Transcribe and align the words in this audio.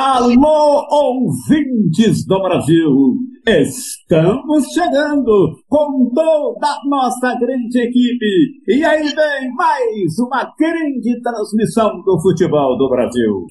Alô, 0.00 0.86
ouvintes 0.92 2.24
do 2.24 2.40
Brasil! 2.40 3.16
Estamos 3.44 4.66
chegando 4.72 5.58
com 5.68 6.08
toda 6.14 6.68
a 6.68 6.80
nossa 6.88 7.34
grande 7.34 7.80
equipe. 7.80 8.62
E 8.68 8.84
aí 8.84 9.02
vem 9.02 9.54
mais 9.56 10.18
uma 10.20 10.54
grande 10.56 11.20
transmissão 11.20 12.00
do 12.02 12.16
futebol 12.22 12.78
do 12.78 12.88
Brasil. 12.88 13.44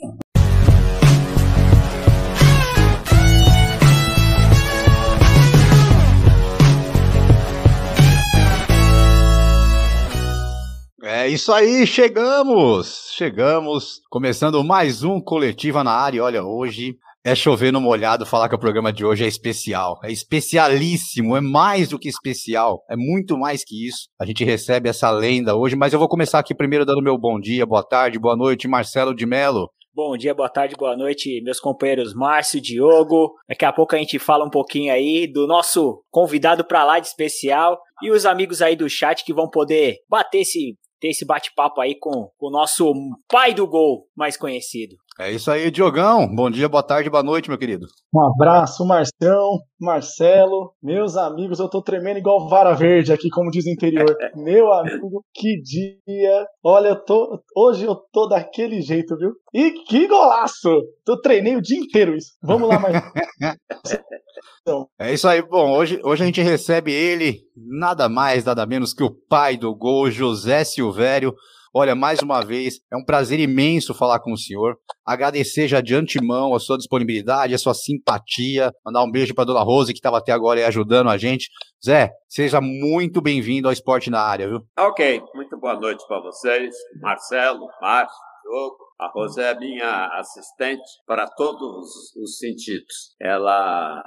É 11.28 11.29
isso 11.29 11.51
aí, 11.51 11.85
chegamos! 11.85 13.09
Chegamos, 13.12 13.99
começando 14.09 14.63
mais 14.63 15.03
um 15.03 15.19
Coletiva 15.19 15.83
na 15.83 15.91
área. 15.91 16.23
Olha, 16.23 16.41
hoje 16.41 16.95
é 17.21 17.35
chover 17.35 17.73
no 17.73 17.81
molhado 17.81 18.26
falar 18.26 18.48
que 18.48 18.55
o 18.55 18.58
programa 18.58 18.94
de 18.94 19.04
hoje 19.04 19.26
é 19.26 19.27
especial. 19.27 19.99
É 20.05 20.09
especialíssimo, 20.09 21.35
é 21.35 21.41
mais 21.41 21.90
do 21.90 21.99
que 21.99 22.08
especial, 22.08 22.82
é 22.90 22.95
muito 22.95 23.38
mais 23.38 23.66
que 23.66 23.85
isso. 23.85 24.08
A 24.18 24.26
gente 24.26 24.45
recebe 24.45 24.88
essa 24.88 25.12
lenda 25.12 25.54
hoje, 25.54 25.76
mas 25.76 25.91
eu 25.91 25.99
vou 25.99 26.08
começar 26.08 26.40
aqui 26.40 26.55
primeiro 26.55 26.85
dando 26.85 27.04
meu 27.04 27.18
bom 27.18 27.38
dia, 27.41 27.66
boa 27.66 27.84
tarde, 27.84 28.18
boa 28.18 28.38
noite, 28.38 28.66
Marcelo 28.66 29.13
de 29.13 29.26
Mello. 29.26 29.70
Bom 29.94 30.16
dia, 30.16 30.34
boa 30.34 30.48
tarde, 30.48 30.76
boa 30.77 30.96
noite, 30.96 31.41
meus 31.44 31.59
companheiros 31.59 32.13
Márcio, 32.13 32.62
Diogo. 32.62 33.34
Daqui 33.49 33.66
a 33.66 33.73
pouco 33.73 33.96
a 33.96 33.98
gente 33.98 34.18
fala 34.18 34.46
um 34.46 34.49
pouquinho 34.49 34.94
aí 34.94 35.30
do 35.30 35.46
nosso 35.46 36.02
convidado 36.09 36.63
para 36.63 36.85
lá 36.85 36.99
de 36.99 37.07
especial 37.07 37.77
e 38.02 38.12
os 38.12 38.26
amigos 38.26 38.62
aí 38.62 38.77
do 38.77 38.90
chat 38.90 39.26
que 39.26 39.34
vão 39.34 39.49
poder 39.49 39.98
bater 40.09 40.41
esse 40.44 40.77
ter 41.00 41.10
esse 41.10 41.26
bate-papo 41.26 41.82
aí 41.82 41.96
com, 41.96 42.32
o 42.40 42.50
nosso 42.50 42.94
pai 43.28 43.54
do 43.54 43.68
gol 43.68 44.10
mais 44.16 44.38
conhecido. 44.38 44.96
É 45.20 45.31
isso 45.31 45.49
aí, 45.49 45.71
Diogão. 45.71 46.27
Bom 46.27 46.48
dia, 46.48 46.70
boa 46.70 46.84
tarde, 46.84 47.09
boa 47.09 47.23
noite, 47.23 47.49
meu 47.49 47.57
querido. 47.57 47.88
Um 48.13 48.21
abraço, 48.21 48.85
Marcão, 48.85 49.57
Marcelo, 49.81 50.76
meus 50.82 51.18
amigos. 51.18 51.59
Eu 51.59 51.68
tô 51.68 51.82
tremendo 51.82 52.20
igual 52.20 52.48
vara 52.48 52.76
verde 52.76 53.12
aqui, 53.12 53.27
como 53.32 53.49
diz 53.49 53.65
o 53.65 53.70
interior. 53.71 54.05
Meu 54.37 54.71
amigo, 54.71 55.26
que 55.34 55.59
dia. 55.63 56.46
Olha, 56.63 56.90
eu 56.90 57.04
tô, 57.04 57.41
hoje 57.55 57.84
eu 57.84 57.96
tô 58.13 58.27
daquele 58.27 58.79
jeito, 58.79 59.18
viu? 59.18 59.32
E 59.51 59.71
que 59.87 60.07
golaço! 60.07 60.70
Eu 61.07 61.20
treinei 61.20 61.55
o 61.55 61.62
dia 61.62 61.79
inteiro 61.79 62.15
isso. 62.15 62.34
Vamos 62.43 62.70
lá, 62.70 62.77
mais. 62.77 62.96
é 64.99 65.13
isso 65.13 65.27
aí. 65.27 65.41
Bom, 65.41 65.71
hoje, 65.71 65.99
hoje 66.03 66.21
a 66.21 66.25
gente 66.27 66.41
recebe 66.43 66.91
ele, 66.91 67.39
nada 67.55 68.07
mais, 68.07 68.45
nada 68.45 68.67
menos 68.67 68.93
que 68.93 69.03
o 69.03 69.15
pai 69.27 69.57
do 69.57 69.75
gol, 69.75 70.11
José 70.11 70.63
Silvério. 70.63 71.33
Olha, 71.73 71.95
mais 71.95 72.21
uma 72.21 72.41
vez, 72.41 72.79
é 72.91 72.97
um 72.97 73.03
prazer 73.03 73.39
imenso 73.39 73.93
falar 73.93 74.19
com 74.19 74.31
o 74.31 74.37
senhor. 74.37 74.77
Agradecer 75.05 75.67
já 75.67 75.81
de 75.81 75.95
antemão 75.95 76.53
a 76.53 76.59
sua 76.59 76.77
disponibilidade, 76.77 77.53
a 77.53 77.57
sua 77.57 77.73
simpatia. 77.73 78.71
Mandar 78.85 79.03
um 79.03 79.11
beijo 79.11 79.33
para 79.33 79.45
dona 79.45 79.61
Rose, 79.63 79.93
que 79.93 79.99
estava 79.99 80.17
até 80.17 80.31
agora 80.31 80.59
aí 80.59 80.65
ajudando 80.65 81.09
a 81.09 81.17
gente. 81.17 81.49
Zé, 81.85 82.11
seja 82.27 82.59
muito 82.61 83.21
bem-vindo 83.21 83.67
ao 83.67 83.73
Esporte 83.73 84.09
na 84.09 84.21
Área, 84.21 84.47
viu? 84.47 84.61
Ok, 84.77 85.21
muito 85.33 85.57
boa 85.59 85.79
noite 85.79 86.05
para 86.07 86.21
vocês. 86.21 86.75
Marcelo, 87.01 87.67
Márcio, 87.81 88.17
Diogo. 88.43 88.87
A 88.99 89.11
Rose 89.11 89.39
é 89.39 89.53
minha 89.59 90.07
assistente 90.19 90.81
para 91.05 91.27
todos 91.27 92.15
os 92.15 92.37
sentidos. 92.39 93.15
Ela 93.21 94.03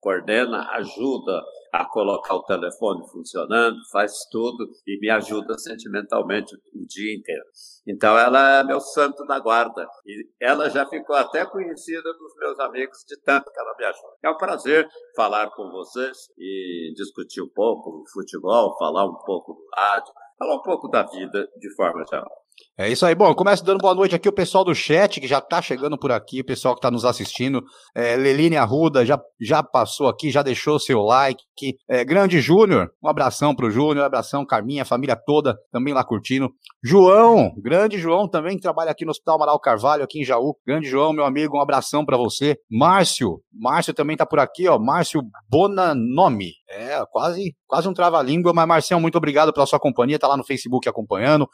coordena, 0.00 0.68
ajuda 0.72 1.42
a 1.72 1.84
colocar 1.84 2.34
o 2.34 2.42
telefone 2.42 3.06
funcionando, 3.10 3.76
faz 3.90 4.12
tudo 4.30 4.68
e 4.86 4.98
me 5.00 5.10
ajuda 5.10 5.56
sentimentalmente 5.58 6.54
o 6.74 6.86
dia 6.86 7.14
inteiro. 7.14 7.44
Então 7.86 8.18
ela 8.18 8.60
é 8.60 8.64
meu 8.64 8.80
santo 8.80 9.24
da 9.26 9.38
guarda 9.38 9.86
e 10.06 10.28
ela 10.40 10.68
já 10.70 10.86
ficou 10.86 11.16
até 11.16 11.44
conhecida 11.44 12.12
dos 12.12 12.36
meus 12.38 12.58
amigos 12.60 12.98
de 13.06 13.20
tanto 13.22 13.50
que 13.50 13.60
ela 13.60 13.74
me 13.78 13.84
ajuda. 13.84 14.14
É 14.22 14.30
um 14.30 14.36
prazer 14.36 14.88
falar 15.16 15.50
com 15.50 15.70
vocês 15.70 16.16
e 16.38 16.92
discutir 16.96 17.42
um 17.42 17.48
pouco 17.48 18.04
futebol, 18.12 18.76
falar 18.78 19.04
um 19.04 19.16
pouco 19.24 19.54
do 19.54 19.66
rádio, 19.74 20.12
falar 20.38 20.54
um 20.54 20.62
pouco 20.62 20.88
da 20.88 21.02
vida 21.04 21.48
de 21.58 21.74
forma 21.74 22.04
geral. 22.08 22.47
É 22.80 22.88
isso 22.88 23.04
aí. 23.04 23.12
Bom, 23.12 23.26
eu 23.26 23.34
começo 23.34 23.64
dando 23.64 23.80
boa 23.80 23.92
noite 23.92 24.14
aqui 24.14 24.28
o 24.28 24.32
pessoal 24.32 24.64
do 24.64 24.72
chat 24.72 25.20
que 25.20 25.26
já 25.26 25.40
tá 25.40 25.60
chegando 25.60 25.98
por 25.98 26.12
aqui, 26.12 26.40
o 26.42 26.44
pessoal 26.44 26.76
que 26.76 26.80
tá 26.80 26.90
nos 26.90 27.04
assistindo. 27.04 27.60
É, 27.92 28.14
Leline 28.14 28.56
Arruda 28.56 29.04
já, 29.04 29.20
já 29.40 29.64
passou 29.64 30.06
aqui, 30.06 30.30
já 30.30 30.42
deixou 30.42 30.78
seu 30.78 31.00
like. 31.00 31.42
É, 31.88 32.04
Grande 32.04 32.40
Júnior, 32.40 32.88
um 33.02 33.08
abração 33.08 33.52
pro 33.52 33.68
Júnior, 33.68 34.04
um 34.04 34.06
abração 34.06 34.46
Carminha, 34.46 34.84
família 34.84 35.16
toda 35.16 35.58
também 35.72 35.92
lá 35.92 36.04
curtindo. 36.04 36.50
João, 36.80 37.52
grande 37.58 37.98
João 37.98 38.28
também 38.28 38.54
que 38.54 38.62
trabalha 38.62 38.92
aqui 38.92 39.04
no 39.04 39.10
Hospital 39.10 39.34
Amaral 39.34 39.58
Carvalho, 39.58 40.04
aqui 40.04 40.20
em 40.20 40.24
Jaú. 40.24 40.56
Grande 40.64 40.88
João, 40.88 41.12
meu 41.12 41.24
amigo, 41.24 41.58
um 41.58 41.60
abração 41.60 42.06
para 42.06 42.16
você. 42.16 42.56
Márcio, 42.70 43.40
Márcio 43.52 43.92
também 43.92 44.16
tá 44.16 44.24
por 44.24 44.38
aqui, 44.38 44.68
ó. 44.68 44.78
Márcio 44.78 45.20
Bonanomi. 45.50 46.52
É, 46.70 47.02
quase, 47.10 47.56
quase 47.66 47.88
um 47.88 47.92
trava-língua, 47.92 48.52
mas 48.52 48.68
Marcião, 48.68 49.00
muito 49.00 49.18
obrigado 49.18 49.52
pela 49.52 49.66
sua 49.66 49.80
companhia, 49.80 50.18
tá 50.18 50.28
lá 50.28 50.36
no 50.36 50.44
Facebook 50.44 50.88
acompanhando. 50.88 51.48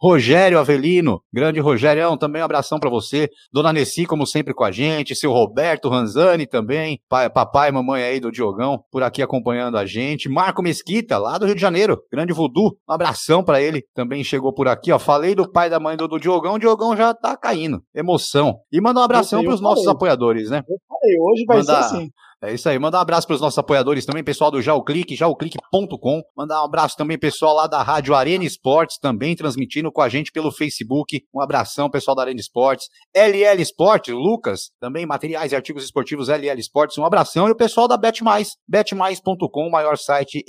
Rogério 0.00 0.58
Avelino, 0.58 1.20
grande 1.30 1.60
Rogério, 1.60 2.16
também 2.16 2.40
um 2.40 2.44
abração 2.46 2.80
para 2.80 2.88
você. 2.88 3.28
Dona 3.52 3.70
Nessi, 3.72 4.06
como 4.06 4.26
sempre, 4.26 4.54
com 4.54 4.64
a 4.64 4.70
gente. 4.70 5.14
Seu 5.14 5.30
Roberto 5.30 5.90
Ranzani 5.90 6.46
também. 6.46 6.98
Pai, 7.06 7.28
papai 7.28 7.68
e 7.68 7.72
mamãe 7.72 8.02
aí 8.02 8.18
do 8.18 8.32
Diogão, 8.32 8.82
por 8.90 9.02
aqui 9.02 9.22
acompanhando 9.22 9.76
a 9.76 9.84
gente. 9.84 10.28
Marco 10.28 10.62
Mesquita, 10.62 11.18
lá 11.18 11.36
do 11.36 11.44
Rio 11.44 11.54
de 11.54 11.60
Janeiro, 11.60 12.00
grande 12.10 12.32
Voodoo. 12.32 12.76
Um 12.88 12.92
abração 12.92 13.44
para 13.44 13.60
ele, 13.60 13.84
também 13.94 14.24
chegou 14.24 14.54
por 14.54 14.68
aqui. 14.68 14.90
ó. 14.90 14.98
Falei 14.98 15.34
do 15.34 15.50
pai 15.50 15.68
da 15.68 15.78
mãe 15.78 15.96
do, 15.96 16.08
do 16.08 16.18
Diogão, 16.18 16.54
o 16.54 16.58
Diogão 16.58 16.96
já 16.96 17.12
tá 17.12 17.36
caindo. 17.36 17.82
Emoção. 17.94 18.58
E 18.72 18.80
mandar 18.80 19.02
um 19.02 19.04
abração 19.04 19.44
para 19.44 19.52
os 19.52 19.60
nossos 19.60 19.86
apoiadores, 19.86 20.48
né? 20.48 20.62
Eu 20.66 20.76
falei, 20.88 21.16
hoje 21.20 21.44
vai 21.46 21.58
Mandar... 21.58 21.82
ser 21.82 21.96
assim. 21.96 22.10
É 22.42 22.54
isso 22.54 22.70
aí. 22.70 22.78
Mandar 22.78 22.98
um 22.98 23.02
abraço 23.02 23.26
para 23.26 23.34
os 23.34 23.40
nossos 23.42 23.58
apoiadores 23.58 24.06
também, 24.06 24.24
pessoal 24.24 24.50
do 24.50 24.62
JaoClique, 24.62 25.14
jaoclique.com. 25.14 26.22
Mandar 26.34 26.62
um 26.62 26.64
abraço 26.64 26.96
também, 26.96 27.18
pessoal 27.18 27.54
lá 27.54 27.66
da 27.66 27.82
Rádio 27.82 28.14
Arena 28.14 28.44
Esportes, 28.44 28.98
também 28.98 29.36
transmitindo 29.36 29.92
com 29.92 30.00
a 30.00 30.08
gente 30.08 30.32
pelo 30.32 30.50
Facebook. 30.50 31.22
Um 31.34 31.42
abração, 31.42 31.90
pessoal 31.90 32.14
da 32.14 32.22
Arena 32.22 32.40
Esportes. 32.40 32.88
LL 33.14 33.60
Esportes, 33.60 34.14
Lucas, 34.14 34.70
também 34.80 35.04
materiais 35.04 35.52
e 35.52 35.54
artigos 35.54 35.84
esportivos 35.84 36.30
LL 36.30 36.58
Esportes. 36.58 36.96
Um 36.96 37.04
abração. 37.04 37.46
E 37.46 37.50
o 37.50 37.54
pessoal 37.54 37.86
da 37.86 37.98
BetMais, 37.98 38.56
betmais.com, 38.66 39.66
o 39.66 39.70
maior 39.70 39.98
site 39.98 40.42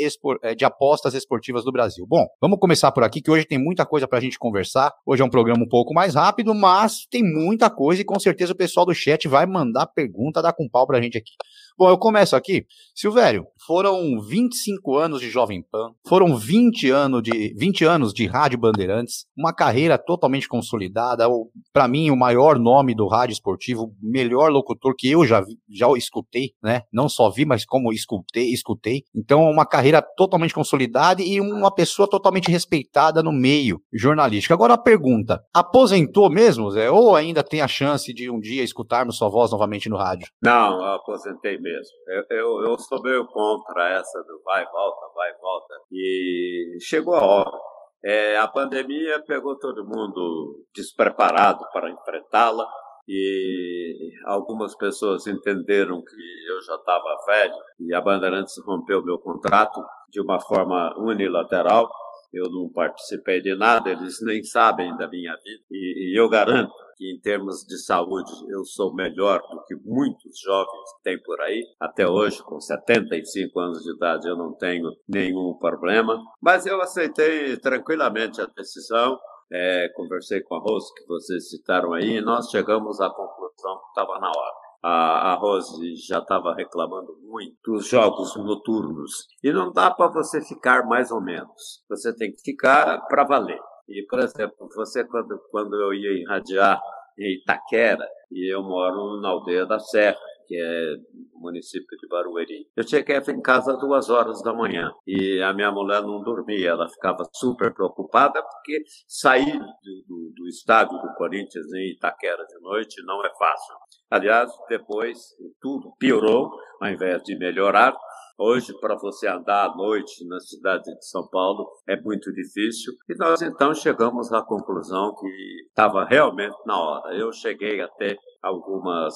é, 0.43 0.55
de 0.55 0.63
apostas 0.63 1.13
esportivas 1.13 1.65
do 1.65 1.73
Brasil. 1.73 2.05
Bom, 2.07 2.25
vamos 2.39 2.57
começar 2.57 2.93
por 2.93 3.03
aqui, 3.03 3.21
que 3.21 3.29
hoje 3.29 3.43
tem 3.43 3.61
muita 3.61 3.85
coisa 3.85 4.07
para 4.07 4.17
a 4.17 4.21
gente 4.21 4.39
conversar. 4.39 4.93
Hoje 5.05 5.21
é 5.21 5.25
um 5.25 5.29
programa 5.29 5.61
um 5.61 5.67
pouco 5.67 5.93
mais 5.93 6.15
rápido, 6.15 6.55
mas 6.55 7.05
tem 7.11 7.21
muita 7.21 7.69
coisa 7.69 8.01
e 8.01 8.05
com 8.05 8.17
certeza 8.17 8.53
o 8.53 8.57
pessoal 8.57 8.85
do 8.85 8.93
chat 8.93 9.27
vai 9.27 9.45
mandar 9.45 9.87
pergunta, 9.87 10.41
dar 10.41 10.53
com 10.53 10.69
pau 10.69 10.87
para 10.87 10.99
a 10.99 11.01
gente 11.01 11.17
aqui. 11.17 11.31
Bom, 11.77 11.89
eu 11.89 11.97
começo 11.97 12.35
aqui. 12.35 12.65
Silvério, 12.93 13.45
foram 13.65 14.19
25 14.19 14.97
anos 14.97 15.21
de 15.21 15.29
Jovem 15.29 15.63
Pan, 15.63 15.91
foram 16.07 16.35
20 16.35 16.89
anos 16.89 17.23
de 17.23 17.53
20 17.57 17.85
anos 17.85 18.13
de 18.13 18.27
Rádio 18.27 18.59
Bandeirantes, 18.59 19.25
uma 19.35 19.53
carreira 19.53 19.97
totalmente 19.97 20.47
consolidada, 20.47 21.27
para 21.73 21.87
mim 21.87 22.09
o 22.09 22.15
maior 22.15 22.59
nome 22.59 22.93
do 22.93 23.07
rádio 23.07 23.33
esportivo, 23.33 23.93
melhor 24.01 24.51
locutor 24.51 24.93
que 24.97 25.09
eu 25.09 25.25
já 25.25 25.43
já 25.69 25.87
escutei, 25.95 26.51
né? 26.61 26.81
Não 26.91 27.07
só 27.07 27.29
vi, 27.29 27.45
mas 27.45 27.65
como 27.65 27.93
escutei, 27.93 28.51
escutei. 28.51 29.03
Então, 29.15 29.49
uma 29.49 29.65
carreira 29.65 30.01
totalmente 30.01 30.53
consolidada 30.53 31.21
e 31.21 31.39
uma 31.39 31.73
pessoa 31.73 32.09
totalmente 32.09 32.51
respeitada 32.51 33.23
no 33.23 33.31
meio 33.31 33.79
jornalístico. 33.93 34.53
Agora 34.53 34.73
a 34.73 34.77
pergunta, 34.77 35.41
aposentou 35.53 36.29
mesmo, 36.29 36.69
Zé, 36.71 36.89
ou 36.89 37.15
ainda 37.15 37.43
tem 37.43 37.61
a 37.61 37.67
chance 37.67 38.13
de 38.13 38.29
um 38.29 38.39
dia 38.39 38.63
escutarmos 38.63 39.17
sua 39.17 39.29
voz 39.29 39.51
novamente 39.51 39.89
no 39.89 39.97
rádio? 39.97 40.27
Não, 40.43 40.83
aposentei 40.95 41.59
mesmo. 41.61 41.95
Eu, 42.07 42.37
eu, 42.37 42.61
eu 42.69 42.77
sou 42.79 43.01
meio 43.01 43.25
contra 43.27 43.89
essa 43.89 44.23
do 44.23 44.41
vai, 44.43 44.65
volta, 44.65 45.13
vai, 45.15 45.31
volta. 45.39 45.75
E 45.91 46.77
chegou 46.81 47.15
a 47.15 47.25
hora. 47.25 47.57
É, 48.03 48.35
a 48.37 48.47
pandemia 48.47 49.23
pegou 49.25 49.57
todo 49.59 49.85
mundo 49.85 50.65
despreparado 50.73 51.63
para 51.71 51.91
enfrentá-la 51.91 52.67
e 53.07 54.11
algumas 54.25 54.75
pessoas 54.75 55.27
entenderam 55.27 56.01
que 56.01 56.51
eu 56.51 56.61
já 56.63 56.75
estava 56.75 57.17
velho 57.27 57.53
e 57.79 57.93
a 57.93 58.01
Bandeirantes 58.01 58.55
rompeu 58.65 59.03
meu 59.03 59.19
contrato 59.19 59.83
de 60.09 60.21
uma 60.21 60.39
forma 60.39 60.95
unilateral. 60.97 61.91
Eu 62.33 62.49
não 62.49 62.71
participei 62.71 63.41
de 63.41 63.55
nada, 63.55 63.89
eles 63.89 64.15
nem 64.23 64.41
sabem 64.43 64.95
da 64.97 65.07
minha 65.07 65.35
vida 65.35 65.63
e, 65.69 66.13
e 66.13 66.19
eu 66.19 66.29
garanto 66.29 66.73
que 66.95 67.13
em 67.13 67.19
termos 67.19 67.65
de 67.65 67.77
saúde 67.77 68.31
eu 68.49 68.63
sou 68.63 68.93
melhor 68.93 69.41
do 69.51 69.63
que 69.63 69.75
muitos 69.83 70.39
jovens 70.39 70.89
têm 71.03 71.21
por 71.21 71.39
aí. 71.41 71.63
Até 71.79 72.07
hoje, 72.07 72.41
com 72.43 72.59
75 72.59 73.59
anos 73.59 73.83
de 73.83 73.93
idade, 73.95 74.27
eu 74.27 74.37
não 74.37 74.53
tenho 74.53 74.91
nenhum 75.07 75.57
problema, 75.59 76.21
mas 76.41 76.65
eu 76.65 76.81
aceitei 76.81 77.57
tranquilamente 77.57 78.41
a 78.41 78.45
decisão. 78.45 79.19
É, 79.53 79.89
conversei 79.95 80.41
com 80.41 80.55
a 80.55 80.59
Rose, 80.59 80.93
que 80.95 81.05
vocês 81.05 81.49
citaram 81.49 81.93
aí, 81.93 82.17
e 82.17 82.21
nós 82.21 82.49
chegamos 82.49 83.01
à 83.01 83.09
conclusão 83.09 83.79
que 83.79 83.87
estava 83.89 84.17
na 84.19 84.29
hora. 84.29 84.61
A, 84.83 85.33
a 85.33 85.35
Rose 85.35 85.95
já 86.07 86.19
estava 86.19 86.55
reclamando 86.55 87.15
muito 87.21 87.55
dos 87.63 87.87
jogos 87.87 88.35
noturnos. 88.37 89.27
E 89.43 89.51
não 89.51 89.71
dá 89.71 89.91
para 89.91 90.11
você 90.11 90.41
ficar 90.41 90.87
mais 90.87 91.11
ou 91.11 91.21
menos. 91.21 91.83
Você 91.89 92.15
tem 92.15 92.31
que 92.31 92.41
ficar 92.41 93.01
para 93.07 93.25
valer. 93.25 93.59
E, 93.91 94.05
por 94.07 94.19
exemplo, 94.19 94.69
você, 94.75 95.03
quando, 95.05 95.39
quando 95.51 95.75
eu 95.75 95.93
ia 95.93 96.21
irradiar 96.21 96.81
em 97.17 97.35
Itaquera, 97.35 98.07
e 98.31 98.53
eu 98.53 98.63
moro 98.63 99.19
na 99.21 99.29
aldeia 99.29 99.65
da 99.65 99.79
Serra 99.79 100.17
que 100.51 100.57
é 100.57 100.95
município 101.33 101.97
de 101.97 102.07
Barueri. 102.09 102.67
Eu 102.75 102.85
cheguei 102.85 103.15
em 103.15 103.41
casa 103.41 103.71
às 103.71 103.79
duas 103.79 104.09
horas 104.09 104.43
da 104.43 104.53
manhã 104.53 104.91
e 105.07 105.41
a 105.41 105.53
minha 105.53 105.71
mulher 105.71 106.01
não 106.01 106.21
dormia, 106.21 106.71
ela 106.71 106.89
ficava 106.89 107.23
super 107.33 107.73
preocupada 107.73 108.43
porque 108.43 108.83
sair 109.07 109.57
do, 109.57 110.03
do, 110.09 110.33
do 110.35 110.47
estádio 110.49 110.97
do 110.99 111.13
Corinthians 111.15 111.71
em 111.73 111.93
Itaquera 111.93 112.45
de 112.45 112.59
noite 112.59 113.01
não 113.05 113.25
é 113.25 113.29
fácil. 113.39 113.75
Aliás, 114.09 114.51
depois 114.67 115.19
tudo 115.61 115.95
piorou, 115.97 116.51
ao 116.81 116.89
invés 116.89 117.23
de 117.23 117.37
melhorar, 117.37 117.95
Hoje, 118.43 118.73
para 118.79 118.95
você 118.95 119.27
andar 119.27 119.69
à 119.69 119.75
noite 119.75 120.27
na 120.27 120.39
cidade 120.39 120.85
de 120.85 121.05
São 121.05 121.27
Paulo, 121.27 121.69
é 121.87 121.95
muito 122.01 122.33
difícil. 122.33 122.91
E 123.07 123.13
nós 123.13 123.39
então 123.43 123.71
chegamos 123.71 124.33
à 124.33 124.41
conclusão 124.41 125.13
que 125.13 125.27
estava 125.69 126.03
realmente 126.05 126.57
na 126.65 126.75
hora. 126.75 127.15
Eu 127.15 127.31
cheguei 127.31 127.79
até 127.81 128.17
algumas 128.41 129.13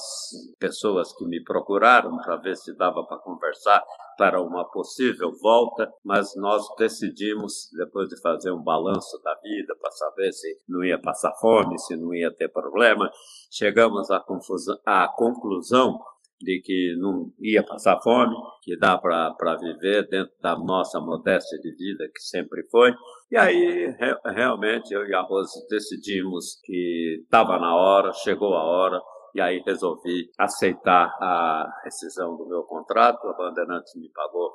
pessoas 0.60 1.12
que 1.12 1.24
me 1.24 1.42
procuraram 1.42 2.16
para 2.18 2.36
ver 2.36 2.54
se 2.54 2.72
dava 2.76 3.04
para 3.04 3.18
conversar 3.18 3.82
para 4.16 4.40
uma 4.40 4.64
possível 4.70 5.32
volta, 5.42 5.92
mas 6.04 6.36
nós 6.36 6.62
decidimos, 6.78 7.68
depois 7.76 8.08
de 8.08 8.20
fazer 8.20 8.52
um 8.52 8.62
balanço 8.62 9.20
da 9.24 9.34
vida, 9.42 9.74
para 9.80 9.90
saber 9.90 10.32
se 10.32 10.56
não 10.68 10.84
ia 10.84 11.00
passar 11.00 11.32
fome, 11.40 11.76
se 11.80 11.96
não 11.96 12.14
ia 12.14 12.32
ter 12.32 12.48
problema, 12.48 13.10
chegamos 13.50 14.08
à, 14.08 14.20
confusão, 14.20 14.78
à 14.86 15.08
conclusão 15.08 15.98
de 16.40 16.60
que 16.62 16.96
não 16.98 17.32
ia 17.40 17.62
passar 17.62 18.00
fome, 18.02 18.34
que 18.62 18.76
dá 18.78 18.98
para 18.98 19.56
viver 19.56 20.06
dentro 20.08 20.32
da 20.42 20.56
nossa 20.56 21.00
modéstia 21.00 21.58
de 21.58 21.74
vida, 21.74 22.08
que 22.14 22.20
sempre 22.20 22.62
foi. 22.70 22.92
E 23.30 23.36
aí, 23.36 23.86
re, 23.98 24.16
realmente, 24.34 24.92
eu 24.92 25.06
e 25.06 25.14
a 25.14 25.22
Rose 25.22 25.66
decidimos 25.68 26.60
que 26.64 27.20
estava 27.22 27.58
na 27.58 27.74
hora, 27.74 28.12
chegou 28.12 28.54
a 28.54 28.62
hora, 28.62 29.00
e 29.34 29.40
aí 29.40 29.62
resolvi 29.66 30.30
aceitar 30.38 31.08
a 31.20 31.66
rescisão 31.84 32.36
do 32.36 32.46
meu 32.48 32.62
contrato. 32.62 33.26
A 33.28 33.32
Bandeirantes 33.34 33.94
me 33.96 34.10
pagou 34.10 34.54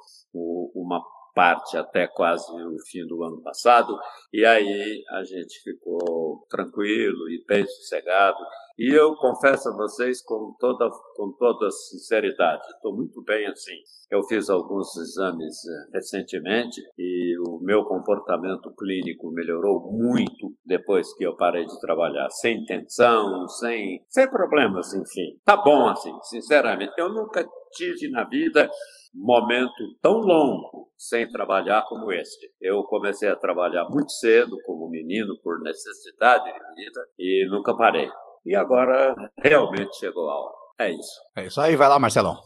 uma 0.75 1.01
parte 1.34 1.77
até 1.77 2.07
quase 2.07 2.51
o 2.51 2.75
fim 2.89 3.07
do 3.07 3.24
ano 3.24 3.42
passado, 3.42 3.98
e 4.34 4.45
aí 4.45 5.01
a 5.12 5.24
gente 5.24 5.62
ficou 5.63 6.45
tranquilo 6.50 7.30
e 7.30 7.44
bem 7.48 7.66
sossegado. 7.66 8.38
E 8.77 8.94
eu 8.94 9.15
confesso 9.15 9.69
a 9.69 9.75
vocês 9.75 10.21
com 10.23 10.56
toda, 10.59 10.89
com 11.15 11.31
toda 11.38 11.69
sinceridade, 11.69 12.63
estou 12.75 12.95
muito 12.95 13.21
bem 13.23 13.45
assim. 13.47 13.77
Eu 14.09 14.23
fiz 14.23 14.50
alguns 14.50 14.95
exames 14.97 15.56
eh, 15.65 15.89
recentemente 15.94 16.81
e 16.97 17.38
o 17.47 17.59
meu 17.62 17.83
comportamento 17.85 18.73
clínico 18.75 19.31
melhorou 19.31 19.91
muito 19.91 20.53
depois 20.65 21.13
que 21.15 21.23
eu 21.23 21.35
parei 21.35 21.65
de 21.65 21.79
trabalhar, 21.79 22.29
sem 22.29 22.63
tensão, 22.65 23.47
sem, 23.47 24.03
sem 24.09 24.29
problemas, 24.29 24.94
enfim. 24.94 25.38
Tá 25.45 25.57
bom 25.57 25.88
assim, 25.88 26.13
sinceramente. 26.24 26.94
Eu 26.97 27.09
nunca 27.09 27.47
tive 27.74 28.09
na 28.09 28.24
vida 28.25 28.69
momento 29.13 29.95
tão 30.01 30.19
longo 30.19 30.89
sem 30.97 31.29
trabalhar 31.29 31.83
como 31.88 32.12
este. 32.12 32.51
Eu 32.62 32.83
comecei 32.83 33.29
a 33.29 33.35
trabalhar 33.35 33.85
muito 33.89 34.12
cedo 34.12 34.57
como 34.65 34.89
menino 34.89 35.38
por 35.44 35.59
necessidade 35.62 36.45
de 36.45 36.83
vida 36.83 37.01
e 37.17 37.47
nunca 37.50 37.75
parei. 37.75 38.09
E 38.45 38.55
agora 38.55 39.15
realmente 39.38 39.97
chegou 39.97 40.29
a 40.29 40.35
hora. 40.35 40.55
É 40.79 40.91
isso. 40.91 41.21
É 41.35 41.45
isso 41.45 41.61
aí, 41.61 41.75
vai 41.75 41.88
lá, 41.88 41.99
Marcelão. 41.99 42.39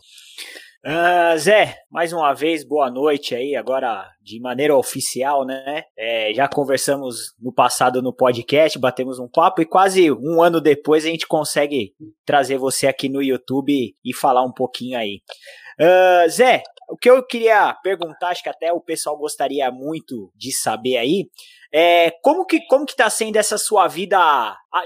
Uh, 0.86 1.36
Zé, 1.39 1.75
mais 1.89 2.13
uma 2.13 2.31
vez, 2.31 2.63
boa 2.63 2.92
noite 2.92 3.33
aí, 3.33 3.56
agora 3.56 4.07
de 4.21 4.39
maneira 4.39 4.75
oficial, 4.77 5.44
né? 5.44 5.83
É, 5.97 6.31
já 6.31 6.47
conversamos 6.47 7.33
no 7.42 7.51
passado 7.51 8.03
no 8.03 8.13
podcast, 8.13 8.77
batemos 8.77 9.18
um 9.18 9.27
papo 9.27 9.63
e 9.63 9.65
quase 9.65 10.12
um 10.12 10.44
ano 10.44 10.62
depois 10.62 11.03
a 11.03 11.07
gente 11.07 11.25
consegue 11.25 11.95
trazer 12.24 12.59
você 12.59 12.86
aqui 12.86 13.09
no 13.09 13.19
YouTube 13.19 13.95
e 14.06 14.13
falar 14.13 14.44
um 14.44 14.51
pouquinho 14.51 14.95
aí. 14.95 15.21
Uh, 15.81 16.30
Zé, 16.30 16.62
o 16.88 16.95
que 16.95 17.09
eu 17.09 17.25
queria 17.25 17.74
perguntar, 17.81 18.30
acho 18.30 18.44
que 18.44 18.50
até 18.50 18.71
o 18.71 18.80
pessoal 18.80 19.18
gostaria 19.18 19.71
muito 19.71 20.31
de 20.36 20.56
saber 20.56 20.97
aí, 20.97 21.25
é, 21.74 22.12
como 22.22 22.46
que 22.46 22.66
como 22.68 22.86
que 22.86 22.96
tá 22.96 23.10
sendo 23.10 23.38
essa 23.38 23.58
sua 23.58 23.88
vida 23.88 24.18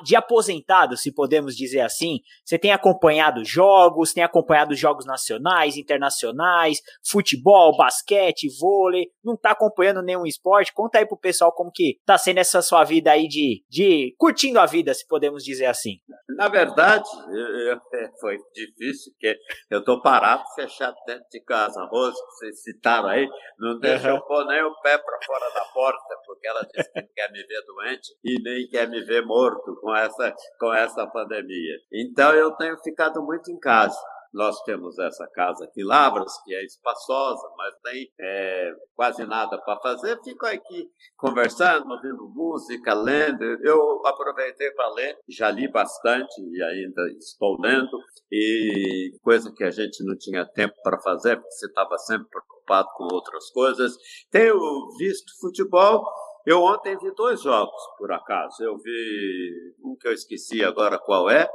de 0.04 0.16
aposentado, 0.16 0.96
se 0.96 1.12
podemos 1.12 1.56
dizer 1.56 1.82
assim? 1.82 2.20
Você 2.46 2.60
tem 2.60 2.72
acompanhado 2.72 3.44
jogos, 3.44 4.14
tem 4.14 4.24
acompanhado 4.24 4.76
jogos 4.76 5.06
nacionais, 5.06 5.78
internacionais, 5.78 6.80
futebol, 7.04 7.76
basquete, 7.76 8.48
vôlei, 8.60 9.08
não 9.24 9.36
tá 9.36 9.52
acompanhando 9.52 10.02
nenhum 10.02 10.26
esporte? 10.26 10.74
Conta 10.74 11.00
aí 11.00 11.08
pro 11.08 11.18
pessoal 11.18 11.52
como 11.52 11.72
que 11.72 12.00
tá 12.06 12.18
sendo 12.18 12.38
essa 12.38 12.62
sua 12.62 12.84
vida 12.84 13.12
aí 13.12 13.28
de, 13.28 13.64
de 13.70 14.14
curtindo 14.18 14.60
a 14.60 14.66
vida, 14.66 14.94
se 14.94 15.08
podemos 15.08 15.44
dizer 15.44 15.66
assim. 15.66 15.98
Na 16.38 16.48
verdade, 16.48 17.10
eu, 17.30 17.72
eu, 17.72 17.78
é, 17.94 18.10
foi 18.20 18.38
difícil, 18.54 19.12
porque 19.14 19.36
eu 19.70 19.84
tô 19.84 20.02
parado, 20.02 20.44
fechado 20.56 20.96
dentro 21.06 21.26
de 21.32 21.42
casa. 21.44 21.84
Rose, 21.92 22.16
que 22.16 22.32
vocês 22.32 22.64
citaram 22.64 23.10
aí, 23.10 23.28
não 23.58 23.80
deixou 23.80 24.14
uhum. 24.14 24.22
pôr 24.28 24.46
nem 24.46 24.62
o 24.64 24.74
pé 24.82 24.98
para 24.98 25.20
fora 25.26 25.54
da 25.54 25.66
porta, 25.74 26.16
porque 26.26 26.48
ela 26.48 26.66
não 26.96 27.08
quer 27.16 27.32
me 27.32 27.44
ver 27.44 27.62
doente 27.66 28.16
e 28.24 28.42
nem 28.42 28.68
quer 28.68 28.88
me 28.90 29.02
ver 29.04 29.26
morto 29.26 29.76
com 29.82 29.96
essa, 29.96 30.34
com 30.60 30.74
essa 30.74 31.08
pandemia. 31.08 31.78
Então 31.92 32.34
eu 32.34 32.52
tenho 32.52 32.78
ficado 32.80 33.22
muito 33.22 33.52
em 33.52 33.60
casa. 33.60 34.00
Nós 34.32 34.62
temos 34.62 35.00
essa 35.00 35.28
casa 35.28 35.66
aqui, 35.66 35.84
Lavras, 35.84 36.32
que 36.44 36.54
é 36.54 36.64
espaçosa, 36.64 37.50
mas 37.58 37.74
tem 37.84 38.12
é, 38.20 38.72
quase 38.96 39.26
nada 39.26 39.58
para 39.58 39.80
fazer. 39.80 40.20
Fico 40.24 40.46
aqui 40.46 40.88
conversando, 41.18 41.90
ouvindo 41.90 42.30
música, 42.30 42.94
lendo. 42.94 43.44
Eu 43.44 44.06
aproveitei 44.06 44.70
para 44.72 44.94
ler, 44.94 45.18
já 45.28 45.50
li 45.50 45.68
bastante 45.68 46.42
e 46.42 46.62
ainda 46.62 47.10
estou 47.18 47.60
lendo, 47.60 48.00
e 48.32 49.18
coisa 49.24 49.52
que 49.52 49.64
a 49.64 49.72
gente 49.72 50.04
não 50.04 50.16
tinha 50.16 50.46
tempo 50.46 50.76
para 50.84 51.00
fazer, 51.00 51.38
porque 51.38 51.52
você 51.52 51.66
estava 51.66 51.98
sempre 51.98 52.28
preocupado 52.30 52.88
com 52.96 53.08
outras 53.12 53.50
coisas. 53.50 53.96
Tenho 54.30 54.56
visto 55.00 55.40
futebol 55.42 56.06
eu 56.50 56.64
ontem 56.64 56.98
vi 56.98 57.12
dois 57.14 57.42
jogos, 57.44 57.80
por 57.96 58.12
acaso. 58.12 58.64
Eu 58.64 58.76
vi 58.78 59.74
um 59.84 59.96
que 59.96 60.08
eu 60.08 60.14
esqueci 60.14 60.64
agora 60.64 60.98
qual 60.98 61.30
é, 61.30 61.48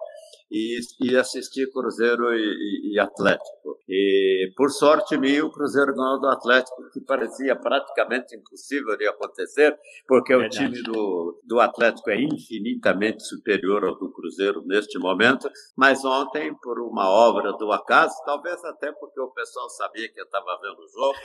e, 0.55 0.79
e 1.01 1.17
assisti 1.17 1.69
Cruzeiro 1.73 2.33
e, 2.33 2.93
e, 2.93 3.01
Atlético. 3.01 3.77
E 3.89 4.53
por 4.57 4.71
sorte 4.71 5.19
minha, 5.19 5.45
o 5.45 5.51
Cruzeiro 5.51 5.93
ganhou 5.93 6.21
do 6.21 6.29
Atlético, 6.29 6.91
que 6.93 7.01
parecia 7.01 7.57
praticamente 7.57 8.37
impossível 8.37 8.97
de 8.97 9.07
acontecer, 9.09 9.77
porque 10.07 10.35
Verdade. 10.35 10.57
o 10.57 10.71
time 10.71 10.83
do, 10.85 11.43
do 11.45 11.61
Atlético 11.61 12.09
é 12.11 12.23
infinitamente 12.23 13.25
superior 13.25 13.85
ao 13.85 13.99
do 13.99 14.13
Cruzeiro 14.13 14.63
neste 14.65 14.97
momento. 14.97 15.51
Mas 15.77 16.05
ontem, 16.05 16.55
por 16.63 16.79
uma 16.81 17.11
obra 17.11 17.53
do 17.55 17.73
acaso, 17.73 18.15
talvez 18.25 18.65
até 18.65 18.93
porque 18.93 19.21
o 19.21 19.33
pessoal 19.33 19.69
sabia 19.71 20.09
que 20.09 20.21
eu 20.21 20.25
estava 20.25 20.57
vendo 20.63 20.79
o 20.79 20.89
jogo, 20.89 21.19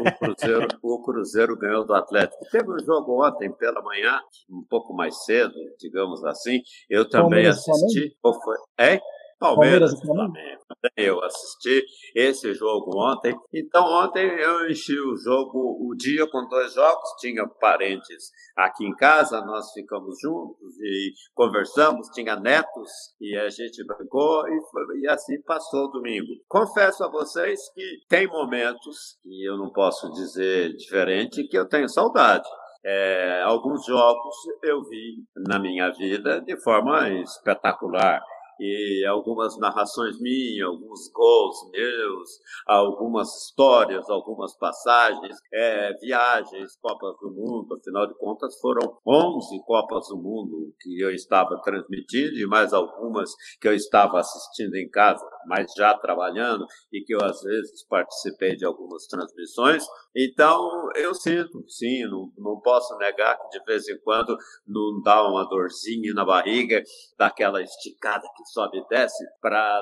o 0.00 0.18
Cruzeiro, 0.18 0.68
o 0.82 1.02
Cruzeiro 1.02 1.56
ganhou 1.56 1.86
do 1.86 1.94
Atlético. 1.94 2.44
Teve 2.50 2.70
um 2.70 2.78
jogo 2.84 3.26
ontem 3.26 3.50
pela 3.50 3.80
manhã, 3.80 4.20
um 4.50 4.62
pouco 4.68 4.92
mais 4.92 5.24
cedo, 5.24 5.54
digamos 5.78 6.22
assim. 6.24 6.60
Eu 6.90 7.08
também 7.08 7.46
assisti. 7.46 8.14
Qual 8.20 8.34
foi? 8.42 8.56
É? 8.78 9.00
Palmeiras, 9.38 10.00
Palmeiras 10.00 10.00
Flamengo. 10.00 10.64
Eu 10.96 11.22
assisti 11.22 11.84
esse 12.14 12.54
jogo 12.54 12.96
ontem. 12.96 13.36
Então, 13.52 13.84
ontem 13.84 14.26
eu 14.26 14.70
enchi 14.70 14.98
o 14.98 15.16
jogo, 15.16 15.76
o 15.80 15.94
dia 15.94 16.26
com 16.30 16.48
dois 16.48 16.72
jogos. 16.72 17.10
Tinha 17.18 17.46
parentes 17.60 18.30
aqui 18.56 18.86
em 18.86 18.94
casa, 18.94 19.40
nós 19.42 19.70
ficamos 19.72 20.18
juntos 20.20 20.80
e 20.80 21.12
conversamos. 21.34 22.08
Tinha 22.08 22.36
netos 22.36 22.90
e 23.20 23.36
a 23.36 23.48
gente 23.50 23.84
brincou 23.86 24.48
e, 24.48 24.60
foi, 24.70 25.00
e 25.00 25.08
assim 25.08 25.40
passou 25.42 25.86
o 25.86 25.90
domingo. 25.90 26.32
Confesso 26.48 27.04
a 27.04 27.10
vocês 27.10 27.60
que 27.74 27.98
tem 28.08 28.26
momentos, 28.26 29.18
e 29.24 29.48
eu 29.48 29.58
não 29.58 29.70
posso 29.70 30.10
dizer 30.12 30.74
diferente, 30.74 31.46
que 31.48 31.58
eu 31.58 31.68
tenho 31.68 31.88
saudade. 31.88 32.48
É, 32.86 33.40
alguns 33.42 33.86
jogos 33.86 34.34
eu 34.62 34.82
vi 34.84 35.24
na 35.48 35.58
minha 35.58 35.90
vida 35.90 36.42
de 36.42 36.54
forma 36.62 37.08
espetacular 37.08 38.22
e 38.60 39.04
algumas 39.06 39.58
narrações 39.58 40.20
minhas, 40.20 40.66
alguns 40.66 41.10
gols 41.12 41.70
meus, 41.70 42.30
algumas 42.66 43.28
histórias, 43.42 44.08
algumas 44.08 44.56
passagens, 44.56 45.36
é, 45.52 45.92
viagens, 46.00 46.76
Copas 46.80 47.16
do 47.20 47.30
Mundo, 47.30 47.74
afinal 47.74 48.06
de 48.06 48.14
contas 48.14 48.58
foram 48.60 48.98
11 49.06 49.62
Copas 49.64 50.08
do 50.08 50.16
Mundo 50.16 50.74
que 50.80 51.00
eu 51.00 51.10
estava 51.10 51.60
transmitindo 51.62 52.36
e 52.36 52.46
mais 52.46 52.72
algumas 52.72 53.30
que 53.60 53.68
eu 53.68 53.74
estava 53.74 54.18
assistindo 54.18 54.74
em 54.76 54.88
casa, 54.88 55.24
mas 55.46 55.72
já 55.76 55.96
trabalhando 55.96 56.66
e 56.92 57.00
que 57.02 57.14
eu 57.14 57.22
às 57.22 57.42
vezes 57.42 57.86
participei 57.88 58.56
de 58.56 58.64
algumas 58.64 59.06
transmissões. 59.06 59.84
Então 60.16 60.88
eu 60.96 61.14
sinto, 61.14 61.64
sim, 61.68 62.04
não, 62.04 62.30
não 62.38 62.60
posso 62.60 62.96
negar 62.98 63.36
que 63.38 63.58
de 63.58 63.64
vez 63.64 63.88
em 63.88 63.98
quando 64.00 64.36
não 64.66 65.00
dá 65.02 65.26
uma 65.28 65.48
dorzinha 65.48 66.12
na 66.14 66.24
barriga, 66.24 66.82
daquela 67.18 67.62
esticada 67.62 68.26
que 68.36 68.43
sobe 68.52 68.78
e 68.78 68.88
desce, 68.88 69.24
para 69.40 69.80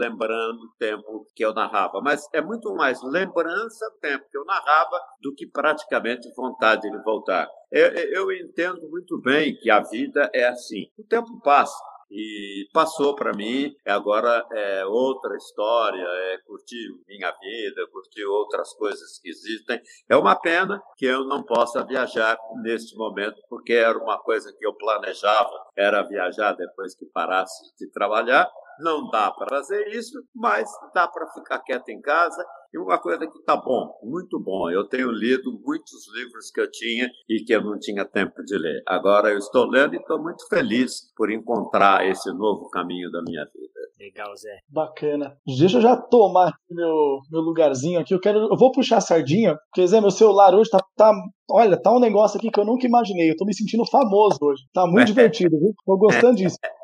lembrando 0.00 0.60
o 0.60 0.72
tempo 0.78 1.26
que 1.34 1.44
eu 1.44 1.52
narrava. 1.52 2.00
Mas 2.02 2.28
é 2.32 2.40
muito 2.40 2.74
mais 2.74 3.02
lembrança 3.02 3.90
do 3.90 3.98
tempo 3.98 4.24
que 4.30 4.38
eu 4.38 4.44
narrava 4.44 5.00
do 5.20 5.34
que 5.34 5.46
praticamente 5.46 6.32
vontade 6.34 6.90
de 6.90 7.02
voltar. 7.02 7.48
Eu, 7.70 7.88
eu 7.88 8.32
entendo 8.32 8.88
muito 8.90 9.20
bem 9.20 9.56
que 9.56 9.70
a 9.70 9.80
vida 9.80 10.30
é 10.34 10.46
assim. 10.46 10.86
O 10.98 11.04
tempo 11.04 11.40
passa. 11.42 11.91
E 12.12 12.68
passou 12.72 13.16
para 13.16 13.32
mim. 13.32 13.74
Agora 13.86 14.46
é 14.52 14.84
outra 14.84 15.34
história, 15.36 16.04
é 16.04 16.38
curtir 16.46 16.88
minha 17.08 17.32
vida, 17.32 17.88
curtir 17.90 18.24
outras 18.24 18.74
coisas 18.74 19.18
que 19.18 19.30
existem. 19.30 19.80
É 20.08 20.16
uma 20.16 20.36
pena 20.36 20.80
que 20.98 21.06
eu 21.06 21.24
não 21.24 21.42
possa 21.42 21.84
viajar 21.84 22.36
neste 22.62 22.94
momento, 22.96 23.40
porque 23.48 23.72
era 23.72 23.98
uma 23.98 24.18
coisa 24.18 24.52
que 24.56 24.66
eu 24.66 24.74
planejava, 24.74 25.66
era 25.76 26.02
viajar 26.02 26.52
depois 26.52 26.94
que 26.94 27.06
parasse 27.06 27.74
de 27.78 27.90
trabalhar. 27.90 28.50
Não 28.80 29.08
dá 29.10 29.30
para 29.30 29.48
fazer 29.48 29.88
isso, 29.88 30.22
mas 30.34 30.68
dá 30.94 31.06
para 31.08 31.28
ficar 31.32 31.58
quieto 31.60 31.88
em 31.88 32.00
casa 32.00 32.44
e 32.72 32.78
uma 32.78 32.98
coisa 32.98 33.26
que 33.26 33.38
está 33.38 33.54
bom, 33.54 33.98
muito 34.02 34.40
bom. 34.40 34.70
Eu 34.70 34.88
tenho 34.88 35.10
lido 35.10 35.60
muitos 35.64 36.10
livros 36.14 36.50
que 36.50 36.60
eu 36.60 36.70
tinha 36.70 37.10
e 37.28 37.44
que 37.44 37.54
eu 37.54 37.62
não 37.62 37.78
tinha 37.78 38.04
tempo 38.04 38.42
de 38.42 38.56
ler. 38.56 38.82
Agora 38.86 39.30
eu 39.30 39.38
estou 39.38 39.68
lendo 39.68 39.94
e 39.94 39.98
estou 39.98 40.20
muito 40.20 40.46
feliz 40.48 41.12
por 41.14 41.30
encontrar 41.30 42.06
esse 42.08 42.32
novo 42.32 42.70
caminho 42.70 43.10
da 43.10 43.20
minha 43.22 43.44
vida. 43.44 43.72
Legal, 44.00 44.34
Zé. 44.36 44.58
Bacana. 44.68 45.36
Deixa 45.46 45.76
eu 45.76 45.82
já 45.82 45.96
tomar 45.96 46.52
meu, 46.68 47.20
meu 47.30 47.40
lugarzinho 47.40 48.00
aqui. 48.00 48.12
Eu 48.12 48.20
quero. 48.20 48.38
Eu 48.50 48.56
vou 48.56 48.72
puxar 48.72 48.96
a 48.96 49.00
sardinha, 49.00 49.56
porque 49.66 49.86
Zé, 49.86 50.00
meu 50.00 50.10
celular 50.10 50.54
hoje 50.54 50.70
tá, 50.70 50.78
tá. 50.96 51.12
Olha, 51.50 51.80
tá 51.80 51.94
um 51.94 52.00
negócio 52.00 52.38
aqui 52.38 52.50
que 52.50 52.58
eu 52.58 52.64
nunca 52.64 52.86
imaginei. 52.86 53.30
Eu 53.30 53.36
tô 53.36 53.44
me 53.44 53.54
sentindo 53.54 53.84
famoso 53.86 54.38
hoje. 54.40 54.64
Tá 54.72 54.86
muito 54.86 55.06
divertido, 55.12 55.56
viu? 55.56 55.72
Tô 55.84 55.96
gostando 55.96 56.36
disso. 56.36 56.56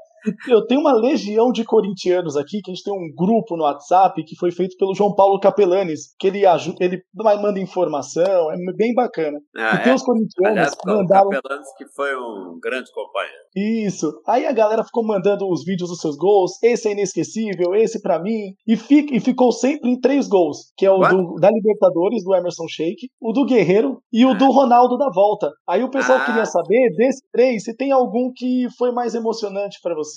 Eu 0.48 0.66
tenho 0.66 0.80
uma 0.80 0.92
legião 0.92 1.52
de 1.52 1.64
corintianos 1.64 2.37
aqui, 2.37 2.60
que 2.62 2.70
a 2.70 2.75
gente 2.75 2.84
tem 2.84 2.92
um 2.92 3.12
grupo 3.14 3.56
no 3.56 3.64
WhatsApp 3.64 4.22
que 4.25 4.37
foi 4.37 4.50
feito 4.50 4.76
pelo 4.76 4.94
João 4.94 5.14
Paulo 5.14 5.38
Capelanes, 5.40 6.14
que 6.18 6.26
ele 6.26 6.46
ajuda, 6.46 6.76
ele 6.80 7.02
manda 7.14 7.60
informação, 7.60 8.50
é 8.52 8.56
bem 8.76 8.94
bacana. 8.94 9.38
Ah, 9.56 9.76
e 9.76 9.82
tem 9.82 9.92
é? 9.92 9.94
os 9.94 10.02
corintianos 10.02 10.58
Aliás, 10.58 10.75
que 10.75 10.87
mandaram. 10.87 11.30
Capelanes, 11.30 11.68
que 11.76 11.87
foi 11.94 12.14
um 12.16 12.58
grande 12.62 12.90
companheiro. 12.92 13.38
Isso. 13.56 14.12
Aí 14.26 14.46
a 14.46 14.52
galera 14.52 14.84
ficou 14.84 15.04
mandando 15.04 15.48
os 15.48 15.64
vídeos 15.64 15.90
dos 15.90 16.00
seus 16.00 16.16
gols. 16.16 16.52
Esse 16.62 16.88
é 16.88 16.92
inesquecível, 16.92 17.75
esse 17.75 18.00
pra 18.00 18.20
mim. 18.20 18.54
E, 18.66 18.76
fica, 18.76 19.14
e 19.14 19.20
ficou 19.20 19.52
sempre 19.52 19.90
em 19.90 20.00
três 20.00 20.28
gols: 20.28 20.72
que 20.76 20.87
é 20.87 20.90
o 20.90 20.98
do, 20.98 21.34
da 21.37 21.50
Libertadores, 21.50 22.25
do 22.25 22.34
Emerson 22.34 22.66
Sheik, 22.68 23.08
o 23.20 23.32
do 23.32 23.44
Guerreiro 23.44 24.00
e 24.12 24.25
o 24.25 24.34
do 24.34 24.50
Ronaldo 24.50 24.96
da 24.96 25.10
volta. 25.10 25.50
Aí 25.68 25.82
o 25.82 25.90
pessoal 25.90 26.18
Ah. 26.18 26.25
queria 26.25 26.44
saber, 26.46 26.94
desses 26.96 27.22
três, 27.32 27.64
se 27.64 27.76
tem 27.76 27.92
algum 27.92 28.32
que 28.34 28.66
foi 28.76 28.92
mais 28.92 29.14
emocionante 29.14 29.78
pra 29.82 29.94
você. 29.94 30.07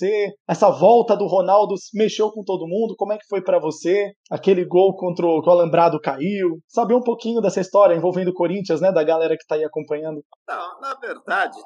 Essa 0.48 0.70
volta 0.70 1.16
do 1.16 1.26
Ronaldo 1.26 1.74
mexeu 1.94 2.30
com 2.30 2.42
todo 2.44 2.68
mundo. 2.68 2.94
Como 2.96 3.12
é 3.12 3.18
que 3.18 3.26
foi 3.28 3.42
pra 3.42 3.58
você? 3.58 4.12
Aquele 4.30 4.64
gol 4.64 4.96
contra 4.96 5.26
o 5.26 5.42
que 5.42 5.48
o 5.48 5.52
Alambrado 5.52 6.00
caiu. 6.00 6.58
Saber 6.66 6.94
um 6.94 7.02
pouquinho 7.02 7.40
dessa 7.40 7.60
história 7.60 7.94
envolvendo 7.94 8.28
o 8.28 8.34
Corinthians, 8.34 8.80
né? 8.80 8.92
Da 8.92 9.02
galera 9.02 9.36
que 9.36 9.46
tá 9.46 9.54
aí 9.54 9.64
acompanhando. 9.64 10.22
Não, 10.48 10.80
na 10.80 10.94
verdade, 10.94 11.56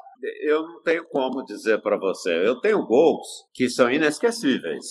eu 0.40 0.62
não 0.62 0.82
tenho 0.82 1.04
como 1.06 1.44
dizer 1.44 1.80
para 1.80 1.96
você. 1.96 2.30
Eu 2.46 2.60
tenho 2.60 2.84
gols 2.86 3.26
que 3.52 3.68
são 3.68 3.90
inesquecíveis. 3.90 4.86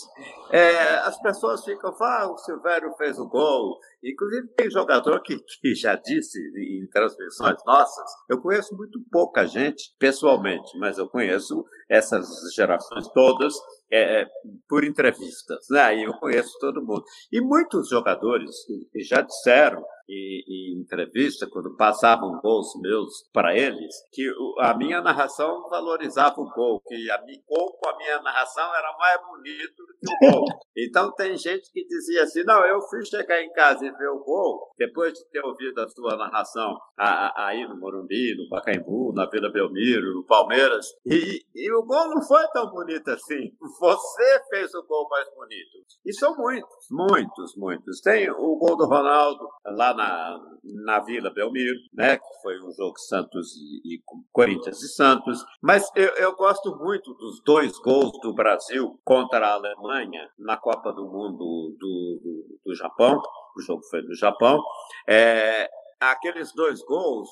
É, 0.52 0.96
as 1.00 1.20
pessoas 1.22 1.64
ficam 1.64 1.94
ah, 2.02 2.32
o 2.32 2.38
Silvério 2.38 2.94
fez 2.98 3.18
o 3.20 3.28
gol. 3.28 3.78
Inclusive, 4.04 4.48
tem 4.50 4.70
jogador 4.70 5.22
que, 5.22 5.38
que 5.62 5.74
já 5.74 5.96
disse 5.96 6.40
em 6.40 6.88
transmissões 6.88 7.58
nossas. 7.66 8.12
Eu 8.30 8.42
conheço 8.42 8.76
muito 8.76 9.00
pouca 9.12 9.46
gente 9.46 9.96
pessoalmente, 9.98 10.78
mas 10.78 10.98
eu 10.98 11.08
conheço 11.10 11.66
essas 11.90 12.28
gerações 12.56 13.08
todas 13.10 13.54
é, 13.92 14.22
é, 14.22 14.28
por 14.70 14.84
entrevistas. 14.84 15.66
Né? 15.70 15.98
E 15.98 16.04
eu 16.04 16.14
conheço 16.14 16.58
todo 16.60 16.86
mundo. 16.86 17.04
E 17.32 17.42
muitos 17.42 17.90
jogadores 17.90 18.52
já 18.96 19.22
disseram 19.22 19.84
em, 20.08 20.44
em 20.48 20.82
entrevista, 20.82 21.48
quando 21.50 21.76
passavam 21.76 22.40
gols 22.42 22.74
meus 22.82 23.28
para 23.34 23.56
eles, 23.56 23.96
que 24.12 24.30
a 24.60 24.74
minha 24.76 25.02
narração 25.02 25.68
valorizava 25.70 26.40
o 26.40 26.50
gol, 26.52 26.82
que 26.88 27.10
a 27.12 27.22
minha 27.24 27.42
gol 27.48 27.74
com 27.74 27.90
a 27.90 27.98
minha 27.98 28.22
narração 28.22 28.74
era 28.76 28.96
mais 28.98 29.22
bonito 29.28 29.76
do 29.78 29.94
que 29.94 30.28
o 30.28 30.32
gol. 30.32 30.46
Então 30.78 31.10
tem 31.14 31.38
gente 31.38 31.72
que 31.72 31.88
dizia 31.88 32.24
assim, 32.24 32.44
não, 32.44 32.66
eu 32.66 32.82
fui 32.82 33.04
chegar 33.06 33.42
em 33.42 33.50
casa 33.54 33.86
e 33.86 33.92
ver 33.92 34.10
o 34.10 34.20
gol, 34.20 34.74
depois 34.78 35.14
de 35.14 35.24
ter 35.30 35.40
ouvido 35.40 35.80
a 35.80 35.88
sua 35.88 36.18
narração 36.18 36.78
aí 36.98 37.66
no 37.66 37.80
Morumbi, 37.80 38.36
no 38.36 38.50
Pacaembu, 38.50 39.14
na 39.14 39.26
Vila 39.26 39.50
Belmiro, 39.50 40.14
no 40.14 40.26
Palmeiras, 40.26 40.88
e, 41.06 41.46
e 41.56 41.72
o 41.72 41.84
gol 41.86 42.10
não 42.10 42.22
foi 42.22 42.46
tão 42.50 42.70
bonito 42.72 43.10
assim. 43.10 43.52
Você 43.80 44.42
fez 44.50 44.74
o 44.76 44.84
gol 44.84 45.08
mais 45.10 45.28
bonito. 45.34 45.86
E 46.06 46.14
são 46.14 46.36
muitos, 46.36 46.88
muitos, 46.92 47.56
muitos. 47.56 48.02
Tem 48.02 48.30
o 48.30 48.58
gol 48.58 48.76
do 48.76 48.86
Ronaldo 48.86 49.48
lá 49.66 49.95
na, 49.96 50.40
na 50.64 51.00
Vila 51.00 51.30
Belmiro, 51.30 51.80
né? 51.94 52.18
Que 52.18 52.42
foi 52.42 52.60
um 52.62 52.72
jogo 52.72 52.98
Santos 53.00 53.56
e, 53.56 53.96
e 53.96 54.04
Corinthians 54.32 54.82
e 54.82 54.90
Santos. 54.90 55.44
Mas 55.62 55.90
eu, 55.96 56.10
eu 56.16 56.36
gosto 56.36 56.76
muito 56.78 57.14
dos 57.14 57.42
dois 57.44 57.78
gols 57.80 58.12
do 58.22 58.34
Brasil 58.34 59.00
contra 59.04 59.48
a 59.48 59.54
Alemanha 59.54 60.30
na 60.38 60.58
Copa 60.58 60.92
do 60.92 61.06
Mundo 61.06 61.38
do, 61.80 62.20
do, 62.22 62.60
do 62.66 62.76
Japão. 62.76 63.22
O 63.58 63.62
jogo 63.62 63.84
foi 63.90 64.02
no 64.02 64.16
Japão. 64.16 64.62
É, 65.08 65.70
aqueles 66.00 66.54
dois 66.54 66.82
gols 66.84 67.30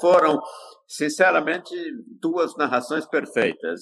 foram, 0.00 0.40
sinceramente, 0.86 1.74
duas 2.20 2.56
narrações 2.56 3.06
perfeitas. 3.06 3.80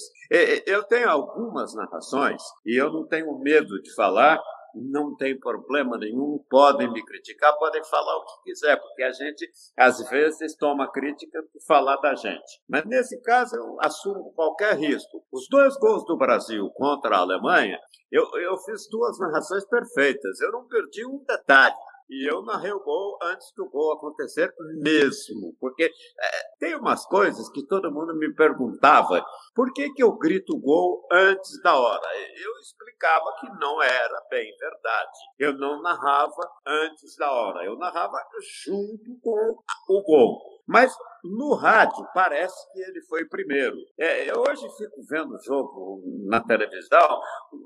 Eu 0.66 0.82
tenho 0.84 1.08
algumas 1.08 1.74
narrações 1.74 2.42
e 2.64 2.76
eu 2.80 2.92
não 2.92 3.06
tenho 3.06 3.38
medo 3.38 3.80
de 3.82 3.94
falar. 3.94 4.40
Não 4.76 5.16
tem 5.16 5.38
problema 5.38 5.96
nenhum, 5.98 6.44
podem 6.50 6.90
me 6.92 7.04
criticar, 7.04 7.56
podem 7.58 7.82
falar 7.84 8.16
o 8.16 8.24
que 8.24 8.50
quiser, 8.50 8.80
porque 8.80 9.02
a 9.02 9.12
gente 9.12 9.50
às 9.76 10.08
vezes 10.08 10.56
toma 10.56 10.90
crítica 10.90 11.42
por 11.42 11.62
falar 11.66 11.96
da 11.96 12.14
gente. 12.14 12.60
Mas 12.68 12.84
nesse 12.84 13.20
caso 13.22 13.56
eu 13.56 13.76
assumo 13.80 14.32
qualquer 14.34 14.76
risco. 14.76 15.24
Os 15.32 15.48
dois 15.48 15.76
gols 15.78 16.04
do 16.04 16.16
Brasil 16.16 16.70
contra 16.74 17.16
a 17.16 17.20
Alemanha, 17.20 17.78
eu, 18.10 18.24
eu 18.40 18.56
fiz 18.58 18.88
duas 18.90 19.18
narrações 19.18 19.64
perfeitas, 19.66 20.40
eu 20.40 20.52
não 20.52 20.66
perdi 20.66 21.06
um 21.06 21.24
detalhe. 21.26 21.74
E 22.08 22.30
eu 22.30 22.42
narrei 22.42 22.72
o 22.72 22.82
gol 22.82 23.18
antes 23.22 23.52
do 23.56 23.68
gol 23.68 23.92
acontecer 23.92 24.54
mesmo. 24.80 25.56
Porque 25.60 25.84
é, 25.84 26.56
tem 26.58 26.76
umas 26.76 27.04
coisas 27.06 27.48
que 27.50 27.66
todo 27.66 27.90
mundo 27.90 28.14
me 28.14 28.32
perguntava. 28.32 29.24
Por 29.54 29.72
que, 29.72 29.92
que 29.92 30.02
eu 30.02 30.12
grito 30.12 30.58
gol 30.58 31.06
antes 31.10 31.60
da 31.62 31.76
hora? 31.76 32.06
Eu 32.14 32.52
explicava 32.60 33.34
que 33.40 33.48
não 33.58 33.82
era 33.82 34.20
bem 34.30 34.54
verdade. 34.56 35.18
Eu 35.38 35.52
não 35.58 35.82
narrava 35.82 36.50
antes 36.66 37.16
da 37.16 37.30
hora. 37.30 37.64
Eu 37.64 37.76
narrava 37.76 38.18
junto 38.64 39.18
com 39.20 39.56
o 39.88 40.02
gol. 40.02 40.55
Mas 40.66 40.92
no 41.22 41.54
rádio 41.54 42.06
parece 42.14 42.54
que 42.72 42.80
ele 42.80 43.00
foi 43.02 43.24
primeiro. 43.24 43.76
É, 43.98 44.30
eu 44.30 44.40
hoje 44.40 44.66
fico 44.76 45.02
vendo 45.08 45.34
o 45.34 45.42
jogo 45.42 46.02
na 46.26 46.40
televisão, 46.40 47.20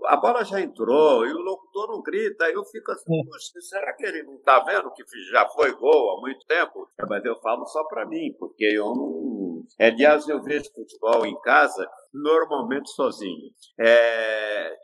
a 0.07 0.17
bola 0.17 0.45
já 0.45 0.61
entrou 0.61 1.27
e 1.27 1.33
o 1.33 1.39
locutor 1.39 1.89
não 1.89 2.03
grita. 2.03 2.45
Eu 2.51 2.65
fico 2.65 2.93
assim, 2.93 3.05
"Poxa, 3.25 3.61
será 3.61 3.93
que 3.95 4.05
ele 4.05 4.23
não 4.23 4.35
está 4.37 4.61
vendo 4.61 4.91
que 4.93 5.03
já 5.31 5.49
foi 5.49 5.73
gol 5.73 6.17
há 6.19 6.21
muito 6.21 6.45
tempo? 6.47 6.89
É, 6.99 7.07
Mas 7.07 7.25
eu 7.25 7.37
falo 7.41 7.67
só 7.67 7.85
para 7.85 8.07
mim, 8.07 8.35
porque 8.39 8.65
eu 8.65 8.87
não. 8.95 9.40
Aliás, 9.79 10.29
eu 10.29 10.43
vejo 10.43 10.71
futebol 10.75 11.27
em 11.27 11.39
casa 11.41 11.89
normalmente 12.13 12.91
sozinho. 12.91 13.51
É, 13.79 14.77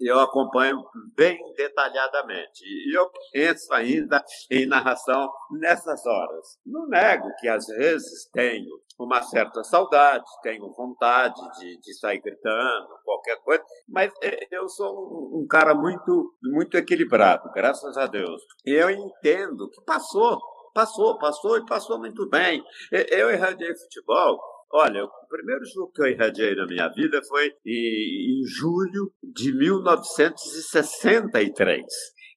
eu 0.00 0.18
acompanho 0.20 0.84
bem 1.16 1.38
detalhadamente. 1.56 2.64
E 2.64 2.96
eu 2.96 3.10
penso 3.32 3.72
ainda 3.72 4.22
em 4.50 4.66
narração 4.66 5.30
nessas 5.52 6.04
horas. 6.04 6.58
Não 6.66 6.88
nego 6.88 7.28
que 7.40 7.48
às 7.48 7.66
vezes 7.66 8.28
tenho 8.32 8.84
uma 8.98 9.22
certa 9.22 9.62
saudade, 9.64 10.24
tenho 10.42 10.72
vontade 10.72 11.40
de, 11.58 11.80
de 11.80 11.98
sair 11.98 12.20
gritando, 12.20 12.88
qualquer 13.04 13.36
coisa, 13.42 13.64
mas 13.88 14.12
é, 14.22 14.46
eu 14.52 14.68
sou 14.68 14.94
um, 14.94 15.42
um 15.42 15.46
cara 15.48 15.74
muito, 15.74 16.34
muito 16.42 16.76
equilibrado, 16.76 17.50
graças 17.52 17.96
a 17.96 18.06
Deus. 18.06 18.40
Eu 18.64 18.90
entendo 18.90 19.68
que 19.70 19.84
passou, 19.84 20.38
passou, 20.74 21.16
passou 21.18 21.56
e 21.56 21.64
passou 21.64 21.98
muito 21.98 22.28
bem. 22.28 22.62
Eu 22.90 23.30
irradiei 23.30 23.74
futebol. 23.74 24.38
Olha, 24.72 25.04
o 25.04 25.10
primeiro 25.28 25.64
jogo 25.64 25.92
que 25.92 26.02
eu 26.02 26.08
irradiei 26.08 26.56
na 26.56 26.66
minha 26.66 26.88
vida 26.88 27.22
foi 27.28 27.52
em, 27.64 28.40
em 28.40 28.44
julho 28.44 29.12
de 29.22 29.56
1963. 29.56 31.84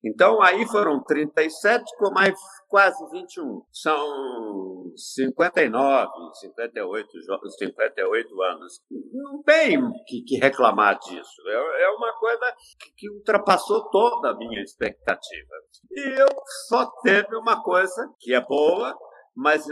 Então, 0.07 0.41
aí 0.41 0.65
foram 0.67 1.03
37 1.03 1.83
com 1.97 2.11
mais 2.11 2.33
quase 2.69 3.03
21. 3.11 3.61
São 3.71 4.91
59, 4.95 6.09
58, 6.39 7.07
jo- 7.19 7.49
58 7.57 8.41
anos. 8.43 8.81
Não 9.13 9.41
tem 9.43 9.79
que, 10.05 10.21
que 10.23 10.35
reclamar 10.37 10.97
disso. 10.99 11.41
É, 11.47 11.83
é 11.83 11.89
uma 11.91 12.13
coisa 12.19 12.53
que, 12.79 12.91
que 12.97 13.09
ultrapassou 13.09 13.89
toda 13.89 14.31
a 14.31 14.37
minha 14.37 14.61
expectativa. 14.61 15.55
E 15.91 16.19
eu 16.21 16.27
só 16.67 16.85
teve 17.03 17.35
uma 17.35 17.61
coisa 17.63 18.09
que 18.19 18.33
é 18.33 18.41
boa, 18.41 18.95
mas 19.37 19.65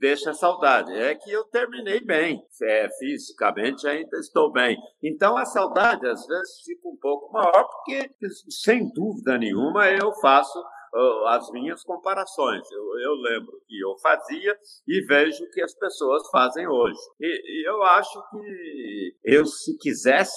deixa 0.00 0.34
saudade. 0.34 0.92
É 0.92 1.14
que 1.14 1.30
eu 1.30 1.44
terminei 1.44 2.00
bem, 2.00 2.42
é, 2.60 2.88
fisicamente 2.98 3.86
ainda 3.86 4.18
estou 4.18 4.50
bem. 4.50 4.76
Então 5.00 5.36
a 5.36 5.44
saudade 5.44 6.06
às 6.08 6.26
vezes 6.26 6.62
fica 6.64 6.88
um 6.88 6.96
pouco 7.00 7.32
maior, 7.32 7.64
porque 7.68 8.10
sem 8.50 8.92
dúvida 8.92 9.38
nenhuma 9.38 9.88
eu 9.88 10.12
faço 10.14 10.58
uh, 10.58 11.26
as 11.28 11.48
minhas 11.52 11.84
comparações. 11.84 12.68
Eu, 12.70 12.98
eu 12.98 13.12
lembro 13.14 13.60
que 13.68 13.78
eu 13.78 13.96
fazia 14.02 14.58
e 14.88 15.00
vejo 15.06 15.48
que 15.52 15.62
as 15.62 15.74
pessoas 15.74 16.28
fazem 16.30 16.66
hoje. 16.66 16.98
E, 17.20 17.62
e 17.62 17.68
eu 17.68 17.82
acho 17.84 18.20
que 18.30 19.16
eu, 19.24 19.46
se 19.46 19.78
quisesse, 19.78 20.36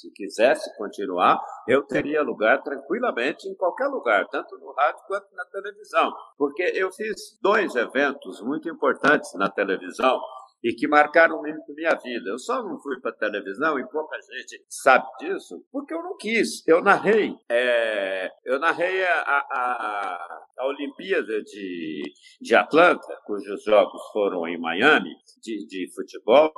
se 0.00 0.10
quisesse 0.12 0.76
continuar, 0.76 1.40
eu 1.66 1.82
teria 1.82 2.22
lugar 2.22 2.62
tranquilamente 2.62 3.48
em 3.48 3.54
qualquer 3.54 3.88
lugar, 3.88 4.26
tanto 4.28 4.56
no 4.58 4.72
rádio 4.72 5.02
quanto 5.06 5.34
na 5.34 5.44
televisão, 5.46 6.12
porque 6.36 6.62
eu 6.74 6.92
fiz 6.92 7.38
dois 7.42 7.74
eventos 7.74 8.40
muito 8.40 8.68
importantes 8.68 9.34
na 9.34 9.50
televisão 9.50 10.20
e 10.62 10.72
que 10.72 10.88
marcaram 10.88 11.40
muito 11.40 11.72
minha 11.74 11.94
vida. 11.94 12.30
Eu 12.30 12.38
só 12.38 12.62
não 12.62 12.78
fui 12.80 13.00
para 13.00 13.12
televisão 13.12 13.78
e 13.78 13.88
pouca 13.88 14.16
gente 14.20 14.64
sabe 14.68 15.06
disso 15.20 15.64
porque 15.70 15.94
eu 15.94 16.02
não 16.02 16.16
quis. 16.16 16.66
Eu 16.66 16.82
narrei, 16.82 17.34
é, 17.48 18.30
eu 18.44 18.58
narrei 18.58 19.04
a, 19.04 19.20
a, 19.20 20.46
a 20.58 20.66
Olimpíada 20.66 21.42
de, 21.42 22.02
de 22.40 22.54
Atlanta, 22.54 23.20
cujos 23.24 23.62
jogos 23.62 24.00
foram 24.12 24.46
em 24.46 24.58
Miami 24.58 25.14
de, 25.42 25.66
de 25.66 25.90
futebol 25.94 26.52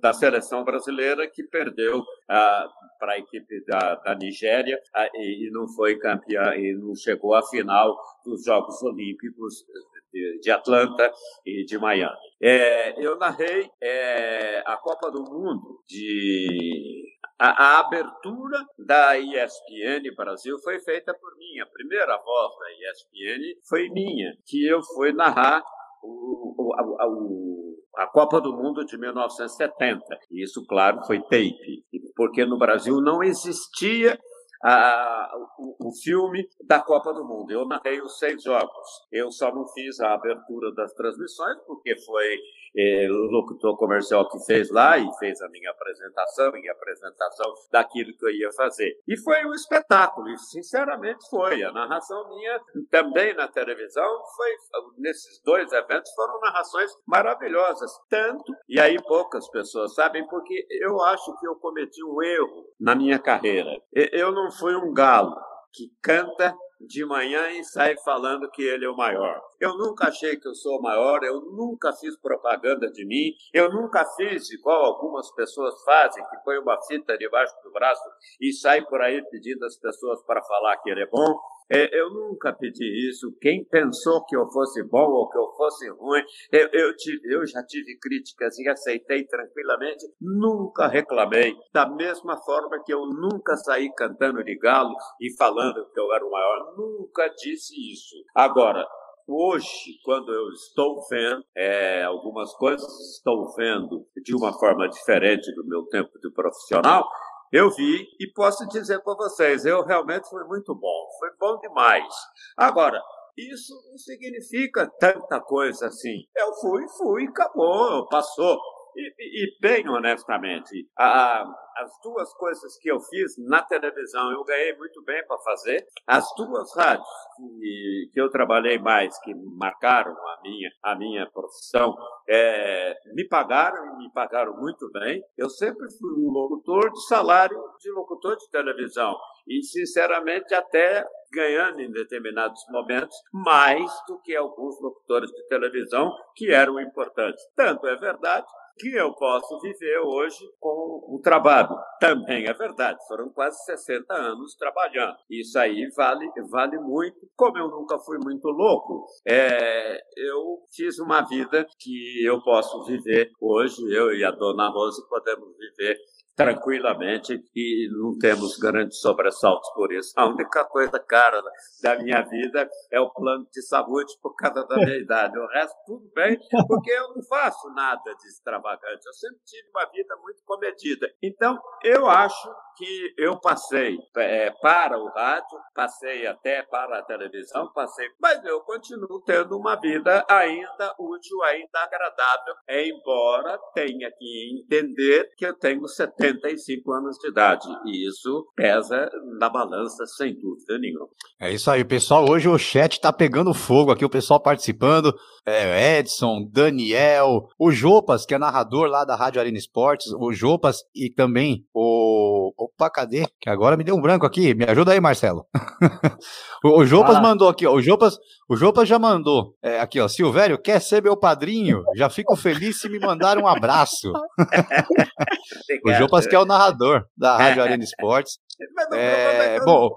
da 0.00 0.12
seleção 0.12 0.64
brasileira 0.64 1.28
que 1.28 1.42
perdeu 1.42 2.04
para 2.26 3.12
a 3.12 3.18
equipe 3.18 3.64
da, 3.64 3.94
da 3.96 4.14
Nigéria 4.14 4.80
e, 5.14 5.46
e 5.46 5.50
não 5.50 5.68
foi 5.68 5.98
campeã 5.98 6.54
e 6.56 6.74
não 6.74 6.94
chegou 6.94 7.34
à 7.34 7.42
final 7.46 7.96
dos 8.24 8.44
Jogos 8.44 8.82
Olímpicos 8.82 9.64
de, 10.12 10.40
de 10.40 10.50
Atlanta 10.50 11.12
e 11.44 11.64
de 11.64 11.78
Miami. 11.78 12.16
É, 12.40 13.04
eu 13.04 13.16
narrei 13.18 13.68
é, 13.82 14.62
a 14.66 14.76
Copa 14.76 15.10
do 15.10 15.22
Mundo 15.22 15.82
de 15.86 17.08
a, 17.38 17.50
a, 17.50 17.80
abertura 17.80 18.64
da 18.78 19.18
ESPN 19.18 20.14
Brasil 20.16 20.58
foi 20.58 20.78
feita 20.80 21.14
por 21.14 21.36
mim. 21.36 21.60
A 21.60 21.66
primeira 21.66 22.16
voz 22.16 22.52
da 22.58 22.90
ESPN 22.90 23.60
foi 23.68 23.88
minha, 23.90 24.36
que 24.46 24.66
eu 24.66 24.82
fui 24.82 25.12
narrar 25.12 25.62
o, 26.02 26.54
o, 26.58 26.74
a, 26.74 28.02
a, 28.02 28.06
Copa 28.08 28.40
do 28.40 28.52
Mundo 28.52 28.84
de 28.84 28.98
1970. 28.98 30.04
E 30.30 30.42
isso, 30.42 30.64
claro, 30.66 31.04
foi 31.06 31.20
tape, 31.22 31.84
porque 32.16 32.44
no 32.44 32.58
Brasil 32.58 33.00
não 33.00 33.22
existia 33.22 34.18
a, 34.62 35.32
o, 35.58 35.88
o, 35.88 35.92
filme 35.92 36.48
da 36.64 36.80
Copa 36.80 37.12
do 37.12 37.24
Mundo. 37.24 37.50
Eu 37.50 37.66
narrei 37.66 38.00
os 38.00 38.18
seis 38.18 38.42
jogos. 38.42 39.06
Eu 39.12 39.30
só 39.30 39.54
não 39.54 39.66
fiz 39.68 40.00
a 40.00 40.14
abertura 40.14 40.72
das 40.74 40.92
transmissões, 40.94 41.58
porque 41.66 41.96
foi 42.00 42.38
é, 42.76 43.08
o 43.10 43.30
locutor 43.30 43.76
comercial 43.76 44.28
que 44.28 44.38
fez 44.44 44.70
lá 44.70 44.98
e 44.98 45.08
fez 45.18 45.40
a 45.40 45.48
minha 45.48 45.70
apresentação 45.70 46.56
e 46.56 46.68
a 46.68 46.72
apresentação 46.72 47.54
daquilo 47.70 48.16
que 48.16 48.24
eu 48.24 48.30
ia 48.30 48.52
fazer. 48.52 48.98
E 49.06 49.16
foi 49.16 49.44
um 49.46 49.54
espetáculo, 49.54 50.28
e 50.28 50.38
sinceramente 50.38 51.28
foi. 51.30 51.62
A 51.62 51.72
narração 51.72 52.28
minha 52.28 52.60
também 52.90 53.34
na 53.34 53.48
televisão 53.48 54.08
foi, 54.36 54.50
nesses 54.98 55.40
dois 55.42 55.72
eventos, 55.72 56.12
foram 56.14 56.40
narrações 56.40 56.90
maravilhosas. 57.06 57.90
Tanto, 58.08 58.52
e 58.68 58.80
aí 58.80 59.00
poucas 59.02 59.48
pessoas 59.50 59.94
sabem, 59.94 60.26
porque 60.26 60.66
eu 60.70 61.00
acho 61.02 61.36
que 61.38 61.46
eu 61.46 61.56
cometi 61.56 62.02
um 62.04 62.22
erro 62.22 62.66
na 62.80 62.94
minha 62.94 63.18
carreira. 63.18 63.80
Eu 63.92 64.32
não 64.32 64.47
fui 64.50 64.74
um 64.74 64.92
galo 64.92 65.36
que 65.72 65.90
canta 66.02 66.54
de 66.80 67.04
manhã 67.04 67.50
e 67.50 67.64
sai 67.64 67.96
falando 68.04 68.48
que 68.50 68.62
ele 68.62 68.84
é 68.84 68.88
o 68.88 68.96
maior. 68.96 69.40
Eu 69.60 69.76
nunca 69.76 70.08
achei 70.08 70.36
que 70.36 70.46
eu 70.46 70.54
sou 70.54 70.78
o 70.78 70.82
maior, 70.82 71.24
eu 71.24 71.40
nunca 71.40 71.92
fiz 71.92 72.16
propaganda 72.20 72.90
de 72.90 73.04
mim, 73.04 73.32
eu 73.52 73.72
nunca 73.72 74.04
fiz 74.16 74.50
igual 74.50 74.84
algumas 74.84 75.30
pessoas 75.34 75.74
fazem, 75.84 76.24
que 76.24 76.36
põe 76.44 76.58
uma 76.58 76.80
fita 76.86 77.18
debaixo 77.18 77.54
do 77.64 77.72
braço 77.72 78.02
e 78.40 78.52
sai 78.52 78.84
por 78.84 79.00
aí 79.00 79.20
pedindo 79.28 79.64
às 79.64 79.76
pessoas 79.76 80.22
para 80.22 80.42
falar 80.42 80.76
que 80.78 80.90
ele 80.90 81.02
é 81.02 81.06
bom. 81.06 81.36
É, 81.70 82.00
eu 82.00 82.10
nunca 82.10 82.52
pedi 82.52 83.08
isso. 83.08 83.30
Quem 83.40 83.64
pensou 83.64 84.24
que 84.24 84.36
eu 84.36 84.46
fosse 84.50 84.82
bom 84.84 85.10
ou 85.10 85.28
que 85.28 85.38
eu 85.38 85.52
fosse 85.56 85.88
ruim, 85.90 86.22
eu, 86.50 86.68
eu, 86.72 86.96
tive, 86.96 87.34
eu 87.34 87.46
já 87.46 87.62
tive 87.64 87.98
críticas 87.98 88.58
e 88.58 88.68
aceitei 88.68 89.24
tranquilamente. 89.26 90.06
Nunca 90.20 90.86
reclamei. 90.88 91.54
Da 91.72 91.88
mesma 91.88 92.36
forma 92.44 92.82
que 92.84 92.92
eu 92.92 93.06
nunca 93.06 93.56
saí 93.56 93.92
cantando 93.94 94.42
de 94.42 94.56
galo 94.56 94.94
e 95.20 95.36
falando 95.36 95.90
que 95.92 96.00
eu 96.00 96.12
era 96.12 96.24
o 96.24 96.30
maior. 96.30 96.74
Nunca 96.76 97.28
disse 97.28 97.74
isso. 97.92 98.16
Agora, 98.34 98.86
hoje, 99.26 99.98
quando 100.04 100.32
eu 100.32 100.48
estou 100.50 101.06
vendo 101.10 101.44
é, 101.54 102.02
algumas 102.04 102.52
coisas, 102.54 102.88
estou 103.16 103.54
vendo 103.54 104.06
de 104.24 104.34
uma 104.34 104.52
forma 104.58 104.88
diferente 104.88 105.54
do 105.54 105.66
meu 105.66 105.84
tempo 105.86 106.18
de 106.18 106.30
profissional, 106.32 107.06
eu 107.52 107.70
vi 107.70 108.06
e 108.20 108.30
posso 108.32 108.66
dizer 108.68 109.00
para 109.00 109.14
vocês, 109.14 109.64
eu 109.64 109.84
realmente 109.84 110.28
fui 110.28 110.44
muito 110.44 110.74
bom, 110.74 111.06
foi 111.18 111.30
bom 111.38 111.58
demais. 111.58 112.12
Agora, 112.56 113.00
isso 113.36 113.72
não 113.88 113.96
significa 113.96 114.90
tanta 114.98 115.40
coisa 115.40 115.86
assim. 115.86 116.24
Eu 116.36 116.52
fui, 116.54 116.86
fui, 116.96 117.26
acabou, 117.28 118.08
passou. 118.08 118.58
E, 118.98 119.44
e, 119.44 119.58
bem 119.60 119.88
honestamente, 119.88 120.88
a, 120.98 121.44
as 121.76 121.90
duas 122.02 122.34
coisas 122.34 122.76
que 122.78 122.90
eu 122.90 122.98
fiz 122.98 123.38
na 123.46 123.62
televisão, 123.62 124.32
eu 124.32 124.42
ganhei 124.42 124.76
muito 124.76 125.00
bem 125.04 125.24
para 125.24 125.38
fazer. 125.38 125.86
As 126.04 126.26
duas 126.36 126.74
rádios 126.76 127.06
que, 127.36 128.10
que 128.12 128.20
eu 128.20 128.28
trabalhei 128.28 128.76
mais, 128.80 129.16
que 129.20 129.32
marcaram 129.56 130.10
a 130.10 130.40
minha, 130.42 130.70
a 130.82 130.96
minha 130.96 131.30
profissão, 131.30 131.96
é, 132.28 132.96
me 133.14 133.28
pagaram 133.28 133.86
e 133.86 133.98
me 133.98 134.12
pagaram 134.12 134.56
muito 134.56 134.90
bem. 134.90 135.22
Eu 135.36 135.48
sempre 135.48 135.86
fui 135.96 136.10
um 136.14 136.32
locutor 136.32 136.90
de 136.90 137.06
salário 137.06 137.56
de 137.80 137.92
locutor 137.92 138.36
de 138.36 138.50
televisão. 138.50 139.16
E, 139.46 139.62
sinceramente, 139.62 140.52
até 140.54 141.06
ganhando 141.32 141.80
em 141.80 141.92
determinados 141.92 142.60
momentos 142.70 143.16
mais 143.32 143.90
do 144.08 144.18
que 144.22 144.34
alguns 144.34 144.80
locutores 144.80 145.30
de 145.30 145.46
televisão 145.46 146.12
que 146.34 146.50
eram 146.50 146.80
importantes. 146.80 147.44
Tanto 147.54 147.86
é 147.86 147.96
verdade 147.96 148.46
que 148.78 148.94
eu 148.94 149.12
posso 149.14 149.60
viver 149.60 149.98
hoje 150.00 150.38
com 150.60 151.04
o 151.08 151.20
trabalho. 151.22 151.76
Também 152.00 152.46
é 152.46 152.52
verdade, 152.52 152.98
foram 153.08 153.28
quase 153.30 153.62
60 153.64 154.14
anos 154.14 154.54
trabalhando. 154.54 155.16
Isso 155.28 155.58
aí 155.58 155.90
vale, 155.96 156.30
vale 156.48 156.78
muito. 156.78 157.28
Como 157.36 157.58
eu 157.58 157.68
nunca 157.68 157.98
fui 157.98 158.18
muito 158.22 158.48
louco, 158.48 159.06
é, 159.26 160.00
eu 160.16 160.60
fiz 160.74 160.98
uma 160.98 161.22
vida 161.22 161.66
que 161.78 162.24
eu 162.24 162.40
posso 162.42 162.84
viver 162.84 163.30
hoje, 163.40 163.82
eu 163.92 164.12
e 164.14 164.24
a 164.24 164.30
dona 164.30 164.68
Rose 164.70 165.06
podemos 165.08 165.48
viver 165.56 165.98
tranquilamente 166.38 167.42
e 167.52 167.88
não 167.90 168.16
temos 168.16 168.56
grandes 168.58 169.00
sobressaltos 169.00 169.68
por 169.74 169.92
isso. 169.92 170.12
A 170.16 170.24
única 170.28 170.64
coisa 170.64 170.96
cara 171.00 171.42
da 171.82 171.98
minha 171.98 172.22
vida 172.22 172.70
é 172.92 173.00
o 173.00 173.10
plano 173.10 173.44
de 173.52 173.60
saúde 173.62 174.12
por 174.22 174.36
causa 174.36 174.64
da 174.64 174.76
minha 174.76 174.98
idade. 175.02 175.36
O 175.36 175.48
resto 175.48 175.76
tudo 175.84 176.08
bem, 176.14 176.38
porque 176.68 176.92
eu 176.92 177.12
não 177.12 177.22
faço 177.24 177.68
nada 177.74 178.14
de 178.14 178.28
extravagante. 178.28 179.04
Eu 179.04 179.12
sempre 179.14 179.40
tive 179.44 179.68
uma 179.70 179.90
vida 179.90 180.16
muito 180.22 180.40
comedida. 180.46 181.08
Então, 181.20 181.58
eu 181.82 182.06
acho 182.06 182.48
que 182.78 183.14
eu 183.18 183.38
passei 183.40 183.98
é, 184.16 184.50
para 184.62 184.98
o 184.98 185.08
rádio, 185.08 185.58
passei 185.74 186.26
até 186.26 186.62
para 186.62 187.00
a 187.00 187.02
televisão, 187.02 187.70
passei, 187.72 188.08
mas 188.20 188.42
eu 188.44 188.60
continuo 188.60 189.20
tendo 189.26 189.58
uma 189.58 189.76
vida 189.76 190.24
ainda 190.30 190.94
útil, 190.98 191.42
ainda 191.42 191.80
agradável, 191.82 192.54
embora 192.68 193.58
tenha 193.74 194.10
que 194.16 194.60
entender 194.62 195.28
que 195.36 195.44
eu 195.44 195.54
tenho 195.54 195.86
70 195.86 196.38
75 196.38 196.92
anos 196.92 197.18
de 197.18 197.28
idade. 197.28 197.68
E 197.86 198.08
isso 198.08 198.46
pesa 198.54 199.08
na 199.38 199.48
balança, 199.48 200.06
sem 200.06 200.34
dúvida 200.34 200.78
nenhuma. 200.78 201.08
É 201.40 201.52
isso 201.52 201.70
aí, 201.70 201.84
pessoal. 201.84 202.28
Hoje 202.28 202.48
o 202.48 202.58
chat 202.58 203.00
tá 203.00 203.12
pegando 203.12 203.54
fogo 203.54 203.90
aqui, 203.90 204.04
o 204.04 204.10
pessoal 204.10 204.40
participando. 204.40 205.14
É, 205.46 205.98
Edson, 205.98 206.46
Daniel, 206.50 207.48
o 207.58 207.70
Jopas, 207.70 208.26
que 208.26 208.34
é 208.34 208.38
narrador 208.38 208.86
lá 208.86 209.04
da 209.04 209.16
Rádio 209.16 209.40
Arena 209.40 209.56
Esportes, 209.56 210.12
o 210.12 210.32
Jopas 210.32 210.84
e 210.94 211.10
também 211.10 211.64
o. 211.72 212.52
Opa, 212.68 212.90
cadê? 212.90 213.24
Que 213.40 213.48
agora 213.48 213.76
me 213.76 213.84
deu 213.84 213.96
um 213.96 214.00
branco 214.00 214.26
aqui. 214.26 214.54
Me 214.54 214.64
ajuda 214.64 214.92
aí, 214.92 215.00
Marcelo. 215.00 215.46
o, 216.64 216.80
o 216.80 216.86
Jopas 216.86 217.16
ah. 217.16 217.20
mandou 217.20 217.48
aqui, 217.48 217.66
ó. 217.66 217.72
O 217.72 217.80
Jopas, 217.80 218.18
o 218.48 218.56
Jopas 218.56 218.86
já 218.86 218.98
mandou. 218.98 219.54
É, 219.62 219.80
aqui, 219.80 219.98
ó. 220.00 220.06
Silvério, 220.06 220.60
quer 220.60 220.80
ser 220.80 221.02
meu 221.02 221.16
padrinho? 221.16 221.82
Já 221.96 222.10
fico 222.10 222.36
feliz 222.36 222.80
se 222.80 222.88
me 222.88 222.98
mandar 222.98 223.38
um 223.38 223.46
abraço. 223.46 224.12
o 225.84 225.92
Jopas 225.94 226.26
que 226.26 226.36
é 226.36 226.38
o 226.38 226.44
narrador 226.44 227.06
da 227.16 227.36
Rádio 227.36 227.62
Arena 227.62 227.82
Esportes. 227.82 228.38
É, 228.92 229.54
é 229.54 229.60
bom. 229.60 229.88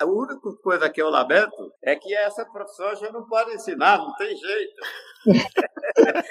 A 0.00 0.04
única 0.04 0.38
coisa 0.62 0.88
que 0.88 1.02
eu 1.02 1.10
lamento 1.10 1.72
é 1.82 1.96
que 1.96 2.14
essa 2.14 2.44
profissão 2.44 2.94
já 2.94 3.10
não 3.10 3.26
pode 3.26 3.52
ensinar, 3.52 3.98
não 3.98 4.14
tem 4.14 4.28
jeito. 4.28 4.80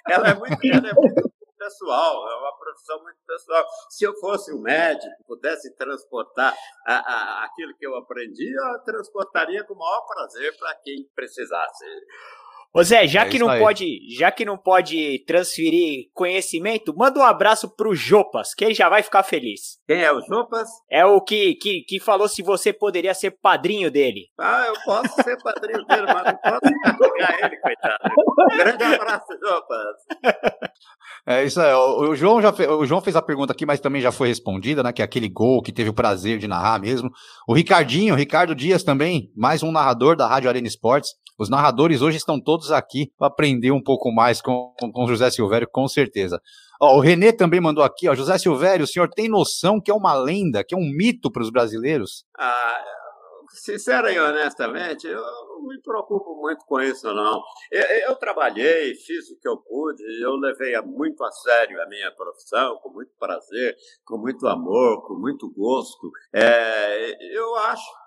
ela, 0.08 0.30
é 0.30 0.36
muito, 0.36 0.58
ela 0.64 0.88
é 0.88 0.94
muito 0.94 1.35
pessoal, 1.66 2.30
é 2.30 2.36
uma 2.36 2.58
profissão 2.58 3.02
muito 3.02 3.18
pessoal. 3.26 3.66
Se 3.90 4.06
eu 4.06 4.14
fosse 4.20 4.54
um 4.54 4.62
médico, 4.62 5.24
pudesse 5.26 5.76
transportar 5.76 6.56
a, 6.86 6.96
a, 6.96 7.46
aquilo 7.46 7.76
que 7.76 7.86
eu 7.86 7.96
aprendi, 7.96 8.54
eu 8.54 8.80
transportaria 8.84 9.64
com 9.64 9.74
o 9.74 9.78
maior 9.78 10.06
prazer 10.06 10.56
para 10.58 10.76
quem 10.76 11.10
precisasse. 11.16 11.86
Ô 12.76 12.84
Zé, 12.84 13.08
já 13.08 13.22
é 13.22 13.30
que 13.30 13.40
não 13.40 13.48
aí. 13.48 13.62
pode, 13.62 14.00
já 14.18 14.30
que 14.30 14.44
não 14.44 14.58
pode 14.58 15.24
transferir 15.26 16.10
conhecimento, 16.14 16.94
manda 16.94 17.18
um 17.18 17.24
abraço 17.24 17.74
pro 17.74 17.96
Jopas, 17.96 18.54
que 18.54 18.66
ele 18.66 18.74
já 18.74 18.90
vai 18.90 19.02
ficar 19.02 19.24
feliz. 19.24 19.80
Quem 19.88 20.04
é 20.04 20.12
o 20.12 20.20
Jopas? 20.20 20.68
É 20.92 21.06
o 21.06 21.22
que, 21.22 21.56
que, 21.56 21.86
que 21.88 22.02
falou 22.02 22.28
se 22.28 22.44
você 22.44 22.74
poderia 22.74 23.14
ser 23.14 23.32
padrinho 23.32 23.90
dele. 23.90 24.26
Ah, 24.38 24.66
eu 24.68 24.74
posso 24.84 25.24
ser 25.24 25.42
padrinho 25.42 25.86
dele, 25.86 26.06
mas 26.06 26.26
não 26.26 26.36
posso 26.36 26.74
ele, 27.46 27.58
coitado. 27.62 28.10
Um 28.52 28.58
grande 28.58 28.84
abraço, 28.84 29.28
Jopas. 29.42 30.62
É 31.28 31.44
isso 31.44 31.60
aí. 31.60 31.74
O, 31.74 32.10
o 32.10 32.16
João 32.16 32.40
já 32.40 32.54
fez, 32.54 32.70
o 32.70 32.86
João 32.86 33.02
fez 33.02 33.16
a 33.16 33.22
pergunta 33.22 33.52
aqui, 33.52 33.66
mas 33.66 33.80
também 33.80 34.00
já 34.00 34.12
foi 34.12 34.28
respondida, 34.28 34.84
né? 34.84 34.94
Que 34.94 35.02
é 35.02 35.06
aquele 35.06 35.28
gol 35.28 35.60
que 35.62 35.72
teve 35.72 35.90
o 35.90 35.94
prazer 35.94 36.38
de 36.38 36.48
narrar 36.48 36.80
mesmo. 36.80 37.10
O 37.48 37.54
Ricardinho, 37.54 38.14
o 38.14 38.18
Ricardo 38.18 38.54
Dias 38.54 38.84
também, 38.84 39.32
mais 39.36 39.64
um 39.64 39.72
narrador 39.72 40.16
da 40.16 40.28
Rádio 40.28 40.50
Arena 40.50 40.68
Esportes. 40.68 41.12
Os 41.38 41.50
narradores 41.50 42.02
hoje 42.02 42.18
estão 42.18 42.40
todos 42.40 42.65
aqui 42.72 43.12
para 43.18 43.28
aprender 43.28 43.72
um 43.72 43.82
pouco 43.82 44.12
mais 44.12 44.42
com, 44.42 44.74
com 44.94 45.08
José 45.08 45.30
Silvério, 45.30 45.68
com 45.72 45.88
certeza. 45.88 46.42
Ó, 46.82 46.98
o 46.98 47.00
Renê 47.00 47.32
também 47.32 47.62
mandou 47.62 47.84
aqui, 47.84 48.10
ó, 48.10 48.16
José 48.16 48.38
Silvério, 48.38 48.84
o 48.84 48.88
senhor 48.88 49.10
tem 49.10 49.30
noção 49.30 49.80
que 49.80 49.90
é 49.90 49.94
uma 49.94 50.14
lenda, 50.14 50.64
que 50.64 50.76
é 50.76 50.78
um 50.78 50.90
mito 50.90 51.32
para 51.32 51.42
os 51.42 51.50
brasileiros? 51.50 52.26
Ah, 52.38 52.84
sincera 53.50 54.12
e 54.12 54.20
honestamente, 54.20 55.08
eu 55.08 55.22
não 55.22 55.68
me 55.68 55.82
preocupo 55.82 56.36
muito 56.36 56.66
com 56.66 56.82
isso, 56.82 57.12
não. 57.14 57.42
Eu, 57.72 57.84
eu, 58.10 58.16
trabalhei, 58.16 58.94
fiz 58.96 59.30
o 59.32 59.40
que 59.40 59.48
eu 59.48 59.58
pude, 59.58 60.04
eu 60.22 60.36
levei 60.36 60.80
muito 60.82 61.24
a 61.24 61.32
sério 61.32 61.82
a 61.82 61.88
minha 61.88 62.12
profissão, 62.12 62.78
com 62.78 62.92
muito 62.92 63.12
prazer, 63.18 63.76
com 64.04 64.18
muito 64.18 64.48
amor, 64.48 65.08
com 65.08 65.16
muito 65.16 65.50
gosto. 65.52 66.12
É, 66.34 67.36
eu 67.36 67.56
acho 67.56 68.05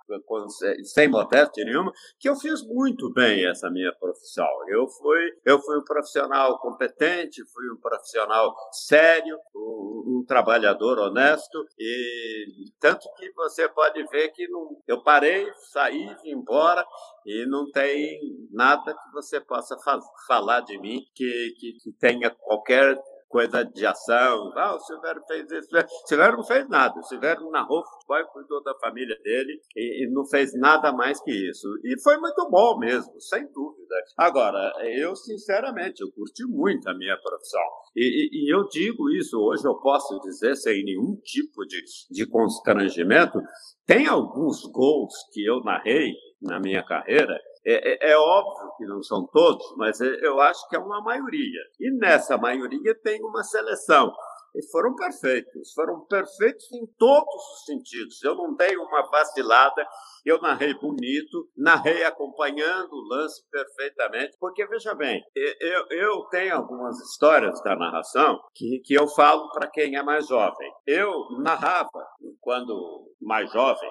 sem 0.85 1.09
modéstia 1.09 1.64
nenhuma, 1.64 1.92
que 2.18 2.29
eu 2.29 2.37
fiz 2.37 2.66
muito 2.66 3.12
bem 3.12 3.47
essa 3.47 3.71
minha 3.71 3.92
profissão. 3.99 4.49
Eu 4.68 4.88
fui, 4.88 5.33
eu 5.44 5.61
fui 5.61 5.79
um 5.79 5.85
profissional 5.85 6.59
competente, 6.59 7.44
fui 7.53 7.71
um 7.71 7.81
profissional 7.81 8.55
sério, 8.73 9.38
um, 9.55 10.18
um 10.18 10.25
trabalhador 10.27 10.99
honesto, 10.99 11.66
e 11.79 12.71
tanto 12.81 13.09
que 13.16 13.33
você 13.33 13.68
pode 13.68 14.03
ver 14.09 14.29
que 14.31 14.49
não, 14.49 14.81
eu 14.87 15.03
parei, 15.03 15.47
saí, 15.73 16.14
vim 16.23 16.31
embora, 16.31 16.85
e 17.27 17.47
não 17.47 17.71
tem 17.71 18.18
nada 18.51 18.94
que 18.94 19.12
você 19.12 19.40
possa 19.40 19.77
falar 20.27 20.61
de 20.61 20.79
mim 20.79 21.01
que, 21.14 21.55
que, 21.59 21.73
que 21.83 21.92
tenha 21.92 22.31
qualquer 22.31 22.99
coisa 23.29 23.62
de 23.64 23.87
ação. 23.87 24.53
Ah, 24.57 24.75
o 24.75 24.81
Silvério 24.81 25.23
fez 25.27 25.51
isso. 25.51 25.69
O 25.77 26.09
Silvério 26.09 26.37
não 26.38 26.45
fez 26.45 26.69
nada. 26.69 26.99
O 26.99 27.03
Silvério 27.03 27.51
narrou 27.51 27.85
futebol, 27.85 28.33
cuidou 28.33 28.62
da 28.62 28.75
família 28.77 29.17
dele 29.23 29.61
e, 29.77 30.05
e, 30.05 30.11
não 30.11 30.27
fez 30.27 30.53
nada 30.59 30.93
mais 30.93 31.21
que 31.23 31.31
isso. 31.31 31.69
E 31.85 32.01
foi 32.03 32.17
muito 32.19 32.49
bom 32.51 32.79
mesmo, 32.79 33.21
sem 33.21 33.47
dúvida. 33.53 33.95
Agora, 34.17 34.73
eu, 34.83 35.14
sinceramente, 35.14 36.03
eu 36.03 36.11
curti 36.12 36.45
muito 36.47 36.88
a 36.88 36.95
minha 36.95 37.17
profissão. 37.19 37.61
E, 37.95 38.03
e, 38.03 38.47
e 38.47 38.55
eu 38.55 38.67
digo 38.69 39.11
isso, 39.11 39.38
hoje 39.38 39.67
eu 39.67 39.77
posso 39.77 40.19
dizer 40.21 40.57
sem 40.57 40.85
nenhum 40.85 41.17
tipo 41.23 41.64
de, 41.67 41.83
de 42.11 42.27
constrangimento. 42.27 43.38
Tem 43.87 44.07
alguns 44.07 44.62
gols 44.71 45.14
que 45.33 45.45
eu 45.45 45.61
narrei 45.62 46.12
na 46.41 46.61
minha 46.61 46.83
carreira 46.85 47.38
é, 47.70 48.09
é, 48.09 48.12
é, 48.12 48.16
óbvio 48.16 48.72
que 48.78 48.87
não 48.87 49.02
são 49.02 49.26
todos, 49.26 49.62
mas 49.76 50.00
é, 50.00 50.07
eu 50.22 50.40
acho 50.40 50.66
que 50.70 50.76
é 50.76 50.78
uma 50.78 51.02
maioria. 51.02 51.61
E 51.78 51.90
nessa 51.90 52.38
maioria 52.38 52.94
tem 53.02 53.22
uma 53.22 53.44
seleção. 53.44 54.11
E 54.57 54.62
foram 54.70 54.94
perfeitos, 54.96 55.74
foram 55.74 56.00
perfeitos 56.07 56.72
em 56.72 56.87
todos 56.98 57.35
os 57.52 57.64
sentidos. 57.66 58.24
Eu 58.24 58.35
não 58.35 58.54
dei 58.57 58.74
uma 58.78 59.02
vacilada, 59.11 59.87
eu 60.24 60.40
narrei 60.40 60.72
bonito, 60.72 61.46
narrei 61.54 62.02
acompanhando 62.04 62.90
o 62.94 63.09
lance 63.09 63.42
perfeitamente, 63.50 64.37
porque 64.40 64.66
veja 64.66 64.94
bem, 64.94 65.22
eu, 65.37 65.87
eu 65.90 66.24
tenho 66.31 66.57
algumas 66.57 66.98
histórias 66.98 67.62
da 67.62 67.76
narração 67.76 68.40
que, 68.54 68.81
que 68.81 68.94
eu 68.94 69.07
falo 69.09 69.50
para 69.50 69.70
quem 69.70 69.94
é 69.94 70.02
mais 70.02 70.26
jovem. 70.26 70.72
Eu 70.87 71.12
narrava, 71.42 72.09
quando 72.40 73.12
mais 73.20 73.52
jovem, 73.52 73.90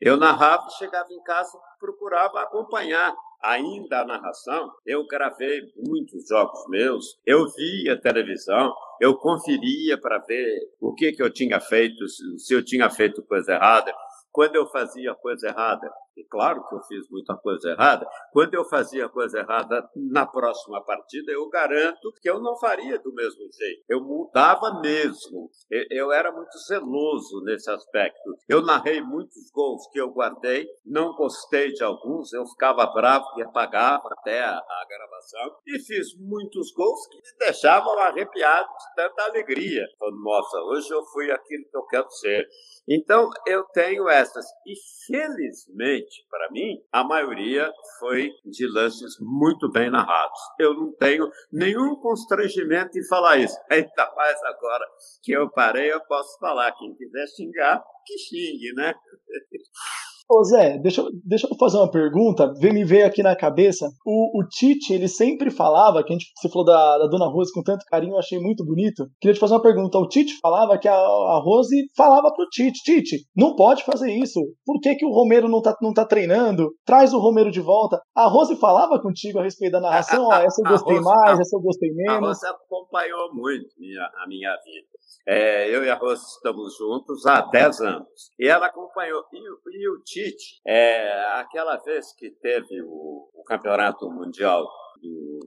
eu 0.00 0.16
narrava, 0.16 0.68
chegava 0.70 1.12
em 1.12 1.22
casa, 1.22 1.58
procurava 1.78 2.40
acompanhar 2.40 3.14
ainda 3.42 4.00
a 4.00 4.04
narração. 4.04 4.70
Eu 4.84 5.06
gravei 5.06 5.60
muitos 5.76 6.28
jogos 6.28 6.68
meus, 6.68 7.18
eu 7.24 7.46
via 7.52 8.00
televisão, 8.00 8.74
eu 9.00 9.16
conferia 9.16 9.98
para 10.00 10.18
ver 10.18 10.58
o 10.80 10.94
que, 10.94 11.12
que 11.12 11.22
eu 11.22 11.32
tinha 11.32 11.60
feito, 11.60 12.06
se 12.08 12.54
eu 12.54 12.64
tinha 12.64 12.90
feito 12.90 13.22
coisa 13.22 13.52
errada. 13.52 13.94
Quando 14.32 14.56
eu 14.56 14.66
fazia 14.66 15.14
coisa 15.14 15.48
errada, 15.48 15.90
e 16.16 16.24
claro 16.24 16.66
que 16.66 16.74
eu 16.74 16.82
fiz 16.84 17.08
muita 17.10 17.36
coisa 17.36 17.70
errada, 17.70 18.08
quando 18.32 18.54
eu 18.54 18.64
fazia 18.64 19.08
coisa 19.08 19.38
errada 19.38 19.88
na 19.94 20.26
próxima 20.26 20.82
partida, 20.82 21.30
eu 21.30 21.48
garanto 21.48 22.12
que 22.20 22.28
eu 22.28 22.40
não 22.40 22.56
faria 22.56 22.98
do 22.98 23.12
mesmo 23.12 23.42
jeito. 23.52 23.84
Eu 23.88 24.00
mudava 24.00 24.80
mesmo. 24.80 25.50
Eu 25.90 26.10
era 26.12 26.32
muito 26.32 26.56
zeloso 26.66 27.42
nesse 27.44 27.70
aspecto. 27.70 28.34
Eu 28.48 28.62
narrei 28.62 29.00
muitos 29.02 29.50
gols 29.50 29.86
que 29.92 30.00
eu 30.00 30.10
guardei, 30.10 30.66
não 30.84 31.14
gostei 31.14 31.72
de 31.72 31.84
alguns, 31.84 32.32
eu 32.32 32.46
ficava 32.46 32.86
bravo 32.86 33.26
e 33.36 33.42
apagava 33.42 34.08
até 34.12 34.42
a, 34.42 34.62
gravação. 34.88 35.56
E 35.66 35.78
fiz 35.80 36.16
muitos 36.16 36.72
gols 36.72 37.06
que 37.08 37.16
me 37.16 37.38
deixavam 37.38 37.98
arrepiado 37.98 38.68
de 38.68 38.94
tanta 38.94 39.22
alegria. 39.24 39.86
Falando, 39.98 40.22
nossa, 40.22 40.58
hoje 40.62 40.90
eu 40.90 41.04
fui 41.06 41.30
aquilo 41.30 41.64
que 41.68 41.76
eu 41.76 41.86
quero 41.86 42.10
ser. 42.10 42.48
Então, 42.88 43.28
eu 43.46 43.64
tenho 43.64 44.08
essas. 44.08 44.46
E, 44.64 44.74
felizmente, 45.06 46.05
para 46.30 46.50
mim, 46.50 46.78
a 46.92 47.04
maioria 47.04 47.70
foi 47.98 48.30
de 48.44 48.66
lances 48.68 49.16
muito 49.20 49.70
bem 49.70 49.90
narrados. 49.90 50.38
Eu 50.58 50.74
não 50.74 50.92
tenho 50.92 51.30
nenhum 51.52 51.96
constrangimento 51.96 52.98
em 52.98 53.06
falar 53.06 53.38
isso. 53.38 53.56
Ainda 53.70 54.12
mais 54.14 54.42
agora 54.44 54.84
que 55.22 55.32
eu 55.32 55.50
parei, 55.50 55.92
eu 55.92 56.00
posso 56.06 56.38
falar. 56.38 56.72
Quem 56.72 56.94
quiser 56.94 57.26
xingar, 57.28 57.82
que 58.04 58.18
xingue, 58.18 58.72
né? 58.74 58.94
Ô 60.28 60.42
Zé, 60.42 60.76
deixa, 60.78 61.04
deixa 61.24 61.46
eu 61.46 61.56
fazer 61.56 61.76
uma 61.76 61.90
pergunta. 61.90 62.52
Vem 62.58 62.72
me 62.72 62.84
veio 62.84 63.06
aqui 63.06 63.22
na 63.22 63.36
cabeça. 63.36 63.86
O, 64.04 64.40
o 64.40 64.48
Tite, 64.48 64.92
ele 64.92 65.06
sempre 65.06 65.52
falava, 65.52 66.02
que 66.02 66.12
a 66.12 66.16
gente 66.16 66.32
você 66.36 66.48
falou 66.48 66.64
da, 66.64 66.98
da 66.98 67.06
Dona 67.06 67.28
Rose 67.28 67.52
com 67.52 67.62
tanto 67.62 67.84
carinho, 67.86 68.14
eu 68.14 68.18
achei 68.18 68.38
muito 68.40 68.64
bonito. 68.64 69.06
Queria 69.20 69.34
te 69.34 69.38
fazer 69.38 69.54
uma 69.54 69.62
pergunta. 69.62 69.98
O 69.98 70.08
Tite 70.08 70.36
falava 70.42 70.78
que 70.78 70.88
a, 70.88 70.94
a 70.94 71.40
Rose 71.44 71.76
falava 71.96 72.32
pro 72.34 72.48
Tite: 72.50 72.82
Tite, 72.82 73.24
não 73.36 73.54
pode 73.54 73.84
fazer 73.84 74.12
isso. 74.12 74.40
Por 74.64 74.80
que, 74.80 74.96
que 74.96 75.06
o 75.06 75.12
Romero 75.12 75.48
não 75.48 75.62
tá, 75.62 75.76
não 75.80 75.92
tá 75.92 76.04
treinando? 76.04 76.72
Traz 76.84 77.12
o 77.12 77.20
Romero 77.20 77.52
de 77.52 77.60
volta. 77.60 78.00
A 78.12 78.26
Rose 78.26 78.56
falava 78.56 79.00
contigo 79.00 79.38
a 79.38 79.44
respeito 79.44 79.72
da 79.72 79.80
narração: 79.80 80.26
a, 80.32 80.38
a, 80.38 80.40
ó, 80.40 80.42
essa 80.42 80.60
eu 80.60 80.70
gostei 80.72 80.96
Rose, 80.96 81.04
mais, 81.04 81.38
essa 81.38 81.56
eu 81.56 81.60
gostei 81.60 81.90
menos. 81.94 82.16
A 82.16 82.26
Rose 82.26 82.46
acompanhou 82.46 83.32
muito 83.32 83.68
minha, 83.78 84.02
a 84.02 84.26
minha 84.26 84.50
vida. 84.64 84.95
É, 85.26 85.74
eu 85.74 85.84
e 85.84 85.90
a 85.90 85.94
Rose 85.94 86.22
estamos 86.22 86.76
juntos 86.76 87.26
há 87.26 87.40
10 87.40 87.80
anos. 87.80 88.30
E 88.38 88.46
ela 88.46 88.66
acompanhou. 88.66 89.24
E, 89.32 89.38
e 89.38 89.88
o 89.88 90.00
Tite, 90.04 90.60
é, 90.66 91.24
aquela 91.34 91.76
vez 91.78 92.12
que 92.14 92.30
teve 92.30 92.80
o, 92.82 93.28
o 93.34 93.44
campeonato 93.44 94.08
mundial 94.10 94.64
do, 95.02 95.40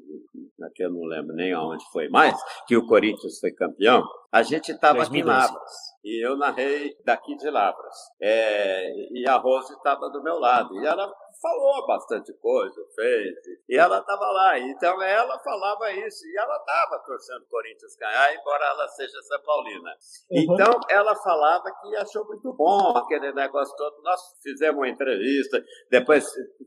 eu 0.79 0.91
não 0.91 1.03
lembro 1.03 1.35
nem 1.35 1.53
aonde 1.53 1.83
foi 1.91 2.09
mais, 2.09 2.35
que 2.65 2.75
o 2.77 2.85
Corinthians 2.85 3.39
foi 3.39 3.51
campeão, 3.51 4.03
a 4.31 4.41
gente 4.43 4.71
estava 4.71 5.03
aqui 5.03 5.19
em 5.19 5.23
Lavras. 5.23 5.71
E 6.03 6.25
eu 6.25 6.37
narrei 6.37 6.95
daqui 7.03 7.35
de 7.35 7.49
Lavras. 7.49 7.95
É, 8.21 8.89
e 9.11 9.27
a 9.27 9.35
Rose 9.37 9.73
estava 9.73 10.09
do 10.09 10.23
meu 10.23 10.39
lado. 10.39 10.73
E 10.75 10.85
ela 10.85 11.11
falou 11.41 11.85
bastante 11.87 12.33
coisa, 12.33 12.81
fez, 12.95 13.35
e 13.67 13.77
ela 13.77 13.99
estava 13.99 14.25
lá. 14.31 14.59
Então 14.59 15.01
ela 15.01 15.39
falava 15.39 15.91
isso, 15.91 16.25
e 16.27 16.37
ela 16.37 16.57
estava 16.57 16.99
torcendo 17.05 17.43
o 17.43 17.49
Corinthians 17.49 17.95
ganhar, 17.95 18.35
embora 18.35 18.65
ela 18.65 18.87
seja 18.87 19.21
São 19.21 19.41
Paulina. 19.41 19.91
Uhum. 20.31 20.39
Então 20.41 20.79
ela 20.89 21.15
falava 21.15 21.71
que 21.81 21.95
achou 21.95 22.25
muito 22.25 22.53
bom 22.53 22.97
aquele 22.97 23.31
negócio 23.33 23.75
todo. 23.75 24.01
Nós 24.01 24.21
fizemos 24.41 24.77
uma 24.77 24.89
entrevista, 24.89 25.63
depois, 25.89 26.25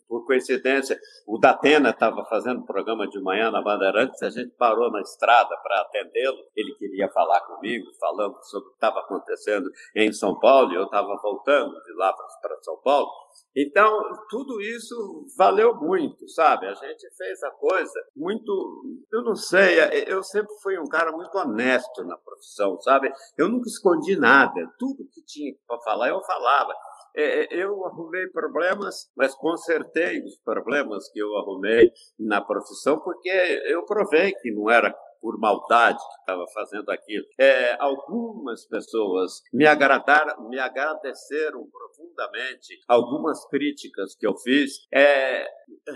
por 0.09 0.27
coincidência, 0.27 0.99
o 1.27 1.39
Datena 1.39 1.91
estava 1.91 2.25
fazendo 2.25 2.65
programa 2.65 3.07
de 3.09 3.21
manhã 3.21 3.51
na 3.51 3.63
Bandeirantes, 3.63 4.23
a 4.23 4.31
gente 4.31 4.55
parou 4.57 4.91
na 4.91 5.01
estrada 5.01 5.57
para 5.63 5.81
atendê-lo. 5.81 6.39
Ele 6.57 6.75
queria 6.75 7.09
falar 7.11 7.41
comigo, 7.43 7.87
falando 7.99 8.37
sobre 8.45 8.69
o 8.69 8.71
que 8.71 8.77
estava 8.77 9.01
acontecendo 9.01 9.71
em 9.97 10.13
São 10.13 10.39
Paulo, 10.39 10.73
e 10.73 10.77
eu 10.77 10.85
estava 10.85 11.17
voltando 11.23 11.73
de 11.83 11.93
lá 11.95 12.13
para 12.13 12.61
São 12.63 12.77
Paulo. 12.83 13.11
Então, 13.57 14.01
tudo 14.29 14.52
isso 14.61 15.27
valeu 15.37 15.75
muito, 15.77 16.29
sabe? 16.29 16.67
A 16.67 16.75
gente 16.75 17.09
fez 17.17 17.43
a 17.43 17.51
coisa 17.51 18.01
muito. 18.17 18.85
Eu 19.13 19.23
não 19.23 19.35
sei, 19.35 19.79
eu 20.07 20.23
sempre 20.23 20.55
fui 20.63 20.79
um 20.79 20.89
cara 20.89 21.13
muito 21.13 21.37
honesto 21.37 22.05
na 22.05 22.17
profissão, 22.17 22.81
sabe? 22.81 23.13
Eu 23.37 23.49
nunca 23.49 23.69
escondi 23.69 24.17
nada, 24.17 24.61
tudo 24.79 25.09
que 25.13 25.23
tinha 25.25 25.55
para 25.67 25.79
falar, 25.81 26.09
eu 26.09 26.21
falava. 26.23 26.73
É, 27.15 27.45
é, 27.45 27.63
eu 27.63 27.85
arrumei 27.85 28.27
problemas, 28.29 29.11
mas 29.15 29.35
consertei 29.35 30.23
os 30.23 30.39
problemas 30.39 31.11
que 31.11 31.19
eu 31.19 31.37
arrumei 31.37 31.91
na 32.19 32.41
profissão, 32.41 32.99
porque 33.01 33.29
eu 33.67 33.85
provei 33.85 34.33
que 34.33 34.51
não 34.51 34.71
era 34.71 34.95
por 35.23 35.39
maldade 35.39 35.99
que 35.99 36.21
estava 36.21 36.45
fazendo 36.49 36.91
aquilo. 36.91 37.25
É, 37.39 37.77
algumas 37.81 38.67
pessoas 38.67 39.41
me 39.53 39.65
agradaram, 39.65 40.49
me 40.49 40.59
agradeceram 40.59 41.65
profundamente 41.71 42.81
algumas 42.89 43.47
críticas 43.49 44.17
que 44.17 44.27
eu 44.27 44.37
fiz. 44.37 44.73
É, 44.93 45.47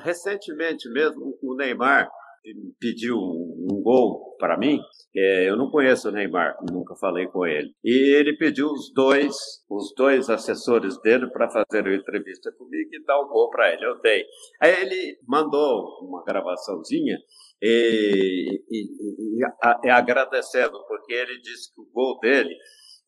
recentemente 0.04 0.88
mesmo, 0.88 1.36
o 1.42 1.56
Neymar 1.56 2.08
pediu 2.78 3.16
um 3.16 3.82
gol 3.82 4.36
para 4.38 4.58
mim. 4.58 4.80
É, 5.14 5.48
eu 5.48 5.56
não 5.56 5.70
conheço 5.70 6.08
o 6.08 6.12
Neymar, 6.12 6.56
nunca 6.70 6.94
falei 6.96 7.26
com 7.26 7.46
ele. 7.46 7.72
E 7.82 8.14
ele 8.14 8.36
pediu 8.36 8.66
os 8.66 8.92
dois, 8.92 9.34
os 9.68 9.94
dois 9.96 10.28
assessores 10.28 11.00
dele 11.00 11.28
para 11.30 11.48
fazer 11.48 11.86
uma 11.86 11.94
entrevista 11.94 12.52
comigo 12.52 12.90
e 12.92 13.04
dar 13.04 13.18
o 13.18 13.24
um 13.24 13.28
gol 13.28 13.50
para 13.50 13.72
ele. 13.72 13.84
Eu 13.84 14.00
dei. 14.00 14.24
Aí 14.60 14.82
ele 14.82 15.18
mandou 15.26 16.00
uma 16.02 16.22
gravaçãozinha 16.24 17.18
e, 17.62 18.62
e, 18.70 18.82
e, 19.40 19.40
e 19.84 19.90
agradecendo, 19.90 20.78
porque 20.86 21.14
ele 21.14 21.40
disse 21.40 21.74
que 21.74 21.80
o 21.80 21.90
gol 21.92 22.18
dele 22.20 22.54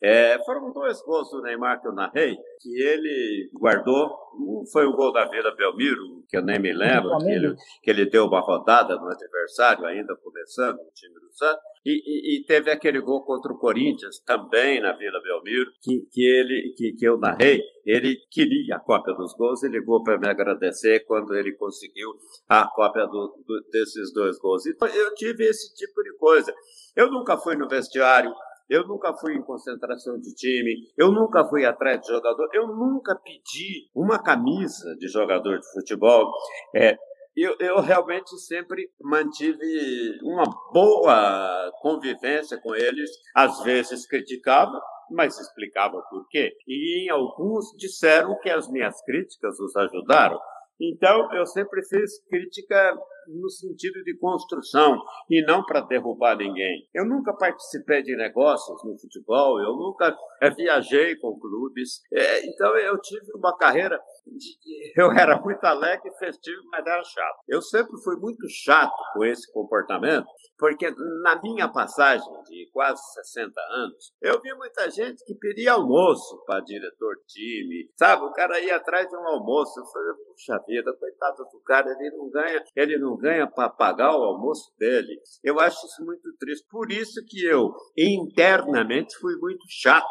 é, 0.01 0.39
foram 0.45 0.73
dois 0.73 1.03
gols 1.03 1.29
do 1.31 1.43
Neymar 1.43 1.81
que 1.81 1.89
eu 1.89 1.93
narrei, 1.93 2.37
que 2.61 2.83
ele 2.83 3.51
guardou. 3.53 4.09
Um 4.39 4.65
foi 4.71 4.87
o 4.87 4.93
gol 4.93 5.13
da 5.13 5.29
Vila 5.29 5.55
Belmiro, 5.57 6.23
que 6.29 6.37
eu 6.37 6.43
nem 6.43 6.61
me 6.61 6.73
lembro, 6.73 7.19
que 7.19 7.29
ele, 7.29 7.57
que 7.83 7.91
ele 7.91 8.07
deu 8.09 8.27
uma 8.27 8.41
rodada 8.41 8.95
no 8.95 9.09
adversário, 9.09 9.85
ainda 9.85 10.15
começando, 10.17 10.77
no 10.77 10.91
time 10.95 11.15
do 11.15 11.33
Santos. 11.33 11.63
E, 11.85 11.91
e, 11.91 12.37
e, 12.37 12.45
teve 12.45 12.71
aquele 12.71 13.01
gol 13.01 13.25
contra 13.25 13.53
o 13.53 13.59
Corinthians, 13.59 14.21
também 14.21 14.81
na 14.81 14.93
Vila 14.93 15.21
Belmiro, 15.21 15.71
que, 15.83 16.07
que, 16.13 16.23
ele, 16.25 16.75
que, 16.77 16.93
que 16.93 17.09
eu 17.09 17.19
narrei. 17.19 17.61
Ele 17.85 18.17
queria 18.31 18.77
a 18.77 18.81
cópia 18.81 19.15
dos 19.15 19.35
gols 19.35 19.63
e 19.63 19.69
ligou 19.69 20.03
para 20.03 20.19
me 20.19 20.29
agradecer 20.29 21.05
quando 21.07 21.35
ele 21.35 21.53
conseguiu 21.57 22.11
a 22.49 22.69
cópia 22.69 23.07
do, 23.07 23.43
do, 23.45 23.61
desses 23.73 24.13
dois 24.13 24.39
gols. 24.39 24.67
Então, 24.67 24.87
eu 24.87 25.15
tive 25.15 25.45
esse 25.45 25.75
tipo 25.75 26.03
de 26.03 26.15
coisa. 26.19 26.55
Eu 26.95 27.11
nunca 27.11 27.39
fui 27.39 27.57
no 27.57 27.69
vestiário 27.69 28.33
eu 28.69 28.87
nunca 28.87 29.15
fui 29.15 29.35
em 29.35 29.43
concentração 29.43 30.19
de 30.19 30.35
time, 30.35 30.75
eu 30.97 31.11
nunca 31.11 31.45
fui 31.49 31.65
atrás 31.65 32.01
de 32.01 32.09
jogador, 32.09 32.49
eu 32.53 32.69
nunca 32.69 33.15
pedi 33.17 33.89
uma 33.95 34.23
camisa 34.23 34.95
de 34.97 35.09
jogador 35.09 35.59
de 35.59 35.73
futebol. 35.73 36.33
É, 36.75 36.97
eu, 37.37 37.55
eu, 37.61 37.81
realmente 37.81 38.37
sempre 38.39 38.91
mantive 39.01 40.19
uma 40.23 40.45
boa 40.73 41.71
convivência 41.81 42.61
com 42.61 42.75
eles. 42.75 43.11
Às 43.35 43.63
vezes 43.63 44.09
criticava, 44.09 44.81
mas 45.11 45.39
explicava 45.39 46.03
por 46.11 46.27
quê. 46.29 46.53
E 46.67 47.05
em 47.05 47.11
alguns 47.11 47.67
disseram 47.77 48.37
que 48.41 48.51
as 48.51 48.69
minhas 48.69 49.01
críticas 49.03 49.59
os 49.61 49.77
ajudaram. 49.77 50.39
Então, 50.81 51.33
eu 51.33 51.47
sempre 51.47 51.81
fiz 51.89 52.21
crítica 52.29 52.97
no 53.29 53.51
sentido 53.51 54.03
de 54.03 54.17
construção 54.19 55.01
e 55.31 55.43
não 55.45 55.65
para 55.65 55.81
derrubar 55.81 56.37
ninguém. 56.37 56.89
Eu 56.95 57.05
nunca 57.05 57.33
participei 57.33 58.03
de 58.03 58.17
negócios 58.17 58.83
no 58.85 58.99
futebol, 58.99 59.61
eu 59.61 59.77
nunca 59.77 60.17
é, 60.41 60.51
viajei 60.51 61.17
com 61.17 61.39
clubes, 61.39 62.01
é, 62.13 62.47
então 62.47 62.77
eu 62.77 62.99
tive 63.01 63.27
uma 63.35 63.57
carreira. 63.57 63.99
De, 64.27 64.93
eu 65.01 65.11
era 65.13 65.41
muito 65.41 65.65
alegre 65.65 66.11
festivo, 66.19 66.63
mas 66.71 66.87
era 66.87 67.03
chato. 67.05 67.39
Eu 67.49 67.63
sempre 67.63 67.97
fui 68.03 68.17
muito 68.17 68.47
chato 68.49 68.97
com 69.15 69.25
esse 69.25 69.51
comportamento, 69.53 70.27
porque 70.59 70.91
na 71.23 71.41
minha 71.43 71.69
passagem 71.69 72.27
de 72.45 72.69
quase 72.73 73.01
60 73.15 73.53
anos, 73.71 74.13
eu 74.23 74.41
vi 74.41 74.53
muita 74.55 74.91
gente 74.91 75.25
que 75.25 75.35
pedia 75.35 75.73
almoço 75.73 76.43
para 76.45 76.61
diretor 76.61 77.17
time, 77.27 77.91
sabe? 77.97 78.23
O 78.25 78.33
cara 78.33 78.61
ia 78.61 78.77
atrás 78.77 79.09
de 79.09 79.17
um 79.17 79.29
almoço. 79.29 79.79
Eu 79.79 79.87
falei, 79.87 80.15
puxa 80.27 80.65
vida, 80.67 80.97
coitado 80.99 81.45
do 81.51 81.61
cara, 81.61 81.91
ele 81.91 82.17
não 82.17 82.31
ganha, 82.31 82.65
ele 82.77 82.99
não 82.99 83.17
ganha 83.19 83.47
para 83.47 83.69
pagar 83.69 84.17
o 84.17 84.23
almoço 84.25 84.73
dele. 84.79 85.21
Eu 85.43 85.59
acho 85.61 85.87
isso 85.87 86.05
muito 86.05 86.33
triste. 86.39 86.67
Por 86.71 86.91
isso 86.91 87.21
que 87.27 87.45
eu, 87.45 87.73
internamente, 87.97 89.17
fui 89.19 89.37
muito 89.37 89.65
chato 89.69 90.07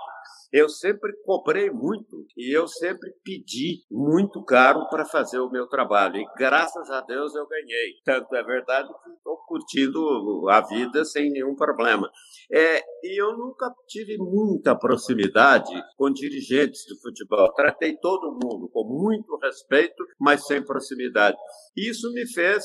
eu 0.52 0.70
sempre 0.70 1.12
cobrei 1.26 1.70
muito 1.70 2.26
e 2.38 2.56
eu 2.56 2.68
sempre 2.68 3.12
pedi 3.24 3.84
muito 3.92 4.44
caro 4.44 4.88
para 4.90 5.06
fazer 5.06 5.40
o 5.40 5.50
meu 5.50 5.68
trabalho. 5.68 6.18
E 6.18 6.26
graças 6.38 6.90
a 6.90 7.02
Deus 7.02 7.36
eu 7.36 7.48
ganhei. 7.48 7.96
Tanto 8.06 8.34
é 8.36 8.44
verdade 8.44 8.88
que 8.88 9.10
estou 9.12 9.38
curtindo 9.48 10.50
a 10.50 10.62
vida 10.62 11.04
sem 11.04 11.30
nenhum 11.30 11.56
problema. 11.56 12.10
É, 12.52 12.82
e 13.04 13.22
eu 13.22 13.38
nunca 13.38 13.74
tive 13.88 14.18
muita 14.18 14.78
proximidade 14.78 15.74
com 15.98 16.12
dirigentes 16.12 16.82
de 16.86 17.00
futebol. 17.02 17.54
Tratei 17.54 17.98
todo 17.98 18.38
mundo 18.42 18.70
com 18.70 18.84
muito 18.86 19.38
respeito, 19.38 20.04
mas 20.20 20.46
sem 20.46 20.64
proximidade. 20.64 21.38
Isso 21.76 22.12
me 22.14 22.26
fez, 22.28 22.64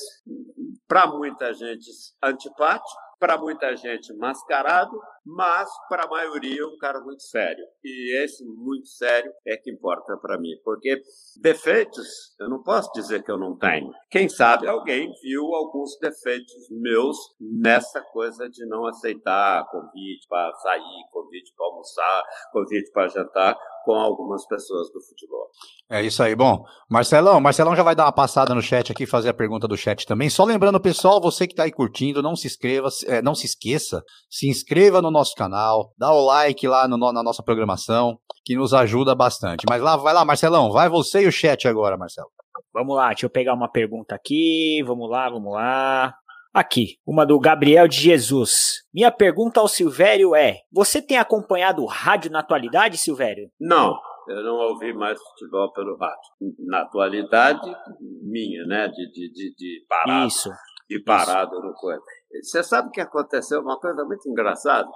para 0.86 1.06
muita 1.06 1.52
gente, 1.52 1.86
antipático 2.22 3.12
para 3.22 3.38
muita 3.38 3.76
gente 3.76 4.12
mascarado, 4.16 5.00
mas 5.24 5.70
para 5.88 6.06
a 6.06 6.08
maioria 6.08 6.66
um 6.66 6.76
cara 6.76 7.00
muito 7.00 7.22
sério. 7.22 7.64
E 7.85 8.20
esse 8.20 8.44
muito 8.44 8.88
sério 8.88 9.32
é 9.46 9.56
que 9.56 9.70
importa 9.70 10.16
para 10.16 10.37
mim, 10.40 10.50
porque 10.64 11.00
defeitos 11.40 12.35
eu 12.40 12.50
não 12.50 12.64
posso 12.64 12.90
dizer 12.92 13.22
que 13.22 13.30
eu 13.30 13.38
não 13.38 13.56
tenho. 13.56 13.92
Quem 14.11 14.28
sabe 14.28 14.66
alguém 14.66 15.08
viu 15.22 15.54
alguns 15.54 15.96
defeitos 16.00 16.52
meus 16.72 17.16
nessa 17.40 18.02
coisa 18.12 18.50
de 18.50 18.66
não 18.66 18.85
aceitar 18.87 19.70
convite 19.70 20.26
para 20.28 20.52
sair, 20.54 21.04
convite 21.12 21.52
para 21.56 21.66
almoçar, 21.66 22.24
convite 22.52 22.90
para 22.90 23.06
jantar 23.06 23.56
com 23.84 23.92
algumas 23.92 24.46
pessoas 24.46 24.90
do 24.92 25.00
futebol. 25.00 25.48
É 25.90 26.02
isso 26.02 26.22
aí. 26.22 26.34
Bom, 26.34 26.64
Marcelão, 26.88 27.40
Marcelão 27.40 27.76
já 27.76 27.82
vai 27.82 27.94
dar 27.94 28.04
uma 28.06 28.12
passada 28.12 28.54
no 28.54 28.62
chat 28.62 28.90
aqui, 28.90 29.06
fazer 29.06 29.28
a 29.28 29.34
pergunta 29.34 29.68
do 29.68 29.76
chat 29.76 30.06
também. 30.06 30.30
Só 30.30 30.44
lembrando, 30.44 30.80
pessoal, 30.80 31.20
você 31.20 31.46
que 31.46 31.52
está 31.52 31.64
aí 31.64 31.72
curtindo, 31.72 32.22
não 32.22 32.34
se 32.34 32.46
inscreva, 32.46 32.88
é, 33.06 33.20
não 33.20 33.34
se 33.34 33.46
esqueça, 33.46 34.02
se 34.30 34.48
inscreva 34.48 35.02
no 35.02 35.10
nosso 35.10 35.34
canal, 35.34 35.92
dá 35.98 36.10
o 36.12 36.24
like 36.24 36.66
lá 36.66 36.88
no, 36.88 36.96
na 36.96 37.22
nossa 37.22 37.42
programação, 37.42 38.18
que 38.44 38.56
nos 38.56 38.72
ajuda 38.72 39.14
bastante. 39.14 39.64
Mas 39.68 39.82
lá, 39.82 39.96
vai 39.96 40.14
lá, 40.14 40.24
Marcelão, 40.24 40.70
vai 40.70 40.88
você 40.88 41.22
e 41.22 41.26
o 41.26 41.32
chat 41.32 41.68
agora, 41.68 41.98
Marcelo. 41.98 42.28
Vamos 42.72 42.96
lá, 42.96 43.08
deixa 43.08 43.26
eu 43.26 43.30
pegar 43.30 43.52
uma 43.52 43.70
pergunta 43.70 44.14
aqui. 44.14 44.82
Vamos 44.86 45.10
lá, 45.10 45.28
vamos 45.28 45.52
lá. 45.52 46.14
Aqui, 46.54 46.98
uma 47.06 47.24
do 47.24 47.40
Gabriel 47.40 47.88
de 47.88 47.96
Jesus. 47.96 48.82
Minha 48.92 49.10
pergunta 49.10 49.58
ao 49.58 49.66
Silvério 49.66 50.34
é: 50.34 50.58
Você 50.70 51.00
tem 51.00 51.16
acompanhado 51.16 51.82
rádio 51.86 52.30
na 52.30 52.40
atualidade, 52.40 52.98
Silvério? 52.98 53.50
Não, 53.58 53.98
eu 54.28 54.44
não 54.44 54.56
ouvi 54.56 54.92
mais 54.92 55.18
futebol 55.18 55.72
pelo 55.72 55.96
rádio. 55.96 56.20
Na 56.58 56.82
atualidade, 56.82 57.74
minha, 58.22 58.66
né? 58.66 58.86
De, 58.88 59.10
de, 59.10 59.32
de, 59.32 59.54
de 59.56 59.86
parado. 59.88 60.26
Isso. 60.26 60.50
De 60.90 61.02
parado 61.02 61.58
no 61.58 61.72
coisa. 61.72 62.02
Você 62.42 62.62
sabe 62.62 62.88
o 62.88 62.92
que 62.92 63.00
aconteceu? 63.00 63.62
Uma 63.62 63.80
coisa 63.80 64.04
muito 64.04 64.28
engraçada. 64.28 64.88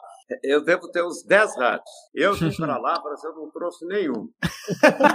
Eu 0.43 0.65
devo 0.65 0.91
ter 0.91 1.05
uns 1.05 1.23
10 1.25 1.57
rádios. 1.57 1.91
Eu 2.15 2.35
de 2.35 2.57
palavras 2.57 3.23
eu 3.25 3.35
não 3.35 3.51
trouxe 3.51 3.87
nenhum. 3.87 4.29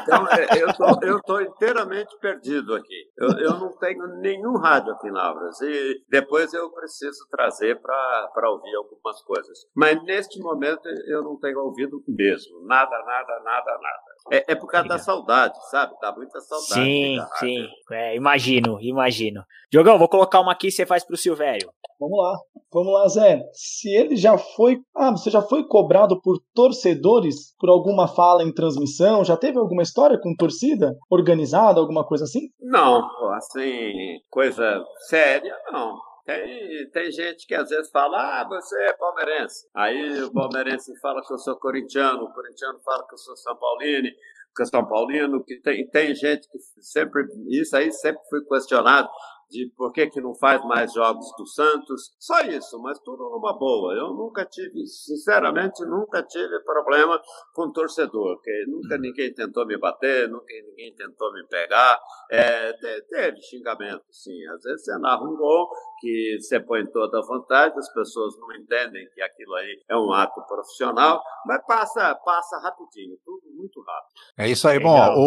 Então, 0.04 0.28
é, 0.30 0.64
eu 0.64 0.74
tô, 0.74 1.06
eu 1.06 1.22
tô 1.22 1.42
inteiramente 1.42 2.18
perdido 2.20 2.74
aqui. 2.74 3.10
Eu, 3.18 3.30
eu 3.40 3.60
não 3.60 3.78
tenho 3.78 4.08
nenhum 4.20 4.58
rádio 4.58 4.94
aqui 4.94 5.08
em 5.08 5.12
Lavras. 5.12 5.60
E 5.62 6.04
depois 6.10 6.54
eu 6.54 6.72
preciso 6.72 7.28
trazer 7.30 7.82
para 7.82 8.50
ouvir 8.50 8.74
algumas 8.76 9.22
coisas. 9.24 9.60
Mas 9.76 10.02
neste 10.04 10.40
momento 10.40 10.88
eu 11.08 11.22
não 11.24 11.38
tenho 11.40 11.60
ouvido 11.60 12.02
mesmo. 12.08 12.66
Nada, 12.66 12.98
nada, 13.06 13.42
nada, 13.44 13.72
nada. 13.72 14.12
É, 14.32 14.54
é 14.54 14.56
por 14.56 14.68
causa 14.68 14.88
da 14.88 14.98
saudade, 14.98 15.58
sabe? 15.70 15.94
Dá 16.02 16.14
muita 16.14 16.40
saudade. 16.40 16.74
Sim, 16.74 17.20
sim. 17.40 17.68
É, 17.92 18.16
imagino, 18.16 18.80
imagino. 18.80 19.44
Diogão, 19.70 19.98
vou 19.98 20.08
colocar 20.08 20.40
uma 20.40 20.52
aqui 20.52 20.68
e 20.68 20.72
você 20.72 20.86
faz 20.86 21.04
pro 21.04 21.18
Silvério. 21.18 21.72
Vamos 22.02 22.18
lá. 22.18 22.36
Vamos 22.74 22.94
lá, 22.94 23.08
Zé. 23.08 23.48
Se 23.54 23.88
ele 23.96 24.16
já 24.16 24.36
foi. 24.36 24.82
Ah, 24.96 25.12
você 25.12 25.30
já 25.30 25.40
foi 25.40 25.68
cobrado 25.68 26.20
por 26.20 26.40
torcedores 26.52 27.56
por 27.60 27.70
alguma 27.70 28.08
fala 28.08 28.42
em 28.42 28.52
transmissão? 28.52 29.24
Já 29.24 29.38
teve 29.38 29.60
alguma 29.60 29.84
história 29.84 30.20
com 30.20 30.36
torcida 30.36 30.98
organizada, 31.12 31.80
alguma 31.80 32.04
coisa 32.04 32.24
assim? 32.24 32.50
Não, 32.60 33.08
assim, 33.34 34.20
coisa 34.32 34.84
séria, 35.10 35.56
não. 35.72 35.96
Tem, 36.26 36.90
tem 36.92 37.12
gente 37.12 37.46
que 37.46 37.54
às 37.54 37.70
vezes 37.70 37.92
fala, 37.92 38.18
ah, 38.18 38.48
você 38.48 38.76
é 38.84 38.94
palmeirense. 38.94 39.68
Aí 39.76 40.24
o 40.24 40.34
palmeirense 40.34 40.92
fala 41.00 41.22
que 41.22 41.34
eu 41.34 41.38
sou 41.38 41.56
corintiano, 41.58 42.24
o 42.24 42.34
corintiano 42.34 42.80
fala 42.84 43.06
que 43.08 43.14
eu 43.14 43.18
sou 43.18 43.36
São 43.38 43.56
Paulino, 43.58 44.10
que 44.56 44.66
São 44.66 44.86
Paulino, 44.88 45.44
que 45.44 45.60
tem, 45.62 45.88
tem 45.90 46.16
gente 46.16 46.48
que 46.50 46.58
sempre, 46.80 47.24
isso 47.50 47.76
aí 47.76 47.92
sempre 47.92 48.22
foi 48.30 48.44
questionado 48.46 49.10
de 49.52 49.70
por 49.76 49.92
que, 49.92 50.08
que 50.08 50.22
não 50.22 50.34
faz 50.34 50.64
mais 50.66 50.94
jogos 50.94 51.28
do 51.38 51.46
Santos, 51.46 52.16
só 52.18 52.42
isso, 52.42 52.82
mas 52.82 52.98
tudo 53.00 53.30
numa 53.30 53.58
boa. 53.58 53.94
Eu 53.94 54.14
nunca 54.14 54.46
tive, 54.46 54.88
sinceramente, 54.88 55.84
nunca 55.86 56.24
tive 56.24 56.60
problema 56.62 57.22
com 57.54 57.72
torcedor, 57.72 58.42
que 58.42 58.66
nunca 58.68 58.96
uhum. 58.96 59.02
ninguém 59.02 59.34
tentou 59.34 59.66
me 59.66 59.78
bater, 59.78 60.30
nunca 60.30 60.54
ninguém 60.66 60.96
tentou 60.96 61.34
me 61.34 61.46
pegar. 61.48 62.00
É, 62.32 62.74
teve 63.10 63.42
xingamento, 63.42 64.06
sim. 64.10 64.48
Às 64.48 64.64
vezes 64.64 64.86
você 64.86 64.98
narra 64.98 65.24
um 65.24 65.36
gol 65.36 65.70
que 66.02 66.38
você 66.42 66.60
põe 66.60 66.86
toda 66.88 67.20
a 67.20 67.26
vontade, 67.26 67.78
as 67.78 67.94
pessoas 67.94 68.34
não 68.40 68.52
entendem 68.56 69.08
que 69.14 69.22
aquilo 69.22 69.54
aí 69.54 69.80
é 69.88 69.96
um 69.96 70.12
ato 70.12 70.42
profissional, 70.48 71.22
mas 71.46 71.64
passa, 71.66 72.16
passa 72.26 72.60
rapidinho, 72.60 73.16
tudo 73.24 73.44
muito 73.56 73.80
rápido. 73.82 74.12
É 74.38 74.50
isso 74.50 74.68
aí. 74.68 74.80
Legal. 74.80 75.14
Bom, 75.14 75.22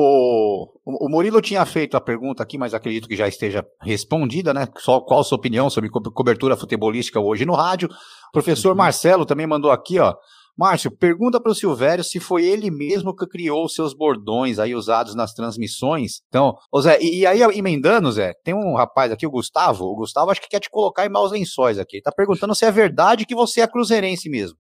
o, 0.84 1.06
o 1.06 1.08
Murilo 1.08 1.40
tinha 1.40 1.64
feito 1.64 1.96
a 1.96 2.00
pergunta 2.00 2.42
aqui, 2.42 2.58
mas 2.58 2.74
acredito 2.74 3.08
que 3.08 3.16
já 3.16 3.28
esteja 3.28 3.64
respondida, 3.80 4.52
né? 4.52 4.66
Só 4.78 5.00
qual 5.00 5.20
a 5.20 5.24
sua 5.24 5.38
opinião 5.38 5.70
sobre 5.70 5.88
cobertura 5.88 6.56
futebolística 6.56 7.20
hoje 7.20 7.46
no 7.46 7.54
rádio. 7.54 7.88
O 7.88 8.32
professor 8.32 8.70
uhum. 8.70 8.76
Marcelo 8.76 9.24
também 9.24 9.46
mandou 9.46 9.70
aqui, 9.70 10.00
ó. 10.00 10.14
Márcio, 10.56 10.90
pergunta 10.90 11.40
para 11.40 11.50
o 11.50 11.54
Silvério 11.54 12.04
se 12.04 12.20
foi 12.20 12.44
ele 12.44 12.70
mesmo 12.70 13.14
que 13.14 13.26
criou 13.26 13.64
os 13.64 13.74
seus 13.74 13.92
bordões 13.92 14.60
aí 14.60 14.74
usados 14.74 15.14
nas 15.14 15.34
transmissões. 15.34 16.22
Então, 16.28 16.56
ô 16.72 16.80
Zé, 16.80 16.98
e, 17.00 17.20
e 17.20 17.26
aí 17.26 17.40
emendando, 17.56 18.12
Zé, 18.12 18.32
tem 18.44 18.54
um 18.54 18.76
rapaz 18.76 19.10
aqui, 19.10 19.26
o 19.26 19.30
Gustavo. 19.30 19.84
O 19.84 19.96
Gustavo 19.96 20.30
acho 20.30 20.40
que 20.40 20.48
quer 20.48 20.60
te 20.60 20.70
colocar 20.70 21.04
em 21.04 21.08
maus 21.08 21.32
lençóis 21.32 21.78
aqui. 21.78 21.96
Ele 21.96 22.02
tá 22.02 22.12
perguntando 22.12 22.54
se 22.54 22.64
é 22.64 22.70
verdade 22.70 23.26
que 23.26 23.34
você 23.34 23.62
é 23.62 23.66
cruzeirense 23.66 24.30
mesmo. 24.30 24.56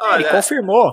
Olha, 0.00 0.22
ele 0.22 0.30
confirmou, 0.30 0.92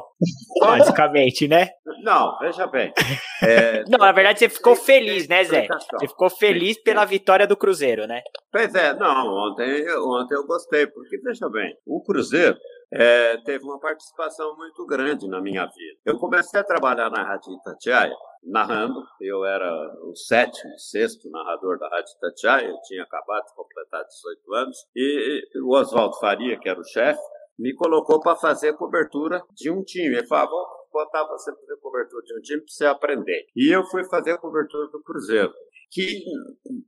basicamente, 0.59 1.47
né? 1.47 1.69
Não, 2.03 2.37
veja 2.39 2.67
bem. 2.67 2.93
É, 3.41 3.83
não, 3.89 3.97
na 3.97 4.11
verdade 4.11 4.39
você 4.39 4.47
ficou 4.47 4.75
feliz, 4.75 5.27
né, 5.27 5.43
Zé? 5.43 5.67
Você 5.93 6.07
ficou 6.07 6.29
feliz 6.29 6.81
pela 6.81 7.03
vitória 7.03 7.47
do 7.47 7.57
Cruzeiro, 7.57 8.05
né? 8.05 8.21
Pois 8.51 8.73
é, 8.75 8.93
não, 8.93 9.27
ontem, 9.27 9.85
ontem 9.97 10.35
eu 10.35 10.45
gostei, 10.45 10.85
porque 10.85 11.17
veja 11.23 11.49
bem, 11.49 11.73
o 11.85 12.01
Cruzeiro 12.03 12.55
é, 12.91 13.37
teve 13.37 13.63
uma 13.63 13.79
participação 13.79 14.55
muito 14.57 14.85
grande 14.85 15.27
na 15.27 15.41
minha 15.41 15.65
vida. 15.65 15.99
Eu 16.05 16.17
comecei 16.17 16.59
a 16.59 16.63
trabalhar 16.63 17.09
na 17.09 17.23
Rádio 17.23 17.53
Itatiaia, 17.53 18.15
narrando. 18.43 19.01
Eu 19.19 19.45
era 19.45 19.69
o 20.03 20.15
sétimo, 20.15 20.77
sexto 20.77 21.29
narrador 21.29 21.79
da 21.79 21.87
Rádio 21.87 22.13
Itatiaia, 22.17 22.67
eu 22.67 22.81
tinha 22.81 23.03
acabado 23.03 23.45
de 23.45 23.55
completar 23.55 24.03
18 24.03 24.53
anos, 24.53 24.77
e 24.95 25.43
o 25.63 25.75
Oswaldo 25.75 26.19
Faria, 26.19 26.59
que 26.59 26.67
era 26.67 26.79
o 26.79 26.83
chefe, 26.83 27.21
me 27.57 27.73
colocou 27.75 28.19
para 28.19 28.35
fazer 28.35 28.73
cobertura 28.73 29.43
de 29.53 29.69
um 29.69 29.83
time. 29.83 30.17
Ele 30.17 30.27
falou, 30.27 30.49
vou 30.91 31.03
botar 31.05 31.23
você 31.25 31.53
fazer 31.53 31.77
cobertura 31.77 32.23
de 32.23 32.37
um 32.37 32.41
time 32.41 32.61
para 32.61 32.73
você 32.73 32.85
aprender. 32.85 33.45
E 33.55 33.73
eu 33.73 33.83
fui 33.85 34.03
fazer 34.05 34.31
a 34.31 34.37
cobertura 34.37 34.87
do 34.87 35.01
Cruzeiro 35.03 35.53
que 35.91 36.23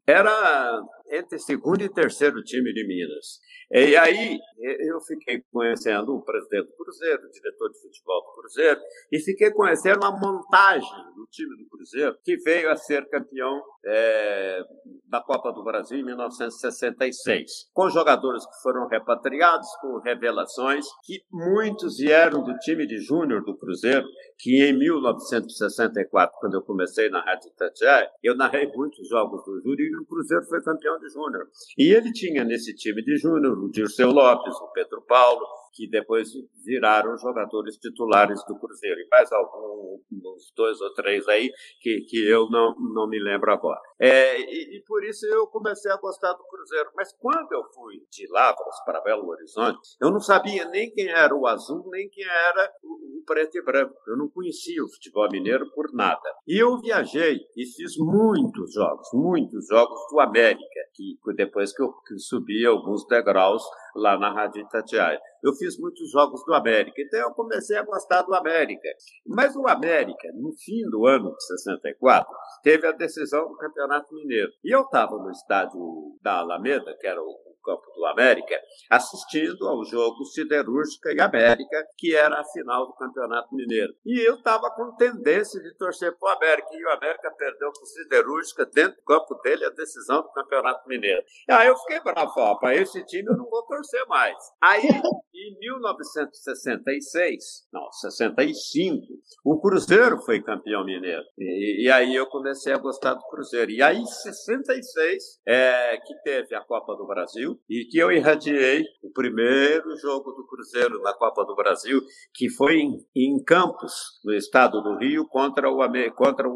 era 0.08 0.82
entre 1.13 1.38
segundo 1.38 1.82
e 1.82 1.89
terceiro 1.89 2.41
time 2.43 2.73
de 2.73 2.88
Minas. 2.88 3.39
E 3.71 3.95
aí 3.95 4.38
eu 4.60 4.99
fiquei 5.02 5.41
conhecendo 5.52 6.15
o 6.15 6.23
presidente 6.23 6.67
do 6.67 6.76
Cruzeiro, 6.76 7.23
o 7.26 7.30
diretor 7.30 7.71
de 7.71 7.82
futebol 7.82 8.21
do 8.21 8.41
Cruzeiro, 8.41 8.80
e 9.12 9.19
fiquei 9.19 9.52
conhecendo 9.52 10.06
a 10.06 10.12
montagem 10.12 10.89
do 11.15 11.26
time 11.32 11.58
do 11.58 11.69
Cruzeiro, 11.69 12.15
que 12.23 12.38
veio 12.38 12.69
a 12.69 12.76
ser 12.76 13.08
campeão 13.10 13.63
é, 13.86 14.62
da 15.08 15.21
Copa 15.21 15.52
do 15.52 15.63
Brasil 15.63 15.97
em 15.97 16.06
1966, 16.06 17.69
com 17.73 17.89
jogadores 17.89 18.45
que 18.45 18.62
foram 18.62 18.88
repatriados, 18.88 19.67
com 19.82 19.99
revelações, 19.99 20.86
que 21.04 21.23
muitos 21.32 21.97
vieram 21.97 22.43
do 22.43 22.56
time 22.60 22.86
de 22.86 22.97
júnior 22.99 23.43
do 23.43 23.58
Cruzeiro, 23.58 24.06
que 24.38 24.63
em 24.63 24.78
1964, 24.78 26.38
quando 26.39 26.56
eu 26.56 26.62
comecei 26.62 27.10
na 27.10 27.21
Rádio 27.21 27.49
Itatiaia, 27.49 28.10
eu 28.21 28.36
narrei 28.36 28.67
muitos 28.73 29.08
jogos 29.08 29.43
do 29.45 29.62
júnior 29.62 29.89
e 29.89 29.95
o 29.97 30.06
Cruzeiro 30.06 30.45
foi 30.45 30.62
campeão 30.62 30.99
júnior. 31.10 31.48
E 31.78 31.94
ele 31.94 32.12
tinha 32.12 32.44
nesse 32.44 32.74
time 32.76 33.02
de 33.04 33.18
júnior 33.18 33.58
o 33.58 33.70
Dirceu 33.70 34.12
Lopes, 34.12 34.56
o 34.56 34.72
Pedro 34.72 35.02
Paulo, 35.02 35.46
que 35.74 35.90
depois 35.90 36.30
viraram 36.64 37.18
jogadores 37.18 37.78
titulares 37.78 38.40
do 38.46 38.58
Cruzeiro. 38.58 39.00
E 39.00 39.08
mais 39.10 39.32
alguns 39.32 40.52
dois 40.56 40.80
ou 40.80 40.94
três 40.94 41.28
aí 41.28 41.52
que, 41.82 42.02
que 42.02 42.28
eu 42.28 42.50
não, 42.50 42.76
não 42.94 43.08
me 43.08 43.20
lembro 43.20 43.52
agora. 43.52 43.82
É, 44.00 44.40
e, 44.40 44.78
e, 44.78 44.84
por 44.86 45.04
isso 45.04 45.26
eu 45.26 45.48
comecei 45.48 45.92
a 45.92 45.98
gostar 45.98 46.34
do 46.34 46.44
Cruzeiro. 46.46 46.90
Mas 46.96 47.12
quando 47.14 47.52
eu 47.52 47.64
fui 47.74 48.02
de 48.12 48.28
Lavras 48.32 48.76
para 48.86 49.02
Belo 49.02 49.28
Horizonte, 49.28 49.98
eu 50.02 50.12
não 50.12 50.20
sabia 50.20 50.66
nem 50.70 50.92
quem 50.92 51.10
era 51.10 51.36
o 51.36 51.48
azul, 51.48 51.90
nem 51.92 52.10
quem 52.10 52.26
era 52.26 52.72
o, 52.84 53.20
o 53.20 53.24
preto 53.26 53.58
e 53.58 53.64
branco. 53.64 53.96
Eu 54.08 54.18
não 54.18 54.30
conhecia 54.30 54.84
o 54.84 54.90
futebol 54.90 55.28
mineiro 55.32 55.70
por 55.74 55.92
nada. 55.94 56.30
E 56.48 56.62
eu 56.62 56.80
viajei 56.80 57.40
e 57.58 57.66
fiz 57.66 57.98
muitos 57.98 58.74
jogos, 58.74 59.08
muitos 59.14 59.68
jogos 59.68 60.00
do 60.12 60.20
América, 60.20 60.62
que 60.94 61.18
depois 61.36 61.74
que 61.76 61.82
eu 61.82 61.94
subi 62.18 62.66
alguns 62.66 63.06
degraus 63.08 63.64
lá 63.95 64.17
na 64.17 64.34
Rádio 64.34 64.62
Itatiaia. 64.62 65.19
Eu 65.43 65.53
fiz 65.53 65.77
muitos 65.79 66.10
jogos 66.12 66.43
do 66.45 66.53
América, 66.53 67.01
então 67.01 67.19
eu 67.19 67.32
comecei 67.32 67.77
a 67.77 67.84
gostar 67.84 68.21
do 68.21 68.34
América. 68.34 68.89
Mas 69.27 69.56
o 69.56 69.67
América, 69.67 70.32
no 70.34 70.53
fim 70.53 70.89
do 70.89 71.06
ano 71.06 71.36
de 71.36 71.43
64, 71.45 72.27
teve 72.63 72.88
a 72.88 72.91
decisão 72.91 73.47
do 73.49 73.58
Campeonato 73.58 74.13
Mineiro. 74.13 74.51
E 74.63 74.73
eu 74.73 74.82
estava 74.82 75.17
no 75.17 75.29
estádio 75.29 76.17
da 76.21 76.39
Alameda, 76.39 76.95
que 76.99 77.08
era 77.08 77.21
o 77.21 77.53
campo 77.63 77.84
do 77.95 78.06
América, 78.06 78.60
assistindo 78.89 79.67
ao 79.67 79.84
jogo 79.86 80.26
Siderúrgica 80.26 81.13
e 81.13 81.21
América, 81.21 81.86
que 81.97 82.15
era 82.15 82.39
a 82.39 82.45
final 82.45 82.88
do 82.88 82.93
Campeonato 82.93 83.56
Mineiro. 83.56 83.93
E 84.06 84.19
eu 84.19 84.36
estava 84.36 84.69
com 84.71 84.95
tendência 84.95 85.62
de 85.62 85.76
torcer 85.78 86.17
para 86.17 86.30
o 86.30 86.36
América, 86.36 86.69
e 86.73 86.86
o 86.86 86.91
América 86.91 87.32
perdeu 87.32 87.71
para 87.71 87.84
o 87.84 87.86
Siderúrgica 87.86 88.65
dentro 88.65 88.97
do 88.97 89.04
campo 89.04 89.36
dele 89.41 89.65
a 89.65 89.69
decisão 89.69 90.21
do 90.21 90.32
Campeonato 90.32 90.88
Mineiro. 90.88 91.23
E 91.47 91.52
aí 91.52 91.67
eu 91.67 91.78
fiquei 91.78 91.99
bravo, 92.02 92.60
para 92.60 92.76
esse 92.76 93.04
time 93.06 93.30
eu 93.30 93.38
não 93.38 93.49
vou 93.49 93.63
torcer 93.63 94.06
mais. 94.08 94.38
Aí, 94.62 94.84
em 94.84 95.60
1966, 95.60 97.67
não, 97.71 97.91
65, 97.91 99.06
o 99.43 99.60
Cruzeiro 99.60 100.21
foi 100.21 100.41
campeão 100.41 100.86
mineiro. 100.86 101.23
E, 101.38 101.86
e 101.86 101.91
aí 101.91 102.15
eu 102.15 102.26
comecei 102.28 102.73
a 102.73 102.78
gostar 102.78 103.13
do 103.13 103.28
Cruzeiro. 103.28 103.71
E 103.71 103.82
aí, 103.82 103.97
em 103.97 104.06
66, 104.06 105.41
é, 105.47 105.97
que 105.97 106.13
teve 106.23 106.56
a 106.56 106.62
Copa 106.62 106.95
do 106.95 107.08
Brasil, 107.08 107.53
e 107.70 107.86
que 107.86 107.98
eu 107.98 108.12
irradiei 108.12 108.84
o 109.02 109.12
primeiro 109.12 109.96
jogo 109.98 110.32
do 110.32 110.46
Cruzeiro 110.46 111.02
na 111.02 111.13
Copa 111.13 111.44
do 111.46 111.56
Brasil, 111.56 112.02
que 112.34 112.50
foi 112.50 112.76
em, 112.76 113.06
em 113.16 113.44
Campos, 113.44 113.94
no 114.24 114.34
estado 114.34 114.82
do 114.82 114.98
Rio, 114.98 115.28
contra 115.28 115.70
o, 115.70 115.78
contra 116.16 116.48
o, 116.48 116.54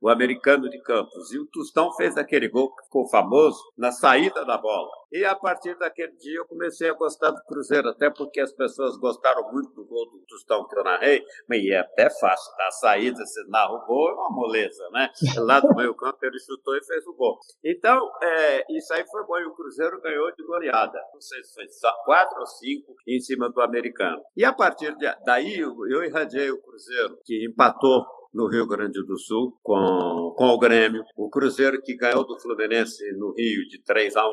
o 0.00 0.08
americano 0.08 0.68
de 0.68 0.80
Campos. 0.82 1.32
E 1.32 1.38
o 1.38 1.46
Tostão 1.46 1.92
fez 1.92 2.16
aquele 2.16 2.48
gol 2.48 2.74
que 2.74 2.84
ficou 2.84 3.08
famoso 3.08 3.58
na 3.76 3.92
saída 3.92 4.44
da 4.44 4.58
bola. 4.58 4.90
E 5.12 5.24
a 5.24 5.34
partir 5.34 5.78
daquele 5.78 6.12
dia 6.16 6.38
eu 6.38 6.46
comecei 6.46 6.90
a 6.90 6.94
gostar 6.94 7.30
do 7.30 7.42
Cruzeiro, 7.44 7.88
até 7.88 8.10
porque 8.10 8.40
as 8.40 8.52
pessoas 8.52 8.96
gostaram 8.98 9.50
muito 9.52 9.72
do 9.72 9.84
gol 9.84 10.10
do 10.10 10.18
Tostão 10.26 10.66
que 10.66 10.76
eu 10.76 10.82
narrei, 10.82 11.22
mas 11.48 11.64
é 11.64 11.78
até 11.78 12.10
fácil, 12.10 12.56
da 12.56 12.70
saída 12.72 13.24
você 13.24 13.44
narra 13.48 13.72
o 13.72 13.86
gol, 13.86 14.10
é 14.10 14.14
uma 14.14 14.30
moleza, 14.30 14.88
né? 14.90 15.10
Lá 15.38 15.60
do 15.60 15.74
meio 15.74 15.94
campo 15.94 16.18
ele 16.22 16.38
chutou 16.40 16.76
e 16.76 16.84
fez 16.84 17.06
o 17.06 17.14
gol. 17.14 17.38
Então, 17.64 18.10
é, 18.22 18.64
isso 18.76 18.92
aí 18.92 19.06
foi 19.08 19.24
bom 19.24 19.38
e 19.38 19.46
o 19.46 19.54
Cruzeiro 19.54 20.00
ganhou 20.00 20.34
de 20.34 20.44
goleada. 20.44 20.98
Não 21.14 21.20
sei 21.20 21.42
se 21.44 21.54
foi 21.54 21.66
quatro 22.04 22.40
ou 22.40 22.46
cinco 22.46 22.94
em 23.06 23.20
cima 23.20 23.48
do 23.48 23.60
americano. 23.60 24.20
E 24.36 24.44
a 24.44 24.52
partir 24.52 24.94
de, 24.96 25.06
daí 25.24 25.58
eu 25.58 26.04
irradiei 26.04 26.50
o 26.50 26.60
Cruzeiro, 26.60 27.18
que 27.24 27.46
empatou 27.46 28.04
no 28.36 28.46
Rio 28.48 28.66
Grande 28.66 29.02
do 29.02 29.18
Sul 29.18 29.58
com, 29.62 30.34
com 30.36 30.48
o 30.48 30.58
Grêmio. 30.58 31.02
O 31.16 31.30
Cruzeiro 31.30 31.80
que 31.80 31.96
ganhou 31.96 32.24
do 32.26 32.38
Fluminense 32.38 33.02
no 33.12 33.32
Rio 33.32 33.66
de 33.66 33.82
3 33.82 34.14
a 34.14 34.28
1 34.28 34.32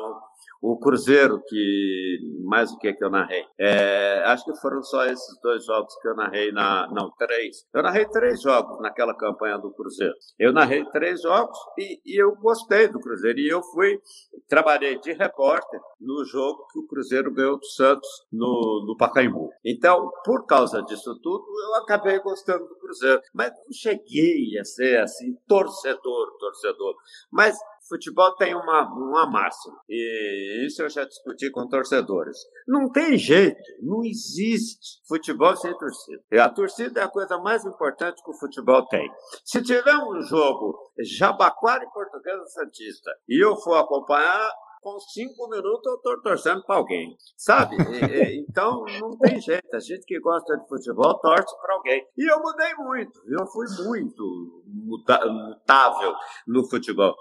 o 0.60 0.78
Cruzeiro, 0.78 1.42
que 1.46 2.18
mais 2.44 2.72
o 2.72 2.78
que 2.78 2.92
que 2.92 3.04
eu 3.04 3.10
narrei? 3.10 3.44
É, 3.58 4.22
acho 4.26 4.44
que 4.44 4.54
foram 4.60 4.82
só 4.82 5.04
esses 5.04 5.38
dois 5.42 5.64
jogos 5.64 5.94
que 6.00 6.08
eu 6.08 6.14
narrei 6.16 6.52
na. 6.52 6.88
Não, 6.90 7.10
três. 7.18 7.66
Eu 7.74 7.82
narrei 7.82 8.06
três 8.06 8.40
jogos 8.40 8.80
naquela 8.80 9.14
campanha 9.14 9.58
do 9.58 9.72
Cruzeiro. 9.72 10.14
Eu 10.38 10.52
narrei 10.52 10.84
três 10.86 11.20
jogos 11.20 11.58
e, 11.78 12.00
e 12.04 12.22
eu 12.22 12.34
gostei 12.36 12.88
do 12.88 12.98
Cruzeiro. 13.00 13.38
E 13.38 13.48
eu 13.48 13.62
fui, 13.62 14.00
trabalhei 14.48 14.98
de 14.98 15.12
repórter 15.12 15.80
no 16.00 16.24
jogo 16.24 16.66
que 16.72 16.78
o 16.78 16.86
Cruzeiro 16.86 17.32
ganhou 17.32 17.58
do 17.58 17.66
Santos 17.66 18.08
no, 18.32 18.84
no 18.86 18.96
Pacaembu. 18.96 19.50
Então, 19.64 20.10
por 20.24 20.46
causa 20.46 20.82
disso 20.82 21.18
tudo, 21.22 21.44
eu 21.68 21.74
acabei 21.82 22.18
gostando 22.20 22.66
do 22.66 22.76
Cruzeiro. 22.76 23.20
Mas 23.34 23.50
não 23.50 23.72
cheguei 23.72 24.58
a 24.58 24.64
ser 24.64 25.00
assim, 25.00 25.34
torcedor, 25.46 26.38
torcedor. 26.38 26.94
Mas 27.30 27.56
futebol 27.88 28.34
tem 28.36 28.54
uma, 28.54 28.82
uma 28.92 29.30
máxima, 29.30 29.76
e 29.88 30.53
isso 30.66 30.82
eu 30.82 30.90
já 30.90 31.04
discuti 31.04 31.50
com 31.50 31.68
torcedores. 31.68 32.36
Não 32.66 32.90
tem 32.90 33.16
jeito, 33.16 33.60
não 33.82 34.04
existe 34.04 35.00
futebol 35.08 35.56
sem 35.56 35.76
torcida. 35.76 36.22
A 36.42 36.48
torcida 36.48 37.00
é 37.00 37.04
a 37.04 37.08
coisa 37.08 37.38
mais 37.38 37.64
importante 37.64 38.22
que 38.22 38.30
o 38.30 38.38
futebol 38.38 38.86
tem. 38.88 39.08
Se 39.44 39.62
tiver 39.62 39.96
um 39.96 40.20
jogo 40.22 40.92
Jabaquara 41.00 41.84
e 41.84 41.90
Portuguesa 41.90 42.44
Santista 42.46 43.10
e 43.28 43.44
eu 43.44 43.56
for 43.56 43.76
acompanhar, 43.76 44.50
com 44.84 45.00
cinco 45.00 45.48
minutos 45.48 45.86
eu 45.86 45.94
estou 45.94 46.20
torcendo 46.20 46.62
para 46.64 46.76
alguém, 46.76 47.16
sabe? 47.38 47.74
E, 47.76 48.44
então 48.46 48.84
não 49.00 49.16
tem 49.16 49.40
jeito. 49.40 49.74
A 49.74 49.80
gente 49.80 50.04
que 50.04 50.20
gosta 50.20 50.58
de 50.58 50.68
futebol 50.68 51.18
torce 51.20 51.56
para 51.62 51.74
alguém. 51.74 52.06
E 52.18 52.30
eu 52.30 52.38
mudei 52.38 52.74
muito, 52.74 53.18
eu 53.26 53.46
fui 53.46 53.66
muito 53.86 54.62
mutável 54.66 56.14
no 56.46 56.68
futebol. 56.68 57.14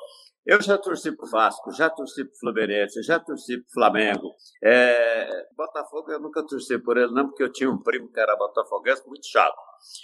Eu 0.45 0.62
já 0.62 0.77
torci 0.77 1.15
pro 1.15 1.29
Vasco, 1.29 1.71
já 1.71 1.89
torci 1.89 2.25
pro 2.25 2.38
Fluminense, 2.38 3.01
já 3.01 3.17
torci 3.17 3.62
pro 3.62 3.71
Flamengo. 3.71 4.36
É, 4.62 5.47
Botafogo 5.56 6.12
eu 6.12 6.19
nunca 6.19 6.45
torci 6.45 6.77
por 6.79 6.97
ele, 6.97 7.13
não, 7.13 7.27
porque 7.27 7.43
eu 7.43 7.51
tinha 7.51 7.69
um 7.69 7.82
primo 7.82 8.12
que 8.12 8.19
era 8.19 8.36
botafoguense 8.36 9.08
muito 9.08 9.25
chato. 9.25 9.56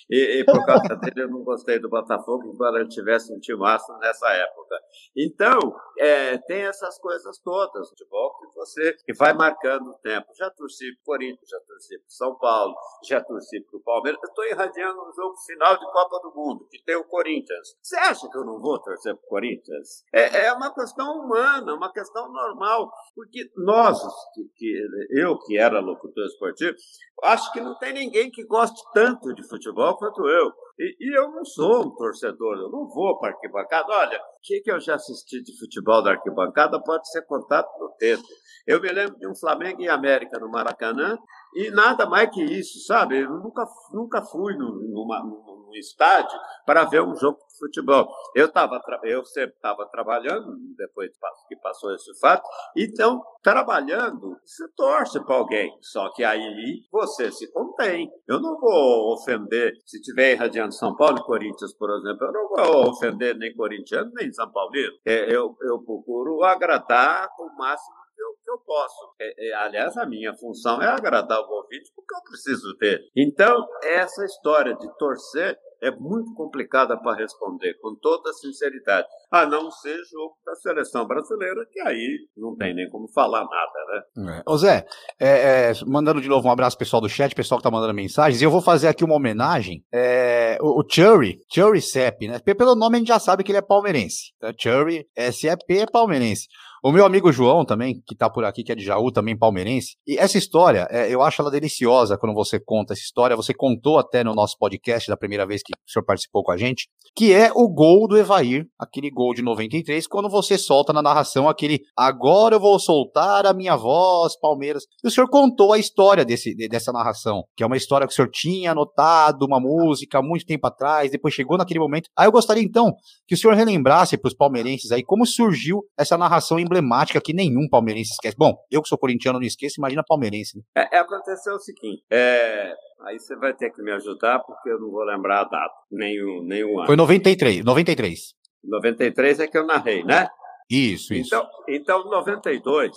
E, 0.09 0.39
e 0.39 0.45
por 0.45 0.65
causa 0.65 0.95
dele 0.95 1.23
eu 1.23 1.29
não 1.29 1.43
gostei 1.43 1.79
do 1.79 1.89
Botafogo, 1.89 2.51
embora 2.53 2.79
ele 2.79 2.89
tivesse 2.89 3.33
um 3.33 3.39
timaço 3.39 3.91
nessa 3.99 4.29
época. 4.29 4.75
Então, 5.15 5.59
é, 5.97 6.37
tem 6.39 6.61
essas 6.61 6.97
coisas 6.99 7.39
todas, 7.39 7.89
futebol 7.89 8.37
que 8.39 8.55
você 8.55 8.93
que 9.05 9.13
vai 9.13 9.33
marcando 9.33 9.89
o 9.89 9.93
tempo. 9.95 10.27
Já 10.37 10.49
torci 10.51 10.85
para 10.95 11.05
Corinthians, 11.05 11.49
já 11.49 11.59
torci 11.61 11.97
para 11.97 12.09
São 12.09 12.35
Paulo, 12.37 12.75
já 13.07 13.23
torci 13.23 13.61
para 13.61 13.77
o 13.77 13.83
Palmeiras. 13.83 14.19
Estou 14.23 14.45
irradiando 14.45 14.99
um 15.01 15.13
jogo 15.13 15.35
final 15.45 15.77
de 15.77 15.85
Copa 15.85 16.19
do 16.21 16.35
Mundo, 16.35 16.67
que 16.69 16.83
tem 16.83 16.95
o 16.95 17.05
Corinthians. 17.05 17.75
Você 17.81 17.97
acha 17.97 18.29
que 18.29 18.37
eu 18.37 18.45
não 18.45 18.59
vou 18.59 18.79
torcer 18.81 19.15
para 19.15 19.25
o 19.25 19.29
Corinthians? 19.29 20.03
É, 20.13 20.45
é 20.45 20.53
uma 20.53 20.73
questão 20.73 21.19
humana, 21.19 21.73
uma 21.73 21.91
questão 21.91 22.31
normal, 22.31 22.91
porque 23.15 23.49
nós, 23.57 23.99
que, 24.33 24.43
que, 24.55 24.87
eu 25.11 25.37
que 25.39 25.57
era 25.57 25.79
locutor 25.79 26.25
esportivo, 26.25 26.75
acho 27.23 27.51
que 27.51 27.61
não 27.61 27.77
tem 27.77 27.93
ninguém 27.93 28.31
que 28.31 28.45
goste 28.45 28.81
tanto 28.93 29.33
de 29.33 29.47
futebol 29.47 29.68
quanto 29.73 30.27
eu. 30.27 30.51
E, 30.79 30.95
e, 30.99 31.17
eu 31.17 31.29
não 31.31 31.43
sou 31.43 31.85
um 31.85 31.95
torcedor, 31.95 32.57
eu 32.57 32.69
não 32.69 32.87
vou 32.87 33.19
para 33.19 33.31
arquibancada. 33.31 33.87
Olha, 33.89 34.17
o 34.17 34.41
que, 34.41 34.61
que 34.61 34.71
eu 34.71 34.79
já 34.79 34.95
assisti 34.95 35.41
de 35.43 35.57
futebol 35.59 36.01
da 36.01 36.11
arquibancada 36.11 36.81
pode 36.81 37.09
ser 37.11 37.25
contado 37.25 37.67
no 37.79 37.93
dedo. 37.99 38.23
Eu 38.65 38.81
me 38.81 38.89
lembro 38.89 39.17
de 39.17 39.27
um 39.27 39.35
Flamengo 39.35 39.81
e 39.81 39.89
América 39.89 40.39
no 40.39 40.49
Maracanã 40.49 41.17
e 41.53 41.69
nada 41.71 42.05
mais 42.05 42.29
que 42.29 42.43
isso, 42.43 42.85
sabe? 42.85 43.19
Eu 43.19 43.29
nunca, 43.29 43.65
nunca 43.91 44.21
fui 44.21 44.55
numa, 44.55 45.23
num 45.23 45.73
estádio 45.73 46.37
para 46.65 46.85
ver 46.85 47.01
um 47.01 47.15
jogo 47.15 47.39
futebol. 47.59 48.09
Eu, 48.33 48.51
tava, 48.51 48.81
eu 49.03 49.23
sempre 49.25 49.55
estava 49.55 49.85
trabalhando, 49.87 50.55
depois 50.77 51.11
que 51.47 51.55
passou 51.57 51.93
esse 51.93 52.17
fato, 52.19 52.47
então, 52.75 53.21
trabalhando, 53.43 54.37
você 54.43 54.67
torce 54.75 55.23
para 55.23 55.35
alguém, 55.35 55.77
só 55.81 56.11
que 56.13 56.23
aí 56.23 56.83
você 56.91 57.31
se 57.31 57.51
contém. 57.51 58.09
Eu 58.27 58.39
não 58.39 58.59
vou 58.59 59.13
ofender, 59.13 59.73
se 59.85 60.01
tiver 60.01 60.33
irradiando 60.33 60.73
São 60.73 60.95
Paulo 60.95 61.19
e 61.19 61.23
Corinthians, 61.23 61.73
por 61.77 61.89
exemplo, 61.91 62.25
eu 62.25 62.31
não 62.31 62.49
vou 62.49 62.89
ofender 62.89 63.35
nem 63.35 63.53
corintiano, 63.53 64.11
nem 64.15 64.31
São 64.31 64.51
Paulino. 64.51 64.93
É, 65.05 65.33
eu, 65.33 65.55
eu 65.61 65.79
procuro 65.83 66.43
agradar 66.43 67.29
o 67.37 67.57
máximo 67.57 67.99
eu, 68.19 68.35
que 68.43 68.51
eu 68.51 68.57
posso. 68.59 69.15
É, 69.19 69.49
é, 69.49 69.53
aliás, 69.53 69.97
a 69.97 70.05
minha 70.05 70.35
função 70.35 70.81
é 70.81 70.87
agradar 70.87 71.39
o 71.39 71.51
ouvinte 71.51 71.91
porque 71.95 72.15
eu 72.15 72.23
preciso 72.23 72.77
dele. 72.77 73.09
Então, 73.15 73.67
essa 73.83 74.25
história 74.25 74.75
de 74.75 74.97
torcer 74.97 75.57
é 75.81 75.91
muito 75.91 76.33
complicada 76.33 76.97
para 76.97 77.17
responder, 77.17 77.75
com 77.81 77.95
toda 77.95 78.33
sinceridade. 78.33 79.07
A 79.31 79.45
não 79.45 79.69
ser 79.71 79.97
jogo 80.09 80.35
da 80.45 80.55
seleção 80.55 81.05
brasileira, 81.05 81.65
que 81.71 81.79
aí 81.81 82.17
não 82.35 82.55
tem 82.55 82.73
nem 82.73 82.89
como 82.89 83.07
falar 83.13 83.45
nada, 83.45 84.25
né? 84.25 84.39
É. 84.39 84.43
Ô 84.45 84.57
Zé, 84.57 84.85
é, 85.19 85.69
é, 85.69 85.73
mandando 85.85 86.21
de 86.21 86.27
novo 86.27 86.47
um 86.47 86.51
abraço 86.51 86.77
pessoal 86.77 87.01
do 87.01 87.09
chat, 87.09 87.33
pessoal 87.35 87.59
que 87.59 87.63
tá 87.63 87.71
mandando 87.71 87.93
mensagens, 87.93 88.41
e 88.41 88.45
eu 88.45 88.51
vou 88.51 88.61
fazer 88.61 88.87
aqui 88.87 89.03
uma 89.03 89.15
homenagem. 89.15 89.83
É, 89.93 90.57
o, 90.61 90.81
o 90.81 90.83
Churry, 90.89 91.37
Churry 91.51 91.81
Sepp, 91.81 92.27
né? 92.27 92.39
Pelo 92.39 92.75
nome 92.75 92.97
a 92.97 92.99
gente 92.99 93.07
já 93.07 93.19
sabe 93.19 93.43
que 93.43 93.51
ele 93.51 93.59
é 93.59 93.61
palmeirense. 93.61 94.33
Tá? 94.39 94.53
Churry, 94.57 95.07
SEP 95.31 95.79
é 95.79 95.85
palmeirense. 95.85 96.47
O 96.81 96.93
meu 96.93 97.05
amigo 97.05 97.29
João 97.29 97.65
também, 97.65 98.01
que 98.07 98.15
tá 98.15 98.29
por 98.29 98.45
aqui, 98.45 98.63
que 98.63 98.71
é 98.71 98.75
de 98.75 98.85
Jaú, 98.85 99.11
também 99.11 99.37
palmeirense. 99.37 99.97
E 100.07 100.17
essa 100.17 100.37
história, 100.37 100.87
é, 100.89 101.13
eu 101.13 101.21
acho 101.21 101.41
ela 101.41 101.51
deliciosa 101.51 102.17
quando 102.17 102.33
você 102.33 102.57
conta 102.57 102.93
essa 102.93 103.01
história. 103.01 103.35
Você 103.35 103.53
contou 103.53 103.99
até 103.99 104.23
no 104.23 104.33
nosso 104.33 104.57
podcast 104.57 105.09
da 105.09 105.17
primeira 105.17 105.45
vez 105.45 105.61
que 105.61 105.73
o 105.73 105.91
senhor 105.91 106.05
participou 106.05 106.41
com 106.41 106.53
a 106.53 106.57
gente, 106.57 106.87
que 107.13 107.33
é 107.33 107.51
o 107.53 107.67
gol 107.67 108.07
do 108.07 108.17
Evair, 108.17 108.65
aquele 108.79 109.11
gol 109.11 109.33
de 109.33 109.41
93, 109.41 110.07
quando 110.07 110.29
você 110.29 110.57
solta 110.57 110.93
na 110.93 111.01
narração 111.01 111.49
aquele 111.49 111.81
agora 111.97 112.55
eu 112.55 112.61
vou 112.61 112.79
soltar 112.79 113.45
a 113.45 113.53
minha 113.53 113.75
voz, 113.75 114.39
Palmeiras. 114.39 114.83
E 115.03 115.07
o 115.09 115.11
senhor 115.11 115.29
contou 115.29 115.73
a 115.73 115.79
história 115.79 116.23
desse, 116.23 116.55
dessa 116.69 116.93
narração, 116.93 117.43
que 117.57 117.63
é 117.63 117.67
uma 117.67 117.75
história 117.75 118.07
que 118.07 118.13
o 118.13 118.15
senhor 118.15 118.29
tinha 118.31 118.71
anotado, 118.71 119.45
uma 119.45 119.59
música 119.59 120.21
muito 120.21 120.45
tempo 120.45 120.65
atrás, 120.65 121.11
depois 121.11 121.33
chegou 121.33 121.57
naquele 121.57 121.79
momento. 121.79 122.09
Aí 122.17 122.25
eu 122.25 122.31
gostaria 122.31 122.63
então 122.63 122.93
que 123.27 123.35
o 123.35 123.37
senhor 123.37 123.53
relembrasse 123.53 124.17
para 124.17 124.29
os 124.29 124.33
palmeirenses 124.33 124.93
aí 124.93 125.03
como 125.03 125.25
surgiu 125.25 125.81
essa 125.97 126.17
narração 126.17 126.57
em 126.57 126.68
emblemática 126.69 127.19
que 127.19 127.33
nenhum 127.33 127.67
palmeirense 127.67 128.11
esquece. 128.11 128.35
Bom, 128.37 128.55
eu 128.71 128.81
que 128.81 128.87
sou 128.87 128.97
corintiano 128.97 129.39
não 129.39 129.45
esqueço, 129.45 129.75
imagina 129.79 130.03
palmeirense. 130.07 130.57
Né? 130.57 130.63
É, 130.77 130.97
é, 130.97 130.99
aconteceu 130.99 131.55
o 131.55 131.59
seguinte, 131.59 132.03
é, 132.11 132.73
aí 133.05 133.19
você 133.19 133.35
vai 133.35 133.53
ter 133.53 133.71
que 133.71 133.81
me 133.81 133.91
ajudar 133.91 134.39
porque 134.39 134.69
eu 134.69 134.79
não 134.79 134.91
vou 134.91 135.03
lembrar 135.03 135.41
a 135.41 135.43
data, 135.45 135.73
nenhum, 135.91 136.43
nenhum 136.43 136.77
ano. 136.77 136.85
Foi 136.85 136.95
93, 136.95 137.65
93. 137.65 138.19
93 138.63 139.39
é 139.39 139.47
que 139.47 139.57
eu 139.57 139.65
narrei, 139.65 140.03
né? 140.03 140.27
Isso, 140.69 141.13
isso. 141.13 141.35
Então, 141.35 141.47
então 141.67 142.03
92, 142.05 142.95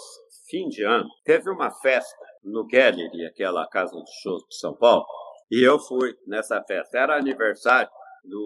fim 0.51 0.69
de 0.69 0.85
ano, 0.85 1.09
teve 1.25 1.49
uma 1.51 1.71
festa 1.71 2.15
no 2.45 2.67
Gallery, 2.67 3.25
aquela 3.27 3.67
casa 3.69 3.97
de 3.97 4.23
shows 4.23 4.43
de 4.49 4.59
São 4.59 4.77
Paulo, 4.77 5.05
e 5.51 5.63
eu 5.63 5.79
fui 5.79 6.15
nessa 6.27 6.63
festa. 6.67 6.99
Era 6.99 7.17
aniversário 7.17 7.89
de 8.25 8.37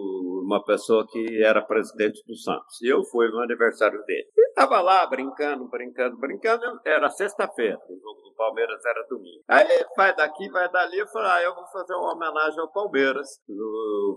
uma 0.43 0.63
pessoa 0.63 1.05
que 1.07 1.43
era 1.43 1.61
presidente 1.61 2.23
do 2.25 2.35
Santos. 2.35 2.81
E 2.81 2.87
eu 2.87 3.03
fui 3.03 3.29
no 3.29 3.39
aniversário 3.39 4.03
dele. 4.05 4.27
E 4.35 4.49
estava 4.49 4.81
lá 4.81 5.05
brincando, 5.05 5.67
brincando, 5.67 6.17
brincando. 6.17 6.63
Era 6.85 7.09
sexta-feira, 7.09 7.77
o 7.89 7.99
jogo 7.99 8.21
do 8.21 8.35
Palmeiras 8.35 8.83
era 8.85 9.05
domingo. 9.07 9.43
Aí 9.47 9.85
vai 9.95 10.15
daqui, 10.15 10.49
vai 10.49 10.69
dali. 10.71 10.97
Eu 10.97 11.07
falei, 11.07 11.31
ah, 11.31 11.43
eu 11.43 11.55
vou 11.55 11.65
fazer 11.67 11.93
uma 11.93 12.13
homenagem 12.13 12.59
ao 12.59 12.71
Palmeiras, 12.71 13.27